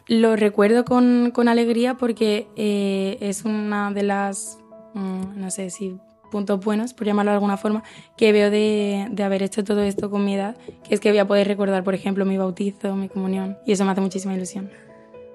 lo 0.07 0.35
recuerdo 0.35 0.85
con, 0.85 1.31
con 1.33 1.47
alegría 1.47 1.95
porque 1.95 2.47
eh, 2.55 3.17
es 3.21 3.45
una 3.45 3.91
de 3.91 4.03
las, 4.03 4.57
mm, 4.93 5.39
no 5.39 5.51
sé 5.51 5.69
si 5.69 5.97
puntos 6.31 6.63
buenos, 6.63 6.93
por 6.93 7.05
llamarlo 7.05 7.31
de 7.31 7.35
alguna 7.35 7.57
forma, 7.57 7.83
que 8.15 8.31
veo 8.31 8.49
de, 8.49 9.07
de 9.11 9.23
haber 9.23 9.43
hecho 9.43 9.63
todo 9.65 9.81
esto 9.81 10.09
con 10.09 10.23
mi 10.23 10.35
edad, 10.35 10.55
que 10.87 10.93
es 10.95 10.99
que 11.01 11.09
voy 11.09 11.19
a 11.19 11.27
poder 11.27 11.45
recordar, 11.47 11.83
por 11.83 11.93
ejemplo, 11.93 12.25
mi 12.25 12.37
bautizo, 12.37 12.95
mi 12.95 13.09
comunión, 13.09 13.57
y 13.65 13.73
eso 13.73 13.83
me 13.83 13.91
hace 13.91 13.99
muchísima 14.01 14.33
ilusión. 14.33 14.71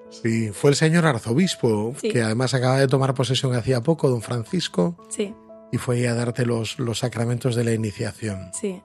Sí, 0.09 0.49
fue 0.53 0.71
el 0.71 0.75
señor 0.75 1.05
arzobispo, 1.05 1.93
Sí. 1.97 2.09
que 2.09 2.23
además 2.23 2.53
acaba 2.55 2.79
de 2.79 2.87
tomar 2.87 3.13
posesión 3.13 3.53
hacía 3.53 3.81
poco, 3.81 4.09
don 4.09 4.21
Francisco, 4.21 4.95
Sí, 5.09 5.35
y 5.71 5.77
fue 5.77 6.07
a 6.07 6.13
darte 6.13 6.45
los, 6.45 6.79
los 6.79 6.99
sacramentos 6.99 7.55
de 7.55 7.63
la 7.63 7.73
iniciación. 7.73 8.51
sí. 8.53 8.81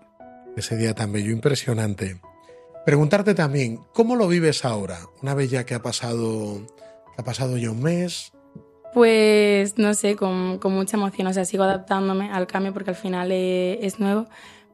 Ese 0.54 0.76
día 0.76 0.94
tan 0.94 1.10
bello, 1.10 1.30
impresionante. 1.30 2.20
Preguntarte 2.84 3.34
también, 3.34 3.78
¿cómo 3.94 4.16
lo 4.16 4.28
vives 4.28 4.66
ahora? 4.66 4.98
Una 5.22 5.34
vez 5.34 5.50
ya 5.50 5.64
que 5.64 5.74
ha 5.74 5.80
pasado, 5.80 6.66
que 7.14 7.22
ha 7.22 7.24
pasado 7.24 7.56
ya 7.56 7.70
un 7.70 7.82
mes. 7.82 8.32
Pues 8.92 9.78
no 9.78 9.94
sé, 9.94 10.14
con, 10.14 10.58
con 10.58 10.74
mucha 10.74 10.98
emoción, 10.98 11.26
o 11.26 11.32
sea, 11.32 11.46
sigo 11.46 11.62
adaptándome 11.62 12.30
al 12.30 12.46
cambio 12.46 12.74
porque 12.74 12.90
al 12.90 12.96
final 12.96 13.30
eh, 13.32 13.78
es 13.86 13.98
nuevo, 13.98 14.26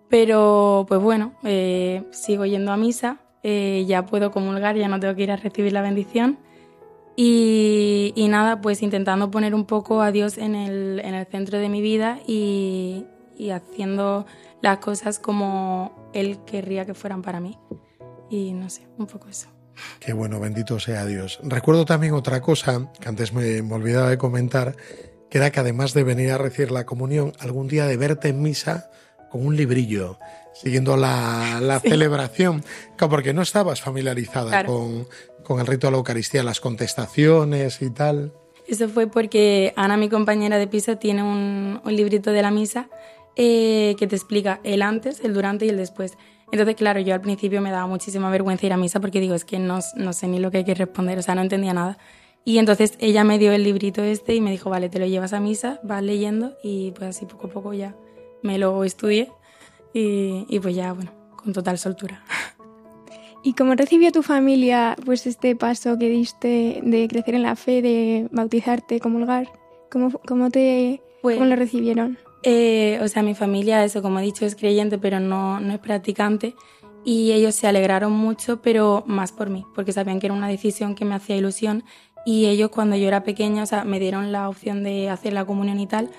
pero 0.08 0.84
pues 0.88 1.00
bueno, 1.00 1.34
eh, 1.44 2.02
sigo 2.10 2.44
yendo 2.44 2.72
a 2.72 2.76
misa, 2.76 3.20
eh, 3.44 3.84
ya 3.86 4.04
puedo 4.04 4.32
comulgar, 4.32 4.74
ya 4.74 4.88
no 4.88 4.98
tengo 4.98 5.14
que 5.14 5.22
ir 5.22 5.30
a 5.30 5.36
recibir 5.36 5.72
la 5.72 5.82
bendición 5.82 6.40
y, 7.20 8.12
y 8.14 8.28
nada, 8.28 8.60
pues 8.60 8.80
intentando 8.80 9.28
poner 9.28 9.52
un 9.52 9.64
poco 9.64 10.02
a 10.02 10.12
Dios 10.12 10.38
en 10.38 10.54
el, 10.54 11.00
en 11.04 11.16
el 11.16 11.26
centro 11.26 11.58
de 11.58 11.68
mi 11.68 11.82
vida 11.82 12.20
y, 12.28 13.06
y 13.36 13.50
haciendo 13.50 14.24
las 14.62 14.78
cosas 14.78 15.18
como 15.18 16.10
Él 16.14 16.38
querría 16.46 16.86
que 16.86 16.94
fueran 16.94 17.22
para 17.22 17.40
mí 17.40 17.58
y 18.30 18.52
no 18.52 18.70
sé, 18.70 18.86
un 18.98 19.06
poco 19.08 19.28
eso. 19.28 19.48
Qué 19.98 20.12
bueno, 20.12 20.38
bendito 20.38 20.78
sea 20.78 21.06
Dios. 21.06 21.40
Recuerdo 21.42 21.84
también 21.84 22.14
otra 22.14 22.40
cosa 22.40 22.88
que 23.00 23.08
antes 23.08 23.32
me, 23.32 23.62
me 23.62 23.74
olvidaba 23.74 24.10
de 24.10 24.18
comentar, 24.18 24.76
que 25.28 25.38
era 25.38 25.50
que 25.50 25.58
además 25.58 25.94
de 25.94 26.04
venir 26.04 26.30
a 26.30 26.38
recibir 26.38 26.70
la 26.70 26.86
comunión, 26.86 27.32
algún 27.40 27.66
día 27.66 27.86
de 27.86 27.96
verte 27.96 28.28
en 28.28 28.40
misa 28.42 28.90
con 29.28 29.44
un 29.44 29.56
librillo, 29.56 30.18
siguiendo 30.54 30.96
la, 30.96 31.58
la 31.60 31.80
celebración, 31.80 32.64
Claro, 32.96 33.10
porque 33.10 33.32
no 33.34 33.42
estabas 33.42 33.80
familiarizada 33.80 34.50
Claro. 34.50 34.68
con, 34.72 35.08
con 35.48 35.60
el 35.60 35.66
rito 35.66 35.86
de 35.86 35.92
la 35.92 35.96
Eucaristía, 35.96 36.42
las 36.42 36.60
contestaciones 36.60 37.80
y 37.80 37.88
tal. 37.88 38.34
Eso 38.66 38.86
fue 38.90 39.06
porque 39.06 39.72
Ana, 39.76 39.96
mi 39.96 40.10
compañera 40.10 40.58
de 40.58 40.66
piso, 40.66 40.98
tiene 40.98 41.22
un, 41.22 41.80
un 41.82 41.96
librito 41.96 42.32
de 42.32 42.42
la 42.42 42.50
misa 42.50 42.90
eh, 43.34 43.96
que 43.98 44.06
te 44.06 44.14
explica 44.14 44.60
el 44.62 44.82
antes, 44.82 45.20
el 45.24 45.32
durante 45.32 45.64
y 45.64 45.70
el 45.70 45.78
después. 45.78 46.18
Entonces, 46.52 46.76
claro, 46.76 47.00
yo 47.00 47.14
al 47.14 47.22
principio 47.22 47.62
me 47.62 47.70
daba 47.70 47.86
muchísima 47.86 48.28
vergüenza 48.30 48.66
ir 48.66 48.74
a 48.74 48.76
misa 48.76 49.00
porque 49.00 49.20
digo, 49.20 49.34
es 49.34 49.46
que 49.46 49.58
no, 49.58 49.78
no 49.96 50.12
sé 50.12 50.28
ni 50.28 50.38
lo 50.38 50.50
que 50.50 50.58
hay 50.58 50.64
que 50.64 50.74
responder, 50.74 51.18
o 51.18 51.22
sea, 51.22 51.34
no 51.34 51.40
entendía 51.40 51.72
nada. 51.72 51.96
Y 52.44 52.58
entonces 52.58 52.92
ella 52.98 53.24
me 53.24 53.38
dio 53.38 53.52
el 53.52 53.64
librito 53.64 54.02
este 54.02 54.34
y 54.34 54.42
me 54.42 54.50
dijo, 54.50 54.68
vale, 54.68 54.90
te 54.90 54.98
lo 54.98 55.06
llevas 55.06 55.32
a 55.32 55.40
misa, 55.40 55.80
vas 55.82 56.02
leyendo 56.02 56.56
y 56.62 56.90
pues 56.92 57.16
así 57.16 57.24
poco 57.24 57.46
a 57.46 57.50
poco 57.50 57.72
ya 57.72 57.96
me 58.42 58.58
lo 58.58 58.84
estudié 58.84 59.32
y, 59.94 60.44
y 60.48 60.60
pues 60.60 60.76
ya, 60.76 60.92
bueno, 60.92 61.12
con 61.36 61.54
total 61.54 61.78
soltura. 61.78 62.22
¿Y 63.48 63.54
cómo 63.54 63.74
recibió 63.74 64.12
tu 64.12 64.22
familia 64.22 64.94
pues 65.06 65.26
este 65.26 65.56
paso 65.56 65.98
que 65.98 66.10
diste 66.10 66.80
de 66.84 67.08
crecer 67.08 67.34
en 67.34 67.42
la 67.44 67.56
fe, 67.56 67.80
de 67.80 68.28
bautizarte, 68.30 69.00
comulgar? 69.00 69.48
¿Cómo, 69.90 70.10
cómo 70.28 70.50
te 70.50 71.00
Pues- 71.22 71.38
cómo 71.38 71.48
lo 71.48 71.56
recibieron? 71.56 72.18
Eh, 72.42 73.00
o 73.02 73.08
sea, 73.08 73.22
mi 73.22 73.34
familia, 73.34 73.82
eso 73.86 74.02
como 74.02 74.18
he 74.18 74.22
dicho, 74.22 74.44
es 74.44 74.54
creyente, 74.54 74.98
pero 74.98 75.18
no, 75.18 75.60
no 75.60 75.72
es 75.72 75.78
practicante. 75.78 76.56
Y 77.06 77.32
ellos 77.32 77.54
se 77.54 77.66
alegraron 77.66 78.12
mucho, 78.12 78.60
pero 78.60 79.02
más 79.06 79.32
por 79.32 79.48
mí, 79.48 79.64
porque 79.74 79.92
sabían 79.94 80.20
que 80.20 80.26
era 80.26 80.34
una 80.34 80.48
decisión 80.48 80.94
que 80.94 81.06
me 81.06 81.14
hacía 81.14 81.38
ilusión. 81.38 81.84
Y 82.26 82.48
ellos 82.48 82.68
cuando 82.68 82.96
yo 82.96 83.08
era 83.08 83.24
pequeña, 83.24 83.62
o 83.62 83.66
sea, 83.66 83.84
me 83.84 83.98
dieron 83.98 84.30
la 84.30 84.50
opción 84.50 84.82
de 84.82 85.08
hacer 85.08 85.32
la 85.32 85.46
comunión 85.46 85.80
y 85.80 85.86
tal. 85.86 86.10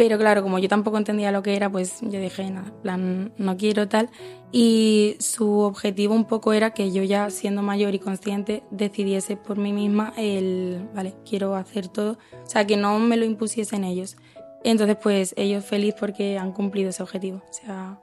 Pero 0.00 0.16
claro, 0.16 0.42
como 0.42 0.58
yo 0.58 0.66
tampoco 0.66 0.96
entendía 0.96 1.30
lo 1.30 1.42
que 1.42 1.54
era, 1.54 1.70
pues 1.70 1.98
yo 2.00 2.18
dije, 2.18 2.50
nada, 2.50 2.72
plan, 2.80 3.34
no 3.36 3.58
quiero 3.58 3.86
tal. 3.86 4.08
Y 4.50 5.16
su 5.18 5.58
objetivo 5.58 6.14
un 6.14 6.24
poco 6.24 6.54
era 6.54 6.70
que 6.70 6.90
yo 6.90 7.02
ya 7.02 7.28
siendo 7.28 7.60
mayor 7.60 7.94
y 7.94 7.98
consciente 7.98 8.62
decidiese 8.70 9.36
por 9.36 9.58
mí 9.58 9.74
misma 9.74 10.14
el, 10.16 10.88
vale, 10.94 11.16
quiero 11.28 11.54
hacer 11.54 11.88
todo. 11.88 12.12
O 12.12 12.46
sea, 12.46 12.66
que 12.66 12.78
no 12.78 12.98
me 12.98 13.18
lo 13.18 13.26
impusiesen 13.26 13.84
ellos. 13.84 14.16
Entonces, 14.64 14.96
pues 14.96 15.34
ellos 15.36 15.66
feliz 15.66 15.94
porque 16.00 16.38
han 16.38 16.52
cumplido 16.52 16.88
ese 16.88 17.02
objetivo. 17.02 17.42
O 17.46 17.52
sea, 17.52 18.00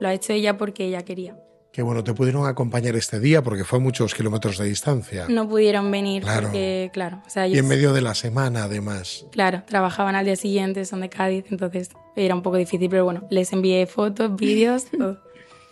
lo 0.00 0.08
ha 0.08 0.12
hecho 0.12 0.34
ella 0.34 0.58
porque 0.58 0.84
ella 0.84 1.00
quería. 1.00 1.34
Que 1.72 1.80
bueno, 1.80 2.04
te 2.04 2.12
pudieron 2.12 2.46
acompañar 2.46 2.96
este 2.96 3.18
día 3.18 3.42
porque 3.42 3.64
fue 3.64 3.78
a 3.78 3.82
muchos 3.82 4.14
kilómetros 4.14 4.58
de 4.58 4.66
distancia. 4.66 5.26
No 5.28 5.48
pudieron 5.48 5.90
venir 5.90 6.22
Claro. 6.22 6.42
porque, 6.48 6.90
claro, 6.92 7.22
o 7.26 7.30
sea, 7.30 7.46
Y 7.48 7.56
en 7.58 7.66
medio 7.66 7.94
de 7.94 8.02
la 8.02 8.14
semana, 8.14 8.64
además. 8.64 9.24
claro, 9.32 9.62
trabajaban 9.66 10.14
al 10.14 10.26
día 10.26 10.36
siguiente, 10.36 10.84
son 10.84 11.00
de 11.00 11.08
Cádiz, 11.08 11.46
entonces 11.50 11.88
era 12.14 12.34
un 12.34 12.42
poco 12.42 12.58
difícil, 12.58 12.90
pero 12.90 13.04
bueno, 13.04 13.26
les 13.30 13.52
envié 13.54 13.86
fotos, 13.86 14.36
vídeos, 14.36 14.84
todo. 14.90 15.18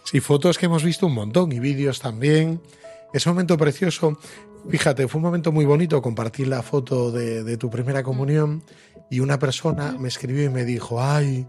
Sí, 0.05 0.21
fotos 0.21 0.57
que 0.57 0.67
hemos 0.67 0.83
visto 0.83 1.07
un 1.07 1.13
montón 1.15 1.53
y 1.53 1.61
vídeos 1.61 2.01
también. 2.01 2.63
Ese 3.13 3.29
momento 3.29 3.59
precioso, 3.59 4.19
fíjate, 4.71 5.07
fue 5.07 5.19
un 5.19 5.25
momento 5.25 5.53
muy 5.53 5.67
bonito 5.67 6.01
compartir 6.01 6.49
la 6.49 6.63
foto 6.63 7.13
de, 7.13 7.45
de 7.45 7.57
tu 7.59 7.69
primera 7.69 8.03
comunión 8.03 8.63
y 9.11 9.21
una 9.21 9.39
persona 9.39 9.97
me 9.99 10.09
escribió 10.09 10.45
y 10.45 10.49
me 10.49 10.65
dijo, 10.65 11.03
ay, 11.03 11.47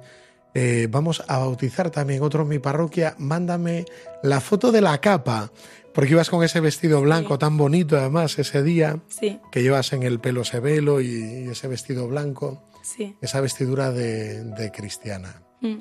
eh, 0.54 0.88
vamos 0.90 1.24
a 1.28 1.38
bautizar 1.40 1.90
también 1.92 2.22
otro 2.24 2.44
en 2.44 2.50
mi 2.50 2.60
parroquia, 2.60 3.16
mándame 3.18 3.86
la 4.24 4.40
foto 4.42 4.72
de 4.72 4.82
la 4.82 5.00
capa, 5.00 5.52
porque 5.94 6.12
ibas 6.12 6.30
con 6.30 6.44
ese 6.44 6.60
vestido 6.60 7.02
blanco 7.02 7.36
Sí. 7.36 7.40
tan 7.40 7.58
bonito 7.58 7.98
además 7.98 8.38
ese 8.40 8.64
día, 8.64 9.00
Sí, 9.08 9.40
que 9.52 9.62
llevas 9.64 9.94
en 9.94 10.04
el 10.04 10.20
pelo 10.20 10.42
ese 10.42 10.60
velo 10.60 11.02
y, 11.02 11.08
y 11.46 11.50
ese 11.50 11.68
vestido 11.68 12.08
blanco, 12.08 12.64
sí. 12.84 13.16
esa 13.22 13.42
vestidura 13.42 13.92
de, 13.92 14.44
de 14.44 14.72
cristiana. 14.72 15.42
Mm. 15.62 15.78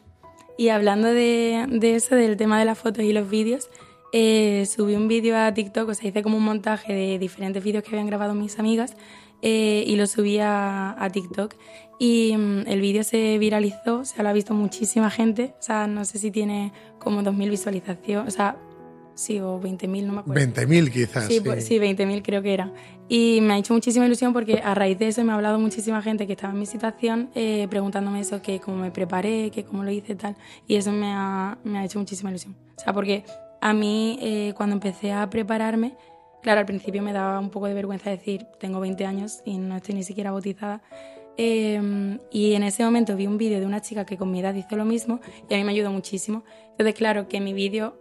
Y 0.58 0.68
hablando 0.68 1.08
de, 1.08 1.66
de 1.70 1.94
eso, 1.94 2.14
del 2.16 2.36
tema 2.36 2.58
de 2.58 2.64
las 2.66 2.78
fotos 2.78 3.02
y 3.04 3.12
los 3.12 3.30
vídeos, 3.30 3.70
eh, 4.12 4.66
subí 4.66 4.94
un 4.94 5.06
vídeo 5.08 5.36
a 5.38 5.54
TikTok, 5.54 5.88
o 5.88 5.94
sea, 5.94 6.08
hice 6.08 6.22
como 6.22 6.36
un 6.36 6.42
montaje 6.44 6.92
de 6.92 7.18
diferentes 7.18 7.62
vídeos 7.62 7.82
que 7.84 7.90
habían 7.90 8.08
grabado 8.08 8.34
mis 8.34 8.58
amigas 8.58 8.94
eh, 9.42 9.84
y 9.86 9.96
lo 9.96 10.06
subí 10.06 10.38
a, 10.38 11.02
a 11.02 11.10
TikTok. 11.10 11.54
Y 11.98 12.34
mm, 12.36 12.66
el 12.66 12.80
vídeo 12.80 13.04
se 13.04 13.38
viralizó, 13.38 13.98
o 14.00 14.04
sea, 14.04 14.22
lo 14.22 14.30
ha 14.30 14.32
visto 14.32 14.54
muchísima 14.54 15.10
gente, 15.10 15.54
o 15.58 15.62
sea, 15.62 15.86
no 15.86 16.04
sé 16.04 16.18
si 16.18 16.30
tiene 16.30 16.72
como 16.98 17.22
2.000 17.22 17.50
visualizaciones, 17.50 18.26
o 18.26 18.36
sea, 18.36 18.56
sí, 19.14 19.38
o 19.38 19.60
20.000, 19.60 20.06
no 20.06 20.12
me 20.14 20.20
acuerdo. 20.20 20.40
20.000 20.40 20.90
quizás. 20.90 21.26
Sí, 21.26 21.40
pues, 21.40 21.66
sí, 21.66 21.78
20.000 21.78 22.22
creo 22.22 22.42
que 22.42 22.54
era. 22.54 22.72
Y 23.08 23.40
me 23.42 23.54
ha 23.54 23.58
hecho 23.58 23.74
muchísima 23.74 24.06
ilusión 24.06 24.32
porque 24.32 24.60
a 24.64 24.74
raíz 24.74 24.98
de 24.98 25.08
eso 25.08 25.22
me 25.24 25.32
ha 25.32 25.34
hablado 25.34 25.58
muchísima 25.58 26.00
gente 26.00 26.26
que 26.26 26.32
estaba 26.32 26.52
en 26.52 26.60
mi 26.60 26.66
situación 26.66 27.28
eh, 27.34 27.66
preguntándome 27.68 28.20
eso, 28.20 28.40
que 28.40 28.60
cómo 28.60 28.78
me 28.78 28.90
preparé, 28.90 29.50
que 29.50 29.64
cómo 29.64 29.84
lo 29.84 29.90
hice 29.90 30.14
tal. 30.14 30.36
Y 30.66 30.76
eso 30.76 30.92
me 30.92 31.12
ha, 31.12 31.58
me 31.64 31.80
ha 31.80 31.84
hecho 31.84 31.98
muchísima 31.98 32.30
ilusión. 32.30 32.56
O 32.76 32.80
sea, 32.80 32.92
porque 32.92 33.24
a 33.60 33.72
mí 33.74 34.18
eh, 34.22 34.54
cuando 34.56 34.74
empecé 34.74 35.12
a 35.12 35.28
prepararme, 35.28 35.96
claro, 36.42 36.60
al 36.60 36.66
principio 36.66 37.02
me 37.02 37.12
daba 37.12 37.38
un 37.38 37.50
poco 37.50 37.66
de 37.66 37.74
vergüenza 37.74 38.10
decir, 38.10 38.46
tengo 38.58 38.80
20 38.80 39.04
años 39.06 39.40
y 39.44 39.58
no 39.58 39.76
estoy 39.76 39.94
ni 39.94 40.02
siquiera 40.02 40.30
bautizada. 40.30 40.82
Eh, 41.36 42.18
y 42.30 42.52
en 42.52 42.62
ese 42.62 42.84
momento 42.84 43.16
vi 43.16 43.26
un 43.26 43.38
vídeo 43.38 43.60
de 43.60 43.66
una 43.66 43.80
chica 43.80 44.04
que 44.04 44.18
con 44.18 44.30
mi 44.30 44.40
edad 44.40 44.54
hizo 44.54 44.76
lo 44.76 44.84
mismo 44.84 45.20
y 45.48 45.54
a 45.54 45.56
mí 45.56 45.64
me 45.64 45.72
ayudó 45.72 45.90
muchísimo. 45.90 46.44
Entonces, 46.72 46.94
claro, 46.94 47.28
que 47.28 47.40
mi 47.40 47.54
vídeo 47.54 47.98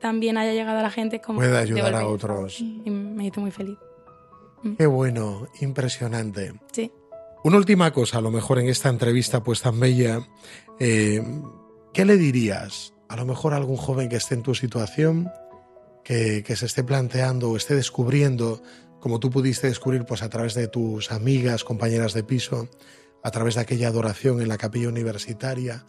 también 0.00 0.38
haya 0.38 0.52
llegado 0.52 0.78
a 0.78 0.82
la 0.82 0.90
gente 0.90 1.16
es 1.16 1.22
como... 1.22 1.38
Puede 1.38 1.50
de 1.50 1.58
ayudar 1.58 1.94
a 1.94 2.06
otros. 2.06 2.60
Y 2.60 2.90
me 2.90 3.26
hizo 3.26 3.40
muy 3.40 3.50
feliz. 3.50 3.78
Qué 4.78 4.86
bueno, 4.86 5.48
impresionante. 5.60 6.52
Sí. 6.72 6.92
Una 7.44 7.56
última 7.56 7.92
cosa, 7.92 8.18
a 8.18 8.20
lo 8.20 8.30
mejor 8.30 8.58
en 8.58 8.68
esta 8.68 8.88
entrevista 8.88 9.42
pues 9.42 9.62
tan 9.62 9.78
bella, 9.78 10.20
eh, 10.80 11.22
¿qué 11.92 12.04
le 12.04 12.16
dirías 12.16 12.92
a 13.08 13.16
lo 13.16 13.24
mejor 13.24 13.54
a 13.54 13.56
algún 13.56 13.76
joven 13.76 14.08
que 14.08 14.16
esté 14.16 14.34
en 14.34 14.42
tu 14.42 14.54
situación, 14.54 15.30
que, 16.06 16.54
se 16.54 16.66
esté 16.66 16.84
planteando 16.84 17.50
o 17.50 17.56
esté 17.56 17.74
descubriendo, 17.74 18.62
como 19.00 19.18
tú 19.18 19.28
pudiste 19.28 19.66
descubrir 19.66 20.04
pues 20.04 20.22
a 20.22 20.28
través 20.28 20.54
de 20.54 20.68
tus 20.68 21.10
amigas, 21.10 21.64
compañeras 21.64 22.14
de 22.14 22.22
piso, 22.22 22.68
a 23.24 23.30
través 23.32 23.56
de 23.56 23.62
aquella 23.62 23.88
adoración 23.88 24.40
en 24.40 24.46
la 24.46 24.56
capilla 24.56 24.88
universitaria? 24.88 25.84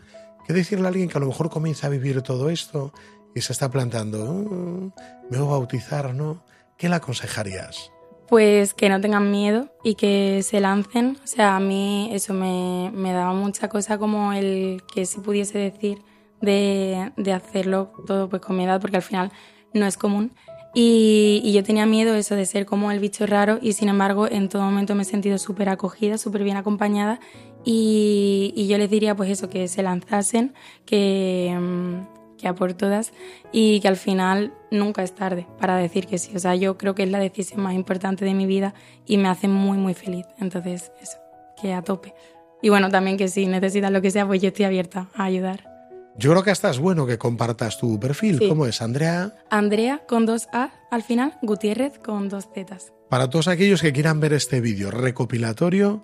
¿Qué 0.47 0.53
decirle 0.53 0.85
a 0.85 0.89
alguien 0.89 1.07
que 1.07 1.19
a 1.19 1.21
lo 1.21 1.27
mejor 1.27 1.51
comienza 1.51 1.85
a 1.85 1.91
vivir 1.91 2.23
todo 2.23 2.49
esto 2.49 2.93
y 3.35 3.41
se 3.41 3.53
está 3.53 3.69
plantando, 3.69 4.25
"Mm, 4.33 4.91
me 5.29 5.37
voy 5.37 5.47
a 5.49 5.51
bautizar, 5.51 6.15
¿no? 6.15 6.43
¿Qué 6.77 6.89
le 6.89 6.95
aconsejarías? 6.95 7.91
Pues 8.27 8.73
que 8.73 8.89
no 8.89 8.99
tengan 8.99 9.29
miedo 9.29 9.71
y 9.83 9.93
que 9.93 10.41
se 10.41 10.59
lancen. 10.59 11.17
O 11.23 11.27
sea, 11.27 11.57
a 11.57 11.59
mí 11.59 12.09
eso 12.11 12.33
me, 12.33 12.91
me 12.91 13.13
daba 13.13 13.33
mucha 13.33 13.69
cosa 13.69 13.99
como 13.99 14.33
el 14.33 14.81
que 14.91 15.05
si 15.05 15.19
pudiese 15.19 15.59
decir 15.59 15.99
de, 16.41 17.11
de 17.17 17.33
hacerlo 17.33 17.91
todo 18.07 18.29
pues 18.29 18.41
con 18.41 18.57
mi 18.57 18.63
edad, 18.63 18.81
porque 18.81 18.97
al 18.97 19.03
final 19.03 19.31
no 19.73 19.85
es 19.85 19.97
común. 19.97 20.31
Y, 20.73 21.51
yo 21.51 21.63
tenía 21.63 21.85
miedo 21.85 22.13
eso 22.13 22.35
de 22.35 22.45
ser 22.45 22.65
como 22.65 22.91
el 22.91 22.99
bicho 22.99 23.25
raro 23.25 23.57
y 23.61 23.73
sin 23.73 23.89
embargo 23.89 24.27
en 24.27 24.47
todo 24.47 24.61
momento 24.61 24.93
me 24.93 25.01
he 25.01 25.05
sentido 25.05 25.37
súper 25.39 25.69
acogida, 25.69 26.17
súper 26.19 26.43
bien 26.43 26.55
acompañada 26.55 27.19
y, 27.65 28.53
y 28.55 28.67
yo 28.67 28.77
les 28.77 28.89
diría 28.89 29.15
pues 29.15 29.31
eso, 29.31 29.49
que 29.49 29.67
se 29.67 29.81
lanzasen, 29.81 30.53
que, 30.85 31.57
mm, 31.59 32.17
que 32.37 32.47
a 32.47 32.55
por 32.55 32.73
todas 32.73 33.11
y 33.51 33.79
que 33.79 33.87
al 33.87 33.97
final 33.97 34.53
nunca 34.71 35.03
es 35.03 35.13
tarde 35.13 35.47
para 35.59 35.77
decir 35.77 36.07
que 36.07 36.17
sí. 36.17 36.35
O 36.35 36.39
sea, 36.39 36.55
yo 36.55 36.77
creo 36.77 36.95
que 36.95 37.03
es 37.03 37.09
la 37.09 37.19
decisión 37.19 37.61
más 37.61 37.73
importante 37.73 38.23
de 38.23 38.33
mi 38.33 38.45
vida 38.45 38.73
y 39.05 39.17
me 39.17 39.27
hace 39.27 39.47
muy, 39.47 39.77
muy 39.77 39.93
feliz. 39.93 40.25
Entonces, 40.39 40.91
eso, 41.01 41.17
que 41.59 41.73
a 41.73 41.81
tope. 41.81 42.13
Y 42.61 42.69
bueno, 42.69 42.89
también 42.89 43.17
que 43.17 43.27
si 43.27 43.47
necesitas 43.47 43.91
lo 43.91 44.01
que 44.01 44.11
sea, 44.11 44.25
pues 44.25 44.41
yo 44.41 44.49
estoy 44.49 44.65
abierta 44.65 45.09
a 45.15 45.25
ayudar. 45.25 45.76
Yo 46.19 46.31
creo 46.31 46.43
que 46.43 46.51
hasta 46.51 46.71
es 46.71 46.79
bueno 46.79 47.05
que 47.05 47.19
compartas 47.19 47.77
tu 47.77 47.99
perfil. 47.99 48.39
Sí. 48.39 48.49
¿Cómo 48.49 48.65
es, 48.65 48.81
Andrea? 48.81 49.35
Andrea 49.51 50.03
con 50.07 50.25
dos 50.25 50.47
A 50.51 50.71
al 50.89 51.03
final, 51.03 51.37
Gutiérrez 51.43 51.99
con 51.99 52.27
dos 52.27 52.47
Zetas. 52.53 52.91
Para 53.09 53.29
todos 53.29 53.47
aquellos 53.47 53.81
que 53.81 53.93
quieran 53.93 54.19
ver 54.19 54.33
este 54.33 54.59
vídeo 54.59 54.89
recopilatorio 54.89 56.03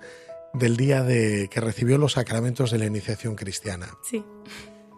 del 0.54 0.78
día 0.78 1.04
de 1.04 1.50
que 1.50 1.60
recibió 1.60 1.98
los 1.98 2.14
sacramentos 2.14 2.70
de 2.70 2.78
la 2.78 2.86
iniciación 2.86 3.36
cristiana. 3.36 3.88
Sí. 4.04 4.24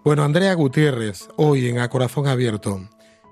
Bueno, 0.03 0.23
Andrea 0.23 0.53
Gutiérrez, 0.53 1.29
hoy 1.37 1.69
en 1.69 1.79
A 1.79 1.89
Corazón 1.89 2.27
Abierto, 2.27 2.89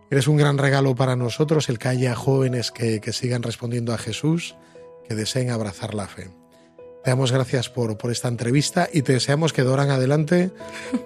eres 0.10 0.28
un 0.28 0.38
gran 0.38 0.58
regalo 0.58 0.96
para 0.96 1.16
nosotros 1.16 1.68
el 1.70 1.80
que 1.80 1.90
haya 1.90 2.16
jóvenes 2.16 2.72
que, 2.72 3.02
que 3.02 3.12
sigan 3.14 3.44
respondiendo 3.44 3.94
a 3.94 3.98
Jesús, 3.98 4.56
que 5.08 5.16
deseen 5.16 5.52
abrazar 5.52 5.94
la 5.94 6.08
fe. 6.08 6.32
Te 7.04 7.10
damos 7.12 7.34
gracias 7.34 7.70
por, 7.70 7.98
por 7.98 8.12
esta 8.12 8.30
entrevista 8.30 8.88
y 8.92 9.02
te 9.02 9.14
deseamos 9.14 9.52
que 9.52 9.64
de 9.64 9.70
ahora 9.70 9.84
en 9.84 9.92
adelante 9.92 10.52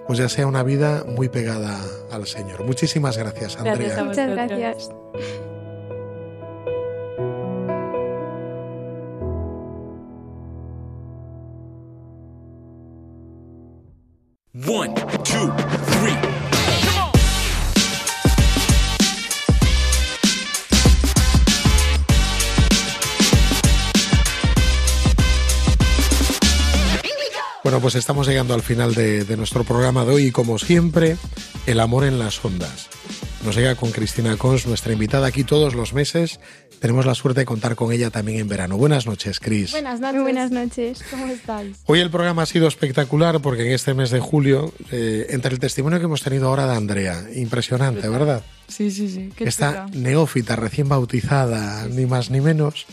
pues 0.06 0.18
ya 0.20 0.28
sea 0.28 0.46
una 0.46 0.62
vida 0.62 1.04
muy 1.04 1.28
pegada 1.28 1.76
al 2.12 2.26
Señor. 2.26 2.64
Muchísimas 2.64 3.18
gracias, 3.18 3.56
Andrea. 3.56 3.74
Gracias 3.76 3.98
a 3.98 4.04
Muchas 4.04 4.30
gracias. 4.30 4.90
One, 14.66 14.94
two, 15.24 15.77
Bueno, 27.68 27.82
pues 27.82 27.96
estamos 27.96 28.26
llegando 28.26 28.54
al 28.54 28.62
final 28.62 28.94
de, 28.94 29.24
de 29.24 29.36
nuestro 29.36 29.62
programa 29.62 30.02
de 30.06 30.14
hoy 30.14 30.24
y 30.28 30.30
como 30.30 30.58
siempre, 30.58 31.18
el 31.66 31.80
amor 31.80 32.04
en 32.04 32.18
las 32.18 32.42
ondas. 32.42 32.88
Nos 33.44 33.56
llega 33.56 33.74
con 33.74 33.90
Cristina 33.90 34.38
Cons, 34.38 34.66
nuestra 34.66 34.94
invitada 34.94 35.26
aquí 35.26 35.44
todos 35.44 35.74
los 35.74 35.92
meses, 35.92 36.40
tenemos 36.80 37.04
la 37.04 37.14
suerte 37.14 37.40
de 37.40 37.44
contar 37.44 37.76
con 37.76 37.92
ella 37.92 38.08
también 38.08 38.38
en 38.40 38.48
verano. 38.48 38.78
Buenas 38.78 39.04
noches, 39.04 39.38
Cris. 39.38 39.72
Buenas 39.72 40.00
noches. 40.00 40.14
Muy 40.14 40.22
buenas 40.22 40.50
noches. 40.50 41.04
¿Cómo 41.10 41.26
estáis? 41.26 41.76
Hoy 41.84 42.00
el 42.00 42.08
programa 42.10 42.44
ha 42.44 42.46
sido 42.46 42.68
espectacular 42.68 43.38
porque 43.40 43.66
en 43.66 43.72
este 43.72 43.92
mes 43.92 44.08
de 44.08 44.20
julio, 44.20 44.72
eh, 44.90 45.26
entre 45.28 45.52
el 45.52 45.60
testimonio 45.60 45.98
que 45.98 46.06
hemos 46.06 46.22
tenido 46.22 46.48
ahora 46.48 46.66
de 46.68 46.74
Andrea, 46.74 47.22
impresionante, 47.36 48.08
¿verdad? 48.08 48.42
Sí, 48.68 48.90
sí, 48.90 49.10
sí. 49.10 49.28
Qué 49.36 49.44
Esta 49.44 49.84
chica. 49.84 49.98
neófita 49.98 50.56
recién 50.56 50.88
bautizada, 50.88 51.86
ni 51.86 52.06
más 52.06 52.30
ni 52.30 52.40
menos. 52.40 52.86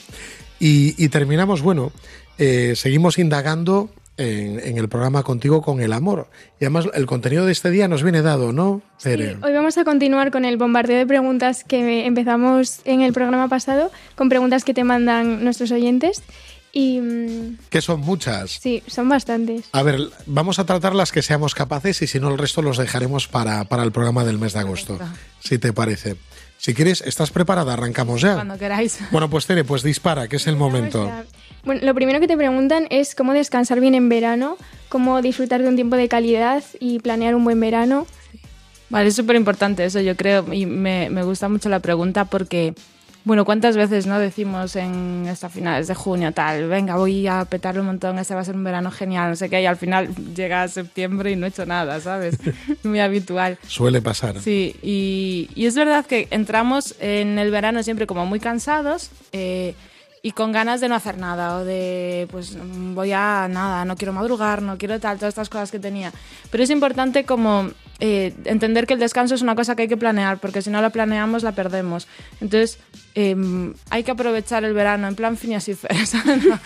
Y, 0.59 1.01
y 1.01 1.07
terminamos, 1.07 1.61
bueno, 1.61 1.93
eh, 2.37 2.73
seguimos 2.75 3.17
indagando 3.19 3.89
en, 4.17 4.59
en 4.59 4.77
el 4.77 4.87
programa 4.89 5.23
contigo 5.23 5.61
con 5.61 5.81
el 5.81 5.93
amor. 5.93 6.27
Y 6.59 6.65
además 6.65 6.85
el 6.93 7.05
contenido 7.05 7.45
de 7.45 7.51
este 7.51 7.69
día 7.69 7.87
nos 7.87 8.03
viene 8.03 8.21
dado, 8.21 8.53
¿no? 8.53 8.81
Sí, 8.97 9.09
hoy 9.09 9.53
vamos 9.53 9.77
a 9.77 9.83
continuar 9.83 10.31
con 10.31 10.45
el 10.45 10.57
bombardeo 10.57 10.97
de 10.97 11.05
preguntas 11.05 11.63
que 11.63 12.05
empezamos 12.05 12.79
en 12.85 13.01
el 13.01 13.13
programa 13.13 13.47
pasado, 13.49 13.91
con 14.15 14.29
preguntas 14.29 14.63
que 14.63 14.73
te 14.73 14.83
mandan 14.83 15.43
nuestros 15.43 15.71
oyentes. 15.71 16.23
Y 16.77 16.99
mm, 16.99 17.57
Que 17.69 17.81
son 17.81 18.01
muchas. 18.01 18.51
sí, 18.51 18.83
son 18.87 19.07
bastantes. 19.07 19.65
A 19.71 19.81
ver, 19.81 20.09
vamos 20.25 20.59
a 20.59 20.65
tratar 20.65 20.93
las 20.93 21.13
que 21.13 21.21
seamos 21.21 21.55
capaces 21.55 22.01
y 22.01 22.07
si 22.07 22.19
no 22.19 22.29
el 22.29 22.37
resto 22.37 22.61
los 22.61 22.77
dejaremos 22.77 23.29
para, 23.29 23.63
para 23.63 23.83
el 23.83 23.93
programa 23.93 24.25
del 24.25 24.37
mes 24.39 24.51
de 24.53 24.59
agosto, 24.59 24.99
si 25.39 25.57
te 25.57 25.71
parece. 25.71 26.17
Si 26.57 26.73
quieres, 26.73 27.01
¿estás 27.01 27.31
preparada? 27.31 27.73
Arrancamos 27.73 28.21
ya. 28.21 28.35
Cuando 28.35 28.57
queráis. 28.57 28.99
Bueno, 29.11 29.29
pues 29.29 29.45
Tere, 29.45 29.63
pues 29.63 29.83
dispara, 29.83 30.27
que 30.27 30.37
es 30.37 30.47
el 30.47 30.55
momento. 30.55 31.11
Bueno, 31.63 31.81
lo 31.83 31.93
primero 31.95 32.19
que 32.19 32.27
te 32.27 32.37
preguntan 32.37 32.87
es 32.89 33.15
cómo 33.15 33.33
descansar 33.33 33.79
bien 33.79 33.95
en 33.95 34.09
verano, 34.09 34.57
cómo 34.89 35.21
disfrutar 35.21 35.61
de 35.61 35.67
un 35.67 35.75
tiempo 35.75 35.95
de 35.95 36.07
calidad 36.07 36.63
y 36.79 36.99
planear 36.99 37.35
un 37.35 37.43
buen 37.43 37.59
verano. 37.59 38.05
Vale, 38.89 39.09
es 39.09 39.15
súper 39.15 39.35
importante 39.35 39.83
eso, 39.83 39.99
yo 39.99 40.15
creo, 40.15 40.45
y 40.53 40.65
me, 40.67 41.09
me 41.09 41.23
gusta 41.23 41.49
mucho 41.49 41.69
la 41.69 41.79
pregunta 41.79 42.25
porque, 42.25 42.75
bueno, 43.25 43.43
¿cuántas 43.43 43.75
veces 43.75 44.05
no 44.05 44.19
decimos 44.19 44.75
en 44.75 45.25
estas 45.27 45.51
finales 45.51 45.87
de 45.87 45.95
junio 45.95 46.31
tal, 46.31 46.67
venga, 46.67 46.95
voy 46.95 47.27
a 47.27 47.43
petarlo 47.45 47.81
un 47.81 47.87
montón, 47.87 48.19
este 48.19 48.35
va 48.35 48.41
a 48.41 48.45
ser 48.45 48.55
un 48.55 48.63
verano 48.63 48.91
genial, 48.91 49.31
no 49.31 49.35
sé 49.35 49.49
qué, 49.49 49.61
y 49.63 49.65
al 49.65 49.77
final 49.77 50.13
llega 50.35 50.67
septiembre 50.67 51.31
y 51.31 51.35
no 51.35 51.47
he 51.47 51.49
hecho 51.49 51.65
nada, 51.65 51.99
¿sabes? 51.99 52.37
Muy 52.83 52.99
habitual. 52.99 53.57
Suele 53.67 54.01
pasar. 54.01 54.39
Sí, 54.39 54.75
y, 54.83 55.49
y 55.55 55.65
es 55.65 55.75
verdad 55.75 56.05
que 56.05 56.27
entramos 56.29 56.95
en 56.99 57.39
el 57.39 57.49
verano 57.49 57.81
siempre 57.81 58.05
como 58.05 58.27
muy 58.27 58.39
cansados 58.39 59.09
eh, 59.31 59.73
y 60.21 60.31
con 60.31 60.51
ganas 60.51 60.79
de 60.81 60.89
no 60.89 60.95
hacer 60.95 61.17
nada 61.17 61.57
o 61.57 61.65
de, 61.65 62.27
pues 62.31 62.57
voy 62.93 63.11
a 63.11 63.47
nada, 63.47 63.85
no 63.85 63.95
quiero 63.95 64.13
madrugar, 64.13 64.61
no 64.61 64.77
quiero 64.77 64.99
tal, 64.99 65.17
todas 65.17 65.31
estas 65.31 65.49
cosas 65.49 65.71
que 65.71 65.79
tenía. 65.79 66.11
Pero 66.51 66.63
es 66.63 66.69
importante 66.69 67.25
como 67.25 67.71
eh, 67.99 68.33
entender 68.43 68.87
que 68.87 68.93
el 68.93 68.99
descanso 68.99 69.35
es 69.35 69.41
una 69.41 69.55
cosa 69.55 69.75
que 69.75 69.83
hay 69.83 69.87
que 69.87 69.97
planear, 69.97 70.39
porque 70.39 70.61
si 70.61 70.69
no 70.69 70.81
la 70.81 70.89
planeamos 70.89 71.43
la 71.43 71.53
perdemos. 71.53 72.07
Entonces, 72.41 72.77
eh, 73.15 73.35
hay 73.89 74.03
que 74.03 74.11
aprovechar 74.11 74.65
el 74.65 74.73
verano 74.73 75.07
en 75.07 75.15
plan 75.15 75.37
Phineas 75.37 75.67
y 75.69 75.73
¿sabes? 76.05 76.43
No. 76.45 76.59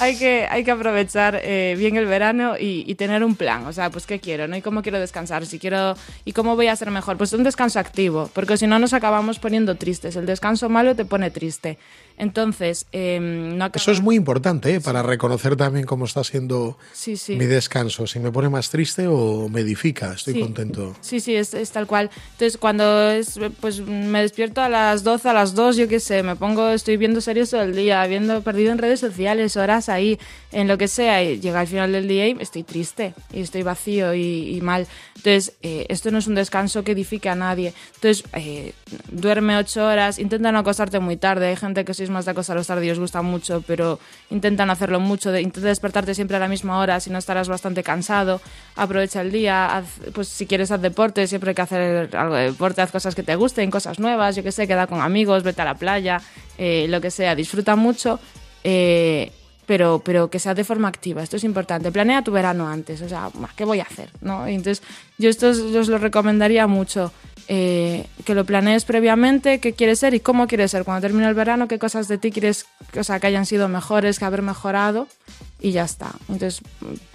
hay, 0.00 0.18
que, 0.18 0.46
hay 0.50 0.64
que 0.64 0.70
aprovechar 0.72 1.40
eh, 1.42 1.76
bien 1.78 1.96
el 1.96 2.06
verano 2.06 2.56
y, 2.58 2.84
y 2.86 2.94
tener 2.96 3.22
un 3.22 3.36
plan. 3.36 3.66
O 3.66 3.72
sea, 3.72 3.90
pues 3.90 4.06
qué 4.06 4.18
quiero, 4.18 4.48
¿no? 4.48 4.56
Y 4.56 4.62
cómo 4.62 4.82
quiero 4.82 4.98
descansar, 4.98 5.46
si 5.46 5.58
quiero 5.58 5.94
y 6.24 6.32
cómo 6.32 6.56
voy 6.56 6.66
a 6.66 6.76
ser 6.76 6.90
mejor. 6.90 7.16
Pues 7.16 7.32
un 7.32 7.44
descanso 7.44 7.78
activo, 7.78 8.28
porque 8.34 8.56
si 8.56 8.66
no 8.66 8.78
nos 8.78 8.92
acabamos 8.92 9.38
poniendo 9.38 9.76
tristes. 9.76 10.16
El 10.16 10.26
descanso 10.26 10.68
malo 10.68 10.96
te 10.96 11.04
pone 11.04 11.30
triste. 11.30 11.78
Entonces, 12.18 12.86
eh, 12.92 13.18
no 13.20 13.64
acabamos- 13.64 13.82
Eso 13.82 13.92
es 13.92 14.00
muy 14.00 14.16
importante 14.16 14.74
¿eh? 14.74 14.80
para 14.80 15.02
reconocer 15.02 15.56
también 15.56 15.86
cómo 15.86 16.04
está 16.04 16.22
siendo 16.24 16.76
Sí, 16.92 17.16
sí. 17.16 17.36
mi 17.36 17.46
descanso. 17.46 18.06
Si 18.06 18.18
me 18.18 18.30
pone 18.32 18.48
más 18.48 18.70
triste 18.70 19.06
o 19.06 19.48
me 19.48 19.60
edifica, 19.60 20.12
estoy 20.14 20.34
Sí. 20.34 20.40
contento. 20.40 20.96
Sí, 21.00 21.20
sí, 21.20 21.34
es, 21.36 21.54
es 21.54 21.70
tal 21.70 21.86
cual. 21.86 22.10
Entonces, 22.32 22.58
cuando 22.58 23.10
es, 23.10 23.38
pues 23.60 23.80
me 23.80 24.20
despierto 24.20 24.60
a 24.60 24.68
las 24.68 25.04
12, 25.04 25.28
a 25.28 25.32
las 25.32 25.54
2, 25.54 25.76
yo 25.76 25.88
qué 25.88 26.00
sé, 26.00 26.22
me 26.22 26.36
pongo, 26.36 26.70
estoy 26.70 26.96
viendo 26.96 27.20
series 27.20 27.50
todo 27.50 27.62
el 27.62 27.74
día, 27.76 28.04
viendo 28.06 28.42
perdido 28.42 28.72
en 28.72 28.78
redes 28.78 29.00
sociales, 29.00 29.56
horas 29.56 29.88
ahí, 29.88 30.18
en 30.52 30.66
lo 30.68 30.76
que 30.76 30.88
sea, 30.88 31.22
y 31.22 31.38
llega 31.40 31.60
al 31.60 31.66
final 31.68 31.92
del 31.92 32.08
día 32.08 32.26
y 32.28 32.36
estoy 32.40 32.64
triste, 32.64 33.14
y 33.32 33.40
estoy 33.40 33.62
vacío 33.62 34.14
y, 34.14 34.56
y 34.56 34.60
mal. 34.60 34.86
Entonces, 35.16 35.54
eh, 35.62 35.86
esto 35.88 36.10
no 36.10 36.18
es 36.18 36.26
un 36.26 36.34
descanso 36.34 36.84
que 36.84 36.92
edifique 36.92 37.28
a 37.28 37.34
nadie. 37.34 37.72
Entonces, 37.96 38.24
eh, 38.34 38.72
duerme 39.10 39.56
8 39.56 39.84
horas, 39.86 40.18
intenta 40.18 40.52
no 40.52 40.58
acostarte 40.60 40.98
muy 41.00 41.16
tarde. 41.16 41.48
Hay 41.48 41.56
gente 41.56 41.84
que 41.84 41.94
sois 42.08 42.14
más 42.14 42.24
de 42.24 42.30
acostaros 42.32 42.66
tarde 42.66 42.86
y 42.86 42.90
os 42.90 42.98
gusta 42.98 43.20
mucho, 43.22 43.62
pero 43.66 43.98
intentan 44.30 44.70
hacerlo 44.70 44.98
mucho. 45.00 45.30
De, 45.30 45.42
intenta 45.42 45.68
despertarte 45.68 46.14
siempre 46.14 46.36
a 46.36 46.40
la 46.40 46.48
misma 46.48 46.78
hora, 46.78 46.98
si 47.00 47.10
no 47.10 47.18
estarás 47.18 47.48
bastante 47.48 47.82
cansado. 47.82 48.40
Aprovecha 48.76 49.20
el 49.20 49.30
día, 49.30 49.68
haz- 49.78 50.10
pues 50.14 50.28
si 50.28 50.46
quieres 50.46 50.70
hacer 50.70 50.80
deporte, 50.80 51.26
siempre 51.26 51.50
hay 51.50 51.54
que 51.54 51.62
hacer 51.62 52.16
algo 52.16 52.34
de 52.34 52.44
deporte, 52.46 52.80
haz 52.82 52.90
cosas 52.90 53.14
que 53.14 53.22
te 53.22 53.36
gusten, 53.36 53.70
cosas 53.70 53.98
nuevas, 53.98 54.34
yo 54.36 54.42
qué 54.42 54.52
sé, 54.52 54.66
queda 54.66 54.86
con 54.86 55.00
amigos, 55.02 55.42
vete 55.42 55.62
a 55.62 55.64
la 55.66 55.74
playa, 55.74 56.20
eh, 56.56 56.86
lo 56.88 57.00
que 57.00 57.10
sea, 57.10 57.34
disfruta 57.34 57.76
mucho. 57.76 58.18
eh, 58.64 59.32
pero, 59.66 60.00
pero 60.02 60.30
que 60.30 60.38
sea 60.38 60.54
de 60.54 60.64
forma 60.64 60.88
activa. 60.88 61.22
Esto 61.22 61.36
es 61.36 61.44
importante. 61.44 61.92
Planea 61.92 62.22
tu 62.22 62.32
verano 62.32 62.66
antes. 62.66 63.02
O 63.02 63.08
sea, 63.08 63.28
¿qué 63.54 63.66
voy 63.66 63.80
a 63.80 63.82
hacer? 63.82 64.08
¿no? 64.22 64.46
Entonces, 64.46 64.82
yo 65.18 65.28
esto 65.28 65.48
os 65.50 65.88
lo 65.88 65.98
recomendaría 65.98 66.66
mucho. 66.66 67.12
Eh, 67.48 68.06
que 68.24 68.34
lo 68.34 68.44
planees 68.44 68.84
previamente, 68.84 69.58
qué 69.58 69.72
quieres 69.72 69.98
ser 70.00 70.14
y 70.14 70.20
cómo 70.20 70.46
quieres 70.46 70.70
ser. 70.70 70.84
Cuando 70.84 71.00
termine 71.00 71.26
el 71.28 71.34
verano, 71.34 71.66
qué 71.66 71.78
cosas 71.78 72.06
de 72.06 72.18
ti 72.18 72.30
quieres 72.30 72.66
o 72.98 73.04
sea, 73.04 73.20
que 73.20 73.26
hayan 73.26 73.46
sido 73.46 73.68
mejores, 73.68 74.18
que 74.18 74.24
haber 74.24 74.42
mejorado. 74.42 75.08
Y 75.60 75.72
ya 75.72 75.82
está. 75.84 76.12
Entonces, 76.28 76.60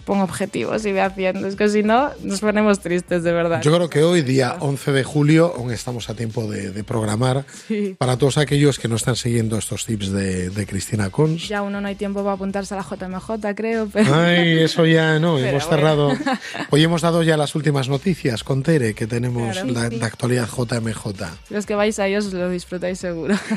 pon 0.04 0.20
objetivos 0.20 0.86
y 0.86 0.92
ve 0.92 1.00
haciendo. 1.00 1.48
Es 1.48 1.56
que 1.56 1.70
si 1.70 1.82
no, 1.82 2.10
nos 2.24 2.42
ponemos 2.42 2.82
tristes, 2.82 3.24
de 3.24 3.32
verdad. 3.32 3.62
Yo 3.62 3.74
creo 3.74 3.90
que 3.90 4.04
hoy, 4.04 4.22
día 4.22 4.58
11 4.60 4.92
de 4.92 5.04
julio, 5.06 5.54
aún 5.56 5.72
estamos 5.72 6.10
a 6.10 6.14
tiempo 6.14 6.46
de, 6.52 6.72
de 6.72 6.84
programar 6.84 7.46
Sí. 7.70 7.96
para 7.98 8.18
todos 8.18 8.38
aquellos 8.38 8.80
que 8.80 8.90
no 8.90 8.98
están 8.98 9.16
siguiendo 9.16 9.58
estos 9.58 9.86
tips 9.86 10.12
de, 10.12 10.50
de 10.50 10.66
Cristina 10.68 11.10
Cons. 11.10 11.48
Ya 11.48 11.62
uno 11.62 11.80
no 11.80 11.88
hay 11.88 11.96
tiempo 11.96 12.22
para 12.22 12.34
apuntarse 12.34 12.74
a 12.74 12.78
la 12.78 12.84
JMJ, 12.84 13.56
creo. 13.56 13.88
Pero... 13.94 14.14
Ay, 14.14 14.60
eso 14.60 14.86
ya 14.86 15.20
no, 15.20 15.36
Pero 15.36 15.48
hemos 15.48 15.66
bueno. 15.66 15.78
cerrado. 15.78 16.12
Hoy 16.70 16.84
hemos 16.84 17.02
dado 17.02 17.24
ya 17.24 17.38
las 17.38 17.56
últimas 17.56 17.88
noticias 17.88 18.44
con 18.44 18.62
Tere, 18.62 18.94
que 18.94 19.08
tenemos 19.08 19.54
Claro. 19.58 19.72
la, 19.72 19.90
de 19.90 20.04
actualidad 20.04 20.50
JMJ. 20.50 21.06
Los 21.50 21.66
que 21.66 21.76
vais 21.76 21.98
a 22.00 22.08
ellos 22.08 22.34
lo 22.34 22.50
disfrutáis 22.50 23.00
seguro. 23.00 23.36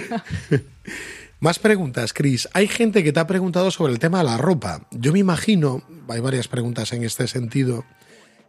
Más 1.38 1.58
preguntas, 1.58 2.14
Chris. 2.14 2.48
Hay 2.54 2.66
gente 2.66 3.04
que 3.04 3.12
te 3.12 3.20
ha 3.20 3.26
preguntado 3.26 3.70
sobre 3.70 3.92
el 3.92 3.98
tema 3.98 4.18
de 4.18 4.24
la 4.24 4.38
ropa. 4.38 4.86
Yo 4.90 5.12
me 5.12 5.18
imagino, 5.18 5.82
hay 6.08 6.20
varias 6.20 6.48
preguntas 6.48 6.94
en 6.94 7.04
este 7.04 7.28
sentido, 7.28 7.84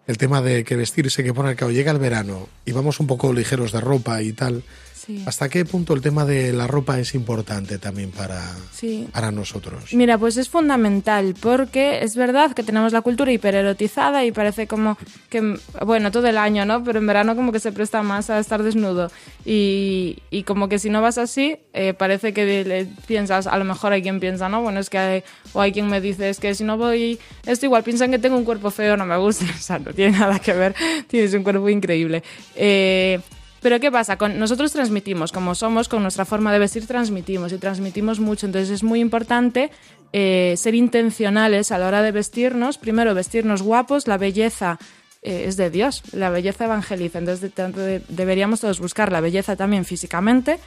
el 0.07 0.17
tema 0.17 0.41
de 0.41 0.63
que 0.63 0.77
vestirse, 0.77 1.21
que 1.21 1.33
poner 1.33 1.57
que 1.57 1.65
llega 1.73 1.91
el 1.91 1.99
verano 1.99 2.47
y 2.63 2.71
vamos 2.71 3.01
un 3.01 3.07
poco 3.07 3.33
ligeros 3.33 3.73
de 3.73 3.81
ropa 3.81 4.21
y 4.21 4.31
tal. 4.31 4.63
Sí. 5.07 5.23
¿Hasta 5.25 5.47
qué 5.47 5.63
punto 5.63 5.93
el 5.93 6.01
tema 6.01 6.25
de 6.25 6.51
la 6.51 6.67
ropa 6.67 6.99
es 6.99 7.15
importante 7.15 7.77
también 7.79 8.11
para, 8.11 8.43
Sí. 8.73 9.07
para 9.13 9.31
nosotros? 9.31 9.93
Mira, 9.93 10.17
pues 10.17 10.35
es 10.37 10.49
fundamental 10.49 11.33
porque 11.39 12.03
es 12.03 12.15
verdad 12.17 12.51
que 12.53 12.61
tenemos 12.61 12.91
la 12.91 13.01
cultura 13.01 13.31
hipererotizada 13.31 14.25
y 14.25 14.33
parece 14.33 14.67
como 14.67 14.97
que, 15.29 15.57
bueno, 15.85 16.11
todo 16.11 16.27
el 16.27 16.37
año, 16.37 16.65
¿no? 16.65 16.83
Pero 16.83 16.99
en 16.99 17.07
verano 17.07 17.35
como 17.37 17.53
que 17.53 17.59
se 17.61 17.71
presta 17.71 18.03
más 18.03 18.29
a 18.29 18.37
estar 18.39 18.61
desnudo 18.63 19.09
y, 19.45 20.17
y 20.29 20.43
como 20.43 20.67
que 20.67 20.77
si 20.77 20.89
no 20.89 21.01
vas 21.01 21.17
así, 21.17 21.57
eh, 21.73 21.93
parece 21.93 22.33
que 22.33 22.65
le 22.65 22.85
piensas, 23.07 23.47
a 23.47 23.57
lo 23.57 23.63
mejor 23.63 23.93
hay 23.93 24.01
quien 24.01 24.19
piensa, 24.19 24.49
¿no? 24.49 24.61
Bueno, 24.61 24.81
es 24.81 24.89
que 24.89 24.97
hay, 24.97 25.23
o 25.53 25.61
hay 25.61 25.71
quien 25.71 25.87
me 25.87 26.01
dice, 26.01 26.29
es 26.29 26.39
que 26.39 26.53
si 26.53 26.65
no 26.65 26.77
voy, 26.77 27.17
esto 27.45 27.65
igual 27.65 27.83
piensan 27.83 28.11
que 28.11 28.19
tengo 28.19 28.35
un 28.35 28.43
cuerpo 28.43 28.71
feo, 28.71 28.97
no 28.97 29.05
me 29.05 29.15
gusta, 29.17 29.45
o 29.57 29.61
sea, 29.61 29.79
no 29.79 29.93
tiene 29.93 30.17
nada 30.19 30.39
que 30.39 30.51
ver, 30.51 30.75
tienes 31.07 31.33
un 31.33 31.43
cuerpo 31.43 31.69
increíble. 31.69 32.23
Eh, 32.55 33.21
pero 33.61 33.79
¿qué 33.79 33.91
pasa? 33.91 34.17
Con, 34.17 34.37
nosotros 34.39 34.71
transmitimos, 34.71 35.31
como 35.31 35.55
somos, 35.55 35.87
con 35.89 36.01
nuestra 36.01 36.25
forma 36.25 36.51
de 36.53 36.59
vestir 36.59 36.85
transmitimos 36.87 37.51
y 37.53 37.57
transmitimos 37.57 38.19
mucho. 38.19 38.45
Entonces 38.45 38.69
es 38.69 38.83
muy 38.83 38.99
importante 38.99 39.71
eh, 40.13 40.53
ser 40.57 40.75
intencionales 40.75 41.71
a 41.71 41.77
la 41.77 41.87
hora 41.87 42.01
de 42.01 42.11
vestirnos. 42.11 42.77
Primero, 42.77 43.13
vestirnos 43.13 43.61
guapos, 43.61 44.07
la 44.07 44.17
belleza 44.17 44.77
eh, 45.21 45.45
es 45.47 45.57
de 45.57 45.69
Dios, 45.69 46.03
la 46.13 46.29
belleza 46.29 46.65
evangeliza. 46.65 47.19
Entonces 47.19 47.51
de- 47.55 47.71
de- 47.71 48.01
deberíamos 48.07 48.61
todos 48.61 48.79
buscar 48.79 49.11
la 49.11 49.21
belleza 49.21 49.55
también 49.55 49.83
físicamente. 49.85 50.59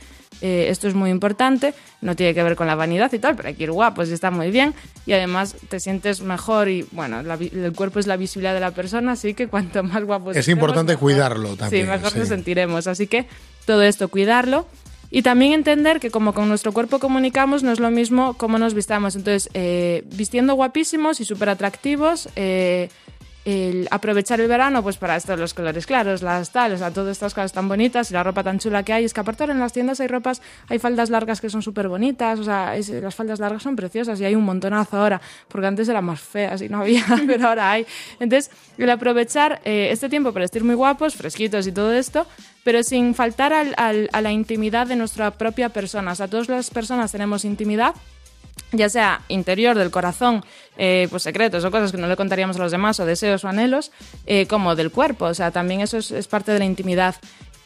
Eh, 0.43 0.69
esto 0.71 0.89
es 0.89 0.95
muy 0.95 1.11
importante, 1.11 1.75
no 2.01 2.17
tiene 2.17 2.35
que 2.35 2.43
ver 2.43 2.57
con 2.57 2.67
la 2.67 2.75
vanidad 2.75 3.13
y 3.13 3.19
tal, 3.19 3.37
pero 3.37 3.49
hay 3.49 3.55
que 3.55 3.65
ir 3.65 3.71
guapos 3.73 4.09
y 4.09 4.13
está 4.15 4.31
muy 4.31 4.51
bien. 4.51 4.75
Y 5.07 5.13
además 5.13 5.55
te 5.69 5.81
sientes 5.81 6.23
mejor 6.23 6.69
y 6.69 6.87
bueno, 6.93 7.23
la 7.23 7.35
el 7.35 7.73
cuerpo 7.75 7.99
es 7.99 8.07
la 8.07 8.17
visibilidad 8.17 8.55
de 8.55 8.61
la 8.61 8.71
persona, 8.71 9.13
así 9.13 9.35
que 9.35 9.49
cuanto 9.49 9.83
más 9.83 10.03
guapos 10.05 10.37
Es 10.37 10.41
estemos, 10.41 10.59
importante 10.61 10.93
mejor. 10.93 11.01
cuidarlo 11.03 11.57
también, 11.57 11.85
Sí, 11.87 11.91
mejor 11.91 12.11
sí. 12.13 12.19
nos 12.19 12.29
sentiremos. 12.29 12.87
Así 12.87 13.07
que 13.07 13.27
todo 13.67 13.83
esto, 13.83 14.09
cuidarlo. 14.09 14.67
Y 15.13 15.23
también 15.23 15.53
entender 15.55 15.99
que 15.99 16.11
como 16.13 16.33
con 16.33 16.49
nuestro 16.49 16.73
cuerpo 16.73 17.01
comunicamos, 17.01 17.65
no 17.65 17.73
es 17.73 17.81
lo 17.81 17.91
mismo 17.91 18.35
cómo 18.35 18.59
nos 18.59 18.75
vistamos. 18.75 19.17
Entonces, 19.17 19.51
eh, 19.55 20.05
vistiendo 20.15 20.55
guapísimos 20.55 21.21
y 21.21 21.25
súper 21.25 21.49
atractivos, 21.49 22.29
eh, 22.37 22.89
el 23.45 23.89
aprovechar 23.91 24.41
el 24.41 24.49
verano 24.49 24.83
pues 24.83 24.97
para 24.99 25.17
estos 25.17 25.39
los 25.39 25.55
colores 25.55 25.87
claros, 25.87 26.21
las 26.23 26.51
tal, 26.53 26.73
o 26.75 26.79
sea, 26.79 26.91
todas 26.91 27.13
estas 27.13 27.33
cosas 27.33 27.53
tan 27.53 27.69
bonitas 27.69 28.11
y 28.11 28.15
la 28.15 28.23
ropa 28.23 28.43
tan 28.43 28.59
chula 28.59 28.83
que 28.83 28.93
hay, 28.93 29.05
es 29.05 29.15
que 29.15 29.21
aparte 29.21 29.43
ahora 29.43 29.55
en 29.55 29.61
las 29.61 29.73
tiendas 29.73 29.99
hay 30.01 30.09
ropas, 30.09 30.43
hay 30.69 30.79
faldas 30.79 31.09
largas 31.11 31.41
que 31.41 31.49
son 31.49 31.63
súper 31.63 31.89
bonitas, 31.89 32.39
o 32.39 32.45
sea, 32.45 32.75
las 33.01 33.15
faldas 33.15 33.39
largas 33.41 33.63
son 33.63 33.77
preciosas 33.77 34.21
y 34.21 34.25
hay 34.25 34.35
un 34.35 34.45
montonazo 34.45 34.99
ahora, 34.99 35.21
porque 35.49 35.67
antes 35.67 35.89
eran 35.89 36.05
más 36.05 36.21
feas 36.21 36.61
y 36.63 36.69
no 36.69 36.81
había, 36.83 37.05
pero 37.27 37.49
ahora 37.49 37.71
hay. 37.73 37.87
Entonces, 38.21 38.51
el 38.77 38.91
aprovechar 38.91 39.61
eh, 39.65 39.89
este 39.91 40.09
tiempo 40.09 40.33
para 40.33 40.45
vestir 40.45 40.63
muy 40.63 40.75
guapos, 40.75 41.15
fresquitos 41.15 41.67
y 41.67 41.73
todo 41.73 41.93
esto, 41.95 42.27
pero 42.63 42.83
sin 42.83 43.15
faltar 43.15 43.53
al- 43.55 43.75
al- 43.79 44.11
a 44.13 44.21
la 44.21 44.33
intimidad 44.33 44.87
de 44.87 44.97
nuestra 44.97 45.31
propia 45.31 45.71
persona. 45.71 46.13
O 46.13 46.15
sea, 46.15 46.29
todas 46.29 46.49
las 46.49 46.69
personas 46.71 47.11
tenemos 47.11 47.45
intimidad 47.47 47.95
ya 48.73 48.89
sea 48.89 49.23
interior 49.29 49.77
del 49.77 49.91
corazón, 49.91 50.45
eh, 50.77 51.09
pues 51.11 51.23
secretos 51.23 51.65
o 51.65 51.71
cosas 51.71 51.93
que 51.93 51.99
no 51.99 52.07
le 52.07 52.17
contaríamos 52.17 52.57
a 52.57 52.61
los 52.61 52.73
demás, 52.73 53.01
o 53.01 53.07
deseos 53.07 53.45
o 53.45 53.49
anhelos, 53.49 53.91
eh, 54.27 54.47
como 54.47 54.77
del 54.77 54.91
cuerpo. 54.91 55.27
O 55.27 55.35
sea, 55.35 55.51
también 55.51 55.81
eso 55.81 55.99
es, 55.99 56.29
parte 56.29 56.53
de 56.53 56.59
la 56.59 56.65
intimidad. 56.65 57.17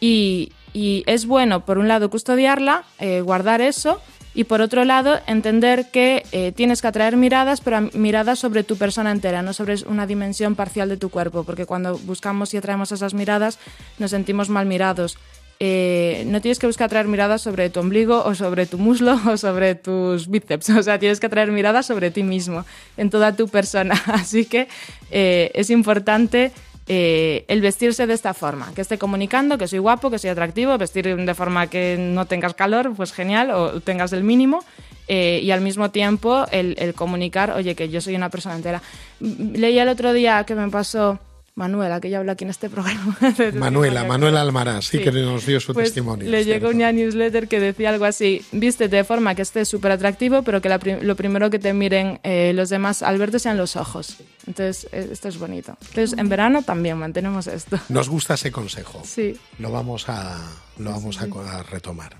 Y, 0.01 0.53
es 0.75 1.27
bueno, 1.27 1.65
por 1.65 1.79
un 1.79 1.87
lado, 1.87 2.11
custodiarla, 2.11 2.85
eh, 2.99 3.21
guardar 3.21 3.61
eso, 3.61 4.01
y 4.35 4.45
por 4.45 4.61
otro 4.61 4.85
lado, 4.85 5.21
entender 5.29 5.91
que 5.93 6.25
eh, 6.33 6.51
tienes 6.51 6.83
que 6.83 6.89
atraer 6.89 7.17
miradas, 7.17 7.61
pero 7.61 7.89
miradas 7.93 8.41
sobre 8.41 8.65
tu 8.65 8.77
persona 8.77 9.13
entera, 9.13 9.43
no 9.43 9.53
sobre 9.53 9.77
una 9.87 10.09
dimensión 10.09 10.57
parcial 10.57 10.89
de 10.89 10.97
tu 10.97 11.09
cuerpo, 11.09 11.45
porque 11.45 11.67
cuando 11.67 11.97
buscamos 11.99 12.53
y 12.53 12.57
atraemos 12.57 12.91
esas 12.91 13.15
miradas, 13.15 13.61
nos 13.99 14.11
sentimos 14.11 14.49
mal 14.49 14.67
mirados 14.67 15.17
eh, 15.61 16.25
no 16.27 16.41
tienes 16.41 16.59
que 16.59 16.67
buscar 16.67 16.87
atraer 16.87 17.07
miradas 17.07 17.43
sobre 17.43 17.71
tu 17.71 17.81
ombligo 17.81 18.25
o 18.25 18.35
sobre 18.35 18.67
tu 18.67 18.79
muslo 18.79 19.19
o 19.27 19.37
sobre 19.37 19.75
tus 19.75 20.29
bíceps. 20.29 20.71
O 20.71 20.83
sea, 20.83 20.99
tienes 20.99 21.21
que 21.21 21.27
atraer 21.27 21.51
miradas 21.53 21.87
sobre 21.87 22.11
ti 22.11 22.23
mismo, 22.23 22.65
en 22.97 23.11
toda 23.11 23.37
tu 23.37 23.49
persona. 23.49 23.95
Así 24.07 24.47
que 24.47 24.69
eh, 25.11 25.51
es 25.55 25.71
importante 25.71 26.53
eh, 26.87 27.45
el 27.49 27.61
vestirse 27.61 28.07
de 28.07 28.15
esta 28.15 28.35
forma, 28.35 28.73
que 28.75 28.81
esté 28.83 28.99
comunicando 28.99 29.57
que 29.57 29.69
soy 29.69 29.79
guapo, 29.79 30.11
que 30.11 30.19
soy 30.19 30.31
atractivo, 30.31 30.77
vestir 30.77 31.17
de 31.17 31.35
forma 31.35 31.69
que 31.69 31.97
no 31.99 32.27
tengas 32.27 32.55
calor, 32.55 32.93
pues 32.95 33.13
genial, 33.13 33.51
o 33.51 33.81
tengas 33.81 34.13
el 34.13 34.25
mínimo. 34.25 34.65
y 35.07 35.51
al 35.51 35.61
mismo 35.61 35.91
tiempo 35.91 36.47
el, 36.51 36.77
el 36.79 36.95
comunicar, 36.95 37.51
oye, 37.51 37.75
que 37.75 37.91
yo 37.91 38.01
soy 38.01 38.17
una 38.17 38.31
persona 38.31 38.57
entera. 38.57 38.83
Mm, 39.21 39.55
Leía 39.57 39.83
el 39.83 39.89
otro 39.89 40.13
día 40.13 40.45
que 40.45 40.55
me 40.55 40.69
pasó 40.71 41.19
Manuela, 41.57 42.01
que 42.01 42.11
ya 42.11 42.19
habla 42.19 42.33
aquí 42.33 42.43
en 42.43 42.51
este 42.51 42.69
programa. 42.69 43.17
Manuela, 43.55 44.03
Manuela 44.05 44.41
Almaraz, 44.41 44.87
sí, 44.87 44.99
Sí. 44.99 45.05
que 45.05 45.13
nos 45.13 45.47
dio 45.47 45.61
su 45.61 45.73
Pues 45.73 45.87
testimonio. 45.87 46.29
Le 46.29 46.45
llegó 46.45 46.71
una 46.71 46.91
newsletter 46.91 47.47
que 47.47 47.61
decía 47.61 47.91
algo 47.91 48.07
así: 48.07 48.45
vístete 48.51 48.97
de 48.97 49.05
forma 49.05 49.37
que 49.37 49.43
esté 49.43 49.65
súper 49.65 49.93
atractivo, 49.93 50.43
pero 50.43 50.61
que 50.61 50.69
la 50.69 50.81
prim- 50.81 50.99
lo 51.03 51.15
primero 51.15 51.51
que 51.51 51.61
te 51.61 51.73
miren 51.73 52.19
eh, 52.25 52.53
los 52.55 52.71
demás 52.71 53.03
al 53.03 53.19
verte 53.19 53.39
sean 53.39 53.57
los 53.57 53.77
ojos. 53.77 54.17
Entonces, 54.49 54.89
eh, 54.91 55.09
esto 55.13 55.29
es 55.29 55.39
bonito. 55.39 55.77
Entonces, 55.89 56.19
en 56.19 56.29
verano 56.29 56.63
también 56.63 56.99
mantenemos 56.99 57.47
esto. 57.47 57.79
Nos 57.89 58.09
gusta 58.09 58.35
ese 58.35 58.51
consejo. 58.51 59.03
Sí. 59.05 59.37
Lo 59.61 59.71
vamos 59.71 60.09
a, 60.09 60.37
lo 60.79 60.91
vamos 60.91 61.21
a, 61.21 61.25
a 61.59 61.63
retomar. 61.63 62.17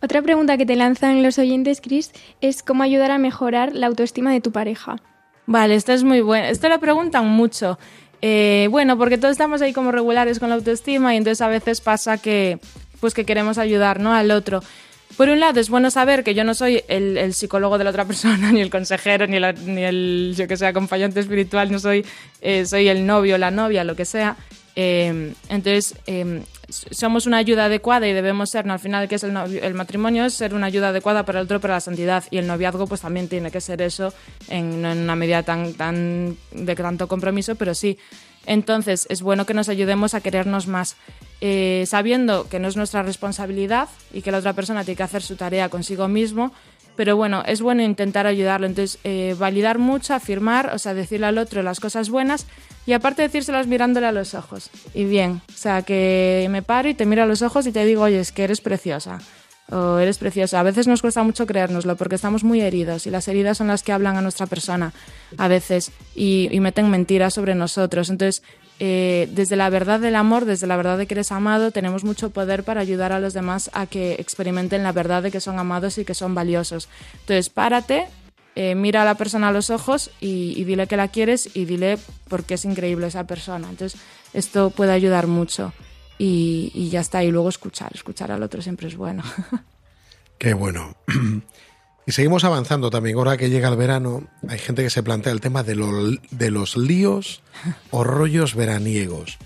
Otra 0.00 0.22
pregunta 0.22 0.56
que 0.56 0.64
te 0.64 0.76
lanzan 0.76 1.22
los 1.22 1.38
oyentes, 1.38 1.82
Chris, 1.82 2.12
es 2.40 2.62
cómo 2.62 2.82
ayudar 2.82 3.10
a 3.10 3.18
mejorar 3.18 3.74
la 3.74 3.86
autoestima 3.86 4.32
de 4.32 4.40
tu 4.40 4.50
pareja. 4.50 4.96
Vale, 5.48 5.76
esto 5.76 5.92
es 5.92 6.02
muy 6.02 6.22
bueno. 6.22 6.48
Esto 6.48 6.68
lo 6.68 6.80
preguntan 6.80 7.28
mucho. 7.28 7.78
Eh, 8.22 8.68
bueno, 8.70 8.96
porque 8.98 9.18
todos 9.18 9.32
estamos 9.32 9.62
ahí 9.62 9.72
como 9.72 9.92
regulares 9.92 10.38
con 10.38 10.48
la 10.48 10.54
autoestima 10.56 11.14
y 11.14 11.18
entonces 11.18 11.40
a 11.42 11.48
veces 11.48 11.80
pasa 11.80 12.18
que, 12.18 12.58
pues 13.00 13.14
que 13.14 13.24
queremos 13.24 13.58
ayudar 13.58 14.00
¿no? 14.00 14.12
al 14.14 14.30
otro. 14.30 14.62
Por 15.16 15.28
un 15.28 15.40
lado, 15.40 15.60
es 15.60 15.70
bueno 15.70 15.90
saber 15.90 16.24
que 16.24 16.34
yo 16.34 16.44
no 16.44 16.52
soy 16.54 16.82
el, 16.88 17.32
psicólogo 17.32 17.78
de 17.78 17.84
la 17.84 17.90
otra 17.90 18.04
persona, 18.06 18.52
ni 18.52 18.60
el 18.60 18.70
consejero, 18.70 19.26
ni, 19.26 19.38
la- 19.38 19.52
ni 19.52 19.82
el, 19.84 20.34
yo 20.36 20.48
que 20.48 20.56
sé, 20.56 20.66
acompañante 20.66 21.20
espiritual, 21.20 21.70
no 21.70 21.78
soy, 21.78 22.04
eh, 22.40 22.66
soy 22.66 22.88
el 22.88 23.06
novio, 23.06 23.38
la 23.38 23.50
novia, 23.50 23.84
lo 23.84 23.96
que 23.96 24.04
sea. 24.04 24.36
Eh, 24.78 25.32
entonces, 25.48 25.94
eh, 26.06 26.42
somos 26.68 27.26
una 27.26 27.38
ayuda 27.38 27.64
adecuada 27.64 28.06
y 28.06 28.12
debemos 28.12 28.50
ser, 28.50 28.66
¿no? 28.66 28.74
al 28.74 28.78
final, 28.78 29.08
que 29.08 29.14
es 29.14 29.24
el, 29.24 29.32
novio- 29.32 29.62
el 29.62 29.72
matrimonio? 29.74 30.26
Es 30.26 30.34
ser 30.34 30.52
una 30.52 30.66
ayuda 30.66 30.88
adecuada 30.90 31.24
para 31.24 31.40
el 31.40 31.46
otro, 31.46 31.60
para 31.60 31.74
la 31.74 31.80
santidad. 31.80 32.24
Y 32.30 32.36
el 32.38 32.46
noviazgo, 32.46 32.86
pues 32.86 33.00
también 33.00 33.28
tiene 33.28 33.50
que 33.50 33.60
ser 33.62 33.80
eso, 33.80 34.12
en, 34.48 34.82
no 34.82 34.92
en 34.92 34.98
una 34.98 35.16
medida 35.16 35.42
tan, 35.42 35.72
tan 35.74 36.36
de 36.52 36.76
tanto 36.76 37.08
compromiso, 37.08 37.54
pero 37.54 37.74
sí. 37.74 37.98
Entonces, 38.44 39.06
es 39.10 39.22
bueno 39.22 39.44
que 39.46 39.54
nos 39.54 39.68
ayudemos 39.68 40.14
a 40.14 40.20
querernos 40.20 40.68
más, 40.68 40.96
eh, 41.40 41.84
sabiendo 41.86 42.48
que 42.48 42.60
no 42.60 42.68
es 42.68 42.76
nuestra 42.76 43.02
responsabilidad 43.02 43.88
y 44.12 44.22
que 44.22 44.30
la 44.30 44.38
otra 44.38 44.52
persona 44.52 44.84
tiene 44.84 44.96
que 44.96 45.02
hacer 45.02 45.22
su 45.22 45.34
tarea 45.36 45.68
consigo 45.68 46.06
mismo, 46.06 46.52
pero 46.96 47.16
bueno, 47.16 47.42
es 47.46 47.60
bueno 47.60 47.82
intentar 47.82 48.26
ayudarlo. 48.26 48.66
Entonces, 48.66 48.98
eh, 49.04 49.36
validar 49.38 49.78
mucho, 49.78 50.14
afirmar, 50.14 50.72
o 50.74 50.78
sea, 50.78 50.94
decirle 50.94 51.26
al 51.26 51.38
otro 51.38 51.62
las 51.62 51.80
cosas 51.80 52.10
buenas 52.10 52.46
y 52.86 52.92
aparte 52.92 53.22
decírselas 53.22 53.66
mirándole 53.66 54.06
a 54.06 54.12
los 54.12 54.34
ojos. 54.34 54.70
Y 54.94 55.04
bien, 55.04 55.42
o 55.48 55.56
sea, 55.56 55.82
que 55.82 56.46
me 56.50 56.62
paro 56.62 56.88
y 56.88 56.94
te 56.94 57.06
miro 57.06 57.22
a 57.22 57.26
los 57.26 57.42
ojos 57.42 57.66
y 57.66 57.72
te 57.72 57.84
digo, 57.84 58.02
oye, 58.02 58.20
es 58.20 58.32
que 58.32 58.44
eres 58.44 58.60
preciosa. 58.60 59.18
O 59.68 59.98
eres 59.98 60.18
preciosa. 60.18 60.60
A 60.60 60.62
veces 60.62 60.86
nos 60.86 61.02
cuesta 61.02 61.24
mucho 61.24 61.44
creérnoslo 61.44 61.96
porque 61.96 62.14
estamos 62.14 62.44
muy 62.44 62.60
heridos 62.60 63.06
y 63.08 63.10
las 63.10 63.26
heridas 63.26 63.58
son 63.58 63.66
las 63.66 63.82
que 63.82 63.92
hablan 63.92 64.16
a 64.16 64.22
nuestra 64.22 64.46
persona 64.46 64.92
a 65.38 65.48
veces 65.48 65.90
y, 66.14 66.48
y 66.52 66.60
meten 66.60 66.88
mentiras 66.88 67.34
sobre 67.34 67.56
nosotros. 67.56 68.08
Entonces, 68.08 68.44
eh, 68.78 69.28
desde 69.32 69.56
la 69.56 69.70
verdad 69.70 70.00
del 70.00 70.16
amor, 70.16 70.44
desde 70.44 70.66
la 70.66 70.76
verdad 70.76 70.98
de 70.98 71.06
que 71.06 71.14
eres 71.14 71.32
amado, 71.32 71.70
tenemos 71.70 72.04
mucho 72.04 72.30
poder 72.30 72.62
para 72.62 72.80
ayudar 72.80 73.12
a 73.12 73.20
los 73.20 73.32
demás 73.32 73.70
a 73.72 73.86
que 73.86 74.14
experimenten 74.14 74.82
la 74.82 74.92
verdad 74.92 75.22
de 75.22 75.30
que 75.30 75.40
son 75.40 75.58
amados 75.58 75.96
y 75.98 76.04
que 76.04 76.14
son 76.14 76.34
valiosos. 76.34 76.88
Entonces, 77.20 77.48
párate, 77.48 78.06
eh, 78.54 78.74
mira 78.74 79.02
a 79.02 79.04
la 79.04 79.14
persona 79.14 79.48
a 79.48 79.52
los 79.52 79.70
ojos 79.70 80.10
y, 80.20 80.62
dile 80.64 80.86
que 80.86 80.96
la 80.96 81.08
quieres 81.08 81.48
y 81.54 81.64
dile 81.64 81.98
por 82.28 82.44
qué 82.44 82.54
es 82.54 82.64
increíble 82.64 83.06
esa 83.06 83.26
persona. 83.26 83.68
Entonces, 83.68 84.00
esto 84.34 84.70
puede 84.70 84.92
ayudar 84.92 85.26
mucho. 85.26 85.72
Y 86.18 86.88
ya 86.90 87.00
está, 87.00 87.22
y 87.22 87.30
luego 87.30 87.50
escuchar, 87.50 87.92
escuchar 87.94 88.32
al 88.32 88.42
otro 88.42 88.62
siempre 88.62 88.88
es 88.88 88.96
bueno. 88.96 89.22
Qué 90.38 90.54
bueno. 90.54 90.96
Y 92.06 92.12
seguimos 92.12 92.44
avanzando 92.44 92.88
también. 92.90 93.16
Ahora 93.16 93.36
que 93.36 93.50
llega 93.50 93.68
el 93.68 93.76
verano, 93.76 94.28
hay 94.48 94.58
gente 94.58 94.82
que 94.84 94.90
se 94.90 95.02
plantea 95.02 95.32
el 95.32 95.40
tema 95.40 95.62
de, 95.64 95.74
lo- 95.74 96.10
de 96.30 96.50
los 96.50 96.76
líos 96.76 97.42
o 97.90 98.04
rollos 98.04 98.54
veraniegos. 98.54 99.38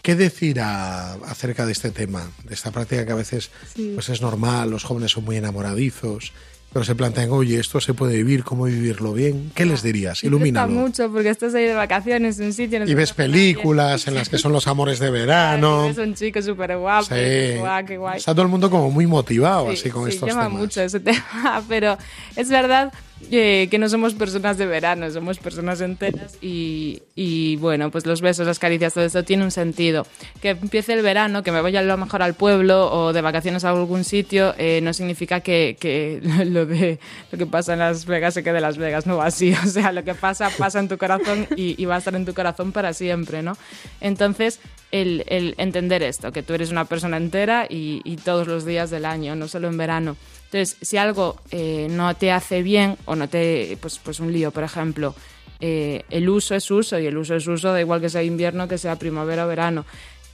¿Qué 0.00 0.14
decir 0.16 0.60
a- 0.60 1.14
acerca 1.14 1.66
de 1.66 1.72
este 1.72 1.90
tema? 1.90 2.30
De 2.44 2.54
esta 2.54 2.70
práctica 2.70 3.04
que 3.04 3.12
a 3.12 3.16
veces 3.16 3.50
pues 3.94 4.08
es 4.08 4.22
normal, 4.22 4.70
los 4.70 4.84
jóvenes 4.84 5.10
son 5.12 5.24
muy 5.26 5.36
enamoradizos, 5.36 6.32
pero 6.72 6.84
se 6.84 6.94
plantean, 6.94 7.30
oye, 7.30 7.58
esto 7.58 7.80
se 7.80 7.94
puede 7.94 8.16
vivir, 8.16 8.44
¿cómo 8.44 8.64
vivirlo 8.64 9.12
bien? 9.14 9.50
¿Qué 9.54 9.64
les 9.64 9.82
dirías? 9.82 10.22
Ilumínalo. 10.22 10.70
mucho 10.72 11.10
porque 11.10 11.30
estás 11.30 11.54
ahí 11.54 11.64
de 11.64 11.72
vacaciones 11.74 12.38
en 12.38 12.46
un 12.46 12.52
sitio. 12.52 12.80
no 12.80 12.86
Y 12.86 12.94
ves 12.94 13.12
películas 13.14 14.06
en 14.06 14.14
las 14.14 14.28
que 14.28 14.36
son 14.38 14.52
los 14.52 14.66
amores 14.66 14.98
de 14.98 15.10
verano. 15.10 15.86
Es 15.88 15.98
un 15.98 16.14
chico 16.14 16.42
súper 16.42 16.76
guapo. 16.76 17.04
Sí. 17.06 17.14
qué 17.14 17.56
guay, 17.58 17.84
qué 17.86 17.96
guay. 17.96 18.18
Está 18.18 18.32
todo 18.34 18.42
el 18.42 18.48
mundo 18.48 18.68
como 18.70 18.90
muy 18.90 19.06
motivado 19.06 19.68
Sí, 19.70 19.74
así 19.78 19.90
con 19.90 20.04
sí, 20.04 20.10
estos 20.14 20.28
llama 20.28 20.44
temas. 20.44 20.58
mucho 20.60 20.82
ese 20.82 21.00
tema, 21.00 21.62
pero 21.68 21.96
es 22.36 22.48
verdad 22.48 22.92
eh, 23.30 23.68
que 23.70 23.78
no 23.78 23.88
somos 23.88 24.14
personas 24.14 24.56
de 24.58 24.66
verano, 24.66 25.10
somos 25.10 25.38
personas 25.38 25.80
enteras 25.80 26.38
y, 26.40 27.02
y, 27.14 27.56
bueno, 27.56 27.90
pues 27.90 28.06
los 28.06 28.20
besos, 28.20 28.46
las 28.46 28.58
caricias, 28.58 28.94
todo 28.94 29.04
esto 29.04 29.24
tiene 29.24 29.44
un 29.44 29.50
sentido. 29.50 30.06
Que 30.40 30.50
empiece 30.50 30.94
el 30.94 31.02
verano, 31.02 31.42
que 31.42 31.52
me 31.52 31.60
vaya 31.60 31.80
a 31.80 31.82
lo 31.82 31.96
mejor 31.96 32.22
al 32.22 32.34
pueblo 32.34 32.90
o 32.90 33.12
de 33.12 33.20
vacaciones 33.20 33.64
a 33.64 33.70
algún 33.70 34.04
sitio, 34.04 34.54
eh, 34.56 34.80
no 34.82 34.94
significa 34.94 35.40
que, 35.40 35.76
que 35.78 36.20
lo 36.46 36.64
de 36.64 36.98
lo 37.30 37.38
que 37.38 37.46
pasa 37.46 37.74
en 37.74 37.80
Las 37.80 38.06
Vegas 38.06 38.34
se 38.34 38.42
quede 38.42 38.56
en 38.56 38.62
Las 38.62 38.78
Vegas, 38.78 39.06
no 39.06 39.16
va 39.16 39.26
así, 39.26 39.52
o 39.64 39.66
sea, 39.66 39.92
lo 39.92 40.04
que 40.04 40.14
pasa 40.14 40.50
pasa 40.56 40.78
en 40.78 40.88
tu 40.88 40.96
corazón 40.96 41.46
y, 41.56 41.80
y 41.80 41.84
va 41.84 41.96
a 41.96 41.98
estar 41.98 42.14
en 42.14 42.24
tu 42.24 42.34
corazón 42.34 42.72
para 42.72 42.92
siempre, 42.92 43.42
¿no? 43.42 43.56
Entonces, 44.00 44.60
el, 44.90 45.54
entender 45.58 46.02
esto, 46.02 46.32
que 46.32 46.42
tú 46.42 46.54
eres 46.54 46.70
una 46.70 46.84
persona 46.84 47.16
entera 47.16 47.66
y, 47.68 48.00
y 48.04 48.16
todos 48.16 48.46
los 48.46 48.64
días 48.64 48.90
del 48.90 49.04
año, 49.04 49.34
no 49.36 49.48
solo 49.48 49.68
en 49.68 49.76
verano. 49.76 50.16
Entonces, 50.50 50.78
si 50.80 50.96
algo 50.96 51.36
eh, 51.50 51.88
no 51.90 52.14
te 52.16 52.32
hace 52.32 52.62
bien 52.62 52.96
o 53.04 53.14
no 53.14 53.28
te, 53.28 53.76
pues, 53.82 54.00
pues 54.02 54.18
un 54.18 54.32
lío, 54.32 54.50
por 54.50 54.64
ejemplo, 54.64 55.14
eh, 55.60 56.04
el 56.08 56.26
uso 56.28 56.54
es 56.54 56.70
uso 56.70 56.98
y 56.98 57.06
el 57.06 57.18
uso 57.18 57.34
es 57.34 57.46
uso, 57.46 57.70
da 57.70 57.80
igual 57.80 58.00
que 58.00 58.08
sea 58.08 58.22
invierno, 58.22 58.66
que 58.66 58.78
sea 58.78 58.96
primavera 58.96 59.44
o 59.44 59.48
verano. 59.48 59.84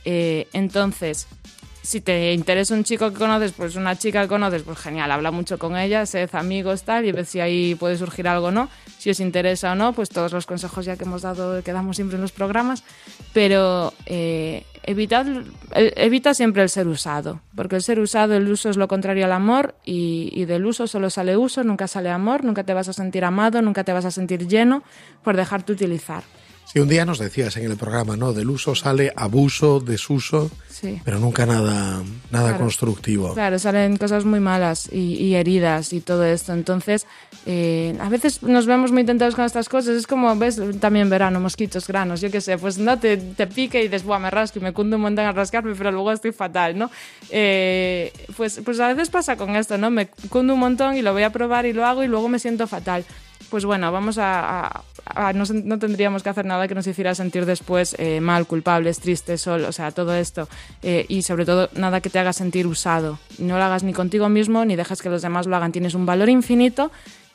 Eh, 0.04 0.46
entonces, 0.52 1.26
si 1.84 2.00
te 2.00 2.32
interesa 2.32 2.74
un 2.74 2.82
chico 2.82 3.12
que 3.12 3.18
conoces, 3.18 3.52
pues 3.52 3.76
una 3.76 3.94
chica 3.94 4.22
que 4.22 4.28
conoces, 4.28 4.62
pues 4.62 4.78
genial, 4.78 5.10
habla 5.12 5.30
mucho 5.30 5.58
con 5.58 5.76
ella, 5.76 6.06
sed 6.06 6.30
amigos, 6.32 6.82
tal, 6.82 7.04
y 7.04 7.12
ves 7.12 7.28
si 7.28 7.40
ahí 7.40 7.74
puede 7.74 7.98
surgir 7.98 8.26
algo 8.26 8.46
o 8.46 8.50
no. 8.50 8.70
Si 8.98 9.10
os 9.10 9.20
interesa 9.20 9.72
o 9.72 9.74
no, 9.74 9.92
pues 9.92 10.08
todos 10.08 10.32
los 10.32 10.46
consejos 10.46 10.86
ya 10.86 10.96
que 10.96 11.04
hemos 11.04 11.20
dado, 11.20 11.62
que 11.62 11.72
damos 11.74 11.96
siempre 11.96 12.16
en 12.16 12.22
los 12.22 12.32
programas. 12.32 12.84
Pero 13.34 13.92
eh, 14.06 14.64
eh, 14.82 15.92
evita 15.96 16.32
siempre 16.32 16.62
el 16.62 16.70
ser 16.70 16.88
usado, 16.88 17.42
porque 17.54 17.76
el 17.76 17.82
ser 17.82 18.00
usado, 18.00 18.34
el 18.34 18.50
uso 18.50 18.70
es 18.70 18.78
lo 18.78 18.88
contrario 18.88 19.26
al 19.26 19.32
amor, 19.32 19.74
y, 19.84 20.30
y 20.32 20.46
del 20.46 20.64
uso 20.64 20.86
solo 20.86 21.10
sale 21.10 21.36
uso, 21.36 21.64
nunca 21.64 21.86
sale 21.86 22.08
amor, 22.08 22.44
nunca 22.44 22.64
te 22.64 22.72
vas 22.72 22.88
a 22.88 22.94
sentir 22.94 23.26
amado, 23.26 23.60
nunca 23.60 23.84
te 23.84 23.92
vas 23.92 24.06
a 24.06 24.10
sentir 24.10 24.48
lleno 24.48 24.82
por 25.22 25.36
dejarte 25.36 25.72
utilizar. 25.72 26.24
Si 26.66 26.80
un 26.80 26.88
día 26.88 27.04
nos 27.04 27.18
decías 27.20 27.56
en 27.56 27.70
el 27.70 27.76
programa, 27.76 28.16
¿no? 28.16 28.32
Del 28.32 28.50
uso 28.50 28.74
sale 28.74 29.12
abuso, 29.14 29.78
desuso, 29.78 30.50
Sí. 30.68 31.00
pero 31.04 31.20
nunca 31.20 31.46
nada, 31.46 32.02
nada 32.32 32.48
Claro. 32.48 32.58
constructivo. 32.64 33.32
Claro, 33.34 33.60
salen 33.60 33.96
cosas 33.96 34.24
muy 34.24 34.40
malas 34.40 34.88
y, 34.90 35.14
y 35.14 35.36
heridas 35.36 35.92
y 35.92 36.00
todo 36.00 36.24
esto. 36.24 36.52
Entonces, 36.52 37.06
eh, 37.46 37.96
a 38.00 38.08
veces 38.08 38.42
nos 38.42 38.66
vemos 38.66 38.90
muy 38.90 39.04
tentados 39.04 39.36
con 39.36 39.44
estas 39.44 39.68
cosas. 39.68 39.94
Es 39.94 40.08
como, 40.08 40.34
ves, 40.36 40.60
también 40.80 41.08
verano, 41.08 41.38
mosquitos, 41.38 41.86
granos, 41.86 42.20
yo 42.20 42.30
qué 42.32 42.40
sé. 42.40 42.58
Pues 42.58 42.76
no, 42.78 42.98
te, 42.98 43.18
te 43.18 43.46
pique 43.46 43.78
y 43.80 43.84
dices, 43.84 44.02
Buah, 44.02 44.18
me 44.18 44.30
rasco 44.30 44.58
y 44.58 44.62
me 44.62 44.72
cunde 44.72 44.96
un 44.96 45.02
montón 45.02 45.26
a 45.26 45.32
rascarme, 45.32 45.74
pero 45.76 45.92
luego 45.92 46.10
estoy 46.10 46.32
fatal, 46.32 46.76
¿no? 46.76 46.90
Eh, 47.30 48.12
pues, 48.36 48.60
pues 48.64 48.80
a 48.80 48.88
veces 48.88 49.10
pasa 49.10 49.36
con 49.36 49.54
esto, 49.54 49.78
¿no? 49.78 49.90
Me 49.90 50.08
cunde 50.28 50.52
un 50.54 50.58
montón 50.60 50.96
y 50.96 51.02
lo 51.02 51.12
voy 51.12 51.22
a 51.22 51.30
probar 51.30 51.66
y 51.66 51.72
lo 51.72 51.86
hago 51.86 52.02
y 52.02 52.08
luego 52.08 52.28
me 52.28 52.40
siento 52.40 52.66
fatal. 52.66 53.04
Pues 53.54 53.64
bueno, 53.66 53.92
vamos 53.92 54.18
a... 54.18 54.82
no, 55.32 55.78
tendríamos 55.78 56.24
que 56.24 56.28
hacer 56.28 56.44
nada 56.44 56.66
que 56.66 56.74
nos 56.74 56.88
hiciera 56.88 57.14
sentir 57.14 57.46
después 57.46 57.94
eh, 58.00 58.20
mal, 58.20 58.48
culpables, 58.48 58.98
tristes, 58.98 59.42
solo, 59.42 59.68
o 59.68 59.72
sea, 59.72 59.92
todo 59.92 60.12
esto. 60.12 60.48
Eh, 60.82 61.06
y 61.08 61.22
sobre 61.22 61.44
todo, 61.44 61.70
nada 61.76 62.00
que 62.00 62.10
te 62.10 62.18
haga 62.18 62.32
sentir 62.32 62.66
usado. 62.66 63.20
No 63.38 63.56
lo 63.56 63.62
hagas 63.62 63.84
ni 63.84 63.92
contigo 63.92 64.28
mismo, 64.28 64.64
ni 64.64 64.74
dejes 64.74 65.00
que 65.00 65.08
los 65.08 65.22
demás 65.22 65.46
lo 65.46 65.54
hagan. 65.54 65.70
Tienes 65.70 65.94
un 65.94 66.04
valor 66.04 66.30
infinito 66.30 66.90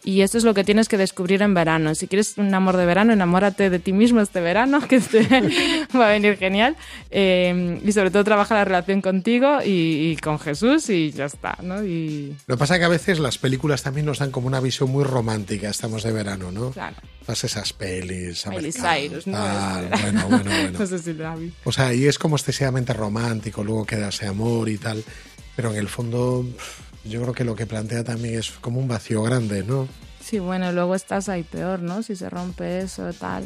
y 0.09 0.21
esto 0.21 0.37
es 0.37 0.43
lo 0.43 0.53
que 0.53 0.63
tienes 0.63 0.89
que 0.89 0.97
descubrir 0.97 1.41
en 1.41 1.53
verano. 1.53 1.93
Si 1.93 2.07
quieres 2.07 2.37
un 2.37 2.53
amor 2.53 2.77
de 2.77 2.85
verano, 2.85 3.13
enamórate 3.13 3.69
de 3.69 3.79
ti 3.79 3.93
mismo 3.93 4.21
este 4.21 4.41
verano, 4.41 4.79
que 4.87 4.99
te 4.99 5.21
va 5.97 6.07
a 6.07 6.11
venir 6.11 6.37
genial. 6.37 6.75
Eh, 7.11 7.79
y 7.85 7.91
sobre 7.91 8.11
todo, 8.11 8.23
trabaja 8.23 8.55
la 8.55 8.65
relación 8.65 9.01
contigo 9.01 9.59
y, 9.63 10.11
y 10.11 10.17
con 10.17 10.39
Jesús 10.39 10.89
y 10.89 11.11
ya 11.11 11.25
está, 11.25 11.57
¿no? 11.61 11.83
Y 11.83 12.35
Lo 12.47 12.55
que 12.55 12.59
pasa 12.59 12.75
es 12.75 12.79
que 12.79 12.85
a 12.85 12.89
veces 12.89 13.19
las 13.19 13.37
películas 13.37 13.83
también 13.83 14.05
nos 14.05 14.19
dan 14.19 14.31
como 14.31 14.47
una 14.47 14.59
visión 14.59 14.89
muy 14.89 15.03
romántica, 15.03 15.69
estamos 15.69 16.03
de 16.03 16.11
verano, 16.11 16.51
¿no? 16.51 16.71
claro, 16.71 16.95
Todas 17.21 17.43
esas 17.43 17.73
pelis. 17.73 18.43
Cyrus, 18.43 19.27
¿no? 19.27 19.37
tal. 19.37 19.89
Bueno, 19.89 20.27
bueno, 20.27 20.43
bueno. 20.49 20.79
no 20.79 20.85
sé 20.87 20.99
si 20.99 21.13
la 21.13 21.35
vi. 21.35 21.51
O 21.63 21.71
sea, 21.71 21.93
y 21.93 22.05
es 22.07 22.17
como 22.17 22.35
excesivamente 22.35 22.93
romántico, 22.93 23.63
luego 23.63 23.85
queda 23.85 24.09
ese 24.09 24.27
amor 24.27 24.69
y 24.69 24.77
tal. 24.77 25.03
Pero 25.55 25.71
en 25.71 25.77
el 25.77 25.89
fondo, 25.89 26.45
yo 27.03 27.21
creo 27.21 27.33
que 27.33 27.43
lo 27.43 27.55
que 27.55 27.65
plantea 27.65 28.03
también 28.03 28.39
es 28.39 28.51
como 28.51 28.79
un 28.79 28.87
vacío 28.87 29.23
grande, 29.23 29.63
¿no? 29.63 29.87
Sí, 30.21 30.39
bueno, 30.39 30.71
luego 30.71 30.95
estás 30.95 31.29
ahí 31.29 31.43
peor, 31.43 31.81
¿no? 31.81 32.03
Si 32.03 32.15
se 32.15 32.29
rompe 32.29 32.79
eso, 32.79 33.11
tal. 33.13 33.45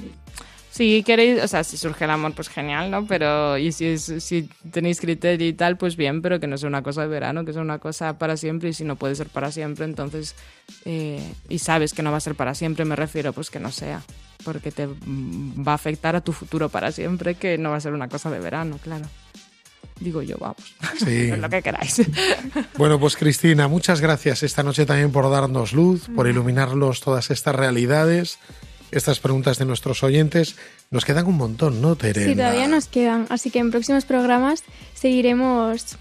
Si 0.74 1.04
queréis, 1.04 1.44
o 1.44 1.48
sea, 1.48 1.64
si 1.64 1.78
surge 1.78 2.06
el 2.06 2.10
amor, 2.10 2.34
pues 2.34 2.50
genial, 2.50 2.90
¿no? 2.90 3.06
Pero, 3.06 3.60
y 3.60 3.72
si, 3.72 4.00
si 4.00 4.50
tenéis 4.72 5.00
criterio 5.00 5.48
y 5.48 5.54
tal, 5.54 5.78
pues 5.78 5.96
bien, 5.96 6.24
pero 6.24 6.40
que 6.40 6.48
no 6.48 6.58
sea 6.58 6.68
una 6.68 6.82
cosa 6.82 7.04
de 7.04 7.10
verano, 7.10 7.46
que 7.46 7.54
sea 7.54 7.62
una 7.62 7.78
cosa 7.78 8.18
para 8.18 8.38
siempre, 8.38 8.70
y 8.70 8.74
si 8.74 8.84
no 8.84 8.96
puede 8.96 9.14
ser 9.14 9.28
para 9.28 9.52
siempre, 9.52 9.86
entonces, 9.86 10.34
eh, 10.86 11.22
y 11.48 11.60
sabes 11.60 11.94
que 11.94 12.02
no 12.02 12.10
va 12.10 12.18
a 12.18 12.22
ser 12.22 12.34
para 12.34 12.56
siempre, 12.56 12.86
me 12.86 12.96
refiero, 12.96 13.34
pues 13.34 13.52
que 13.52 13.60
no 13.60 13.72
sea, 13.72 14.02
porque 14.44 14.72
te 14.72 14.88
va 14.88 15.74
a 15.74 15.76
afectar 15.76 16.16
a 16.16 16.22
tu 16.22 16.34
futuro 16.34 16.70
para 16.70 16.92
siempre, 16.92 17.36
que 17.36 17.60
no 17.60 17.70
va 17.70 17.76
a 17.76 17.82
ser 17.82 17.94
una 17.94 18.10
cosa 18.10 18.32
de 18.32 18.40
verano, 18.40 18.80
claro. 18.82 19.06
Digo 20.04 20.22
yo, 20.22 20.38
vamos, 20.38 20.76
Sí. 21.04 21.28
lo 21.38 21.50
que 21.50 21.62
queráis. 21.62 22.02
Bueno, 22.78 23.00
pues 23.00 23.16
Cristina, 23.16 23.68
muchas 23.68 24.02
gracias 24.02 24.44
esta 24.44 24.64
noche 24.64 24.86
también 24.86 25.12
por 25.12 25.30
darnos 25.30 25.72
luz, 25.74 26.08
por 26.14 26.28
iluminarnos 26.28 27.00
todas 27.00 27.32
estas 27.32 27.56
realidades, 27.56 28.40
estas 28.92 29.20
preguntas 29.20 29.58
de 29.58 29.66
nuestros 29.66 30.04
oyentes. 30.04 30.56
Nos 30.92 31.06
quedan 31.06 31.26
un 31.28 31.38
montón, 31.38 31.82
¿no, 31.82 31.96
Tere? 31.96 32.26
Sí, 32.26 32.36
todavía 32.36 32.68
nos 32.68 32.88
quedan, 32.88 33.26
así 33.30 33.50
que 33.50 33.60
en 33.60 33.72
próximos 33.72 34.06
programas 34.06 34.64
seguiremos 34.94 35.98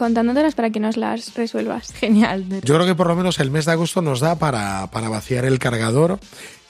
contándotelas 0.00 0.54
para 0.54 0.70
que 0.70 0.80
nos 0.80 0.96
las 0.96 1.34
resuelvas. 1.34 1.92
Genial. 2.00 2.46
Yo 2.64 2.74
creo 2.74 2.86
que 2.86 2.94
por 2.94 3.06
lo 3.06 3.14
menos 3.16 3.38
el 3.38 3.50
mes 3.50 3.66
de 3.66 3.72
agosto 3.72 4.00
nos 4.00 4.20
da 4.20 4.36
para, 4.36 4.86
para 4.90 5.10
vaciar 5.10 5.44
el 5.44 5.58
cargador 5.58 6.18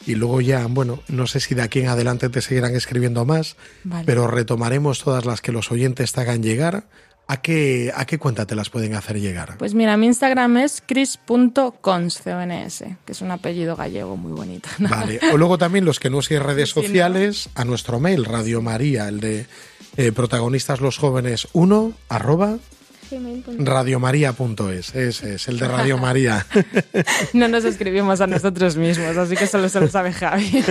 y 0.05 0.17
luego 0.17 0.41
ya, 0.41 0.67
bueno, 0.69 0.99
no 1.07 1.29
sé 1.29 1.39
si 1.39 1.55
de 1.55 1.63
aquí 1.63 1.79
en 1.79 1.89
adelante 1.89 2.29
te 2.29 2.43
seguirán 2.43 2.75
escribiendo 2.75 3.25
más, 3.25 3.57
Vale. 3.85 4.05
pero 4.05 4.27
retomaremos 4.27 5.05
todas 5.05 5.27
las 5.27 5.41
que 5.43 5.53
los 5.53 5.71
oyentes 5.71 6.13
te 6.13 6.21
hagan 6.21 6.43
llegar. 6.43 6.85
¿A 7.29 7.37
qué, 7.41 7.93
¿A 7.95 8.07
qué 8.07 8.19
cuenta 8.19 8.45
te 8.45 8.57
las 8.57 8.71
pueden 8.71 8.97
hacer 8.97 9.21
llegar? 9.21 9.57
Pues 9.59 9.73
mira, 9.73 9.97
mi 9.97 10.07
Instagram 10.07 10.57
es 10.57 10.83
cris.cons, 10.85 12.21
C-O-N-S, 12.23 12.97
que 13.07 13.13
es 13.13 13.21
un 13.21 13.31
apellido 13.31 13.77
gallego 13.77 14.17
muy 14.17 14.33
bonito. 14.33 14.69
¿no? 14.79 14.89
Vale. 14.89 15.21
O 15.33 15.37
luego 15.37 15.57
también 15.57 15.85
los 15.85 16.01
que 16.01 16.11
no 16.11 16.21
siguen 16.23 16.43
redes 16.43 16.71
Sí, 16.71 16.81
¿no? 16.81 16.83
sociales, 16.87 17.49
a 17.55 17.65
nuestro 17.65 18.01
mail, 18.01 18.25
Radio 18.25 18.61
María, 18.63 19.07
el 19.07 19.21
de 19.21 19.47
eh, 19.97 20.11
protagonistas 20.11 20.81
los 20.81 20.99
jóvenes 20.99 21.47
1, 21.53 21.93
arroba 22.09 22.59
Gmail.com. 23.11 23.65
radiomaria.es. 23.65 24.95
Ese 24.95 25.35
es 25.35 25.49
el 25.49 25.59
de 25.59 25.69
Radio 25.69 25.99
María. 25.99 26.47
No 27.33 27.49
nos 27.49 27.65
escribimos 27.65 28.21
a 28.21 28.27
nosotros 28.27 28.77
mismos, 28.77 29.17
así 29.17 29.37
que 29.37 29.47
solo 29.47 29.69
se 29.69 29.81
lo 29.81 29.89
sabe 29.89 30.13
Javi. 30.13 30.65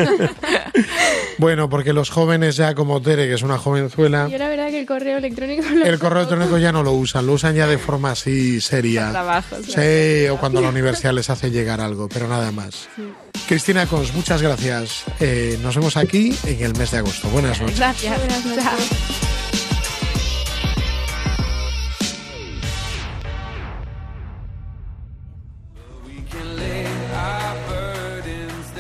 bueno, 1.38 1.70
porque 1.70 1.94
los 1.94 2.10
jóvenes 2.10 2.56
ya 2.56 2.76
como 2.76 3.02
Tere, 3.02 3.28
que 3.28 3.34
es 3.34 3.42
una 3.42 3.58
jovenzuela, 3.58 4.28
Yo 4.28 4.38
la 4.38 4.48
verdad 4.48 4.70
que 4.70 4.82
el 4.82 4.86
correo 4.86 5.18
electrónico 5.18 5.64
lo 5.70 5.86
el 5.86 6.00
correo 6.00 6.20
electrónico 6.20 6.58
ya 6.58 6.72
no 6.72 6.84
lo 6.84 6.94
usan, 6.94 7.26
lo 7.26 7.34
usan 7.34 7.56
ya 7.56 7.68
de 7.68 7.78
forma 7.78 8.12
así 8.12 8.62
seria. 8.62 9.12
Trabajos. 9.12 9.66
Sí, 9.66 10.28
o 10.30 10.38
cuando 10.38 10.62
la 10.62 10.70
universidad 10.70 11.14
les 11.14 11.30
hace 11.30 11.52
llegar 11.52 11.82
algo, 11.82 12.10
pero 12.10 12.28
nada 12.28 12.52
más. 12.52 12.90
Cristina 13.48 13.86
Cons, 13.86 14.14
muchas 14.14 14.42
gracias. 14.42 15.04
Eh, 15.20 15.58
nos 15.62 15.76
vemos 15.76 15.98
aquí 15.98 16.36
en 16.46 16.64
el 16.64 16.76
mes 16.76 16.92
de 16.92 16.98
agosto. 17.00 17.30
Buenas 17.30 17.60
noches. 17.62 17.78
Gracias. 17.78 18.18
Buenas 18.18 18.46
noches. 18.46 18.64
Chao. 18.64 19.39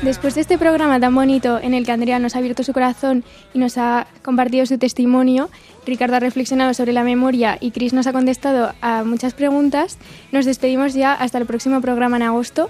Después 0.01 0.33
de 0.35 0.41
este 0.41 0.57
programa 0.57 0.97
tan 0.97 1.13
bonito 1.13 1.59
en 1.59 1.73
el 1.73 1.85
que 1.85 1.91
Andrea 1.91 2.19
nos 2.19 2.33
ha 2.33 2.37
abierto 2.37 2.63
su 2.63 2.71
corazón 2.71 3.25
y 3.53 3.59
nos 3.59 3.77
ha 3.77 4.07
compartido 4.23 4.65
su 4.65 4.77
testimonio, 4.77 5.49
Ricardo 5.85 6.15
ha 6.15 6.19
reflexionado 6.21 6.73
sobre 6.73 6.93
la 6.93 7.03
memoria 7.03 7.57
y 7.59 7.71
Chris 7.71 7.91
nos 7.91 8.07
ha 8.07 8.13
contestado 8.13 8.73
a 8.79 9.03
muchas 9.03 9.33
preguntas, 9.33 9.97
nos 10.31 10.45
despedimos 10.45 10.93
ya 10.93 11.13
hasta 11.13 11.37
el 11.37 11.45
próximo 11.45 11.81
programa 11.81 12.15
en 12.15 12.23
agosto 12.23 12.69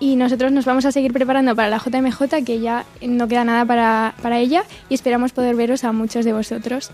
y 0.00 0.16
nosotros 0.16 0.50
nos 0.50 0.64
vamos 0.64 0.84
a 0.84 0.90
seguir 0.90 1.12
preparando 1.12 1.54
para 1.54 1.68
la 1.68 1.78
JMJ 1.78 2.44
que 2.44 2.58
ya 2.58 2.84
no 3.00 3.28
queda 3.28 3.44
nada 3.44 3.64
para, 3.64 4.14
para 4.20 4.38
ella 4.40 4.64
y 4.88 4.94
esperamos 4.94 5.30
poder 5.30 5.54
veros 5.54 5.84
a 5.84 5.92
muchos 5.92 6.24
de 6.24 6.32
vosotros. 6.32 6.90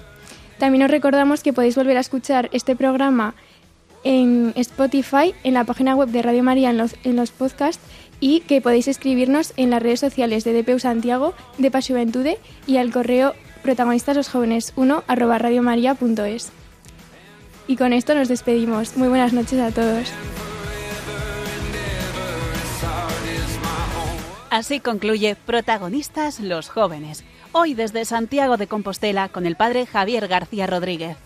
También 0.59 0.85
os 0.85 0.91
recordamos 0.91 1.43
que 1.43 1.55
podéis 1.55 1.77
volver 1.77 1.97
a 1.97 2.01
escuchar 2.01 2.51
este 2.53 2.77
programa 2.77 3.35
en 4.05 4.53
Spotify, 4.57 5.35
en 5.43 5.55
la 5.55 5.65
página 5.65 5.95
web 5.95 6.09
de 6.09 6.23
Radio 6.23 6.43
María, 6.43 6.71
en 6.71 6.79
los, 6.79 6.97
en 7.05 7.17
los 7.17 7.31
podcasts, 7.31 7.83
y 8.21 8.41
que 8.41 8.61
podéis 8.61 8.87
escribirnos 8.87 9.53
en 9.57 9.71
las 9.71 9.83
redes 9.83 10.01
sociales 10.01 10.45
de 10.45 10.63
DPU 10.63 10.79
Santiago, 10.79 11.35
de 11.59 11.71
Paz 11.71 11.89
Juventude 11.89 12.39
y 12.67 12.77
al 12.77 12.93
correo 12.93 13.35
protagonistas 13.63 14.17
los 14.17 14.29
jóvenes 14.29 14.73
1 14.77 15.05
arroba 15.07 15.39
radiomaria.es. 15.39 16.53
Y 17.67 17.77
con 17.77 17.93
esto 17.93 18.15
nos 18.15 18.29
despedimos. 18.29 18.97
Muy 18.97 19.09
buenas 19.09 19.33
noches 19.33 19.61
a 19.61 19.71
todos. 19.71 20.09
Así 24.51 24.81
concluye 24.81 25.37
Protagonistas 25.37 26.41
los 26.41 26.69
jóvenes. 26.69 27.25
Hoy 27.53 27.75
desde 27.75 28.05
Santiago 28.05 28.57
de 28.57 28.67
Compostela 28.67 29.29
con 29.29 29.47
el 29.47 29.57
padre 29.57 29.87
Javier 29.87 30.27
García 30.27 30.67
Rodríguez. 30.67 31.17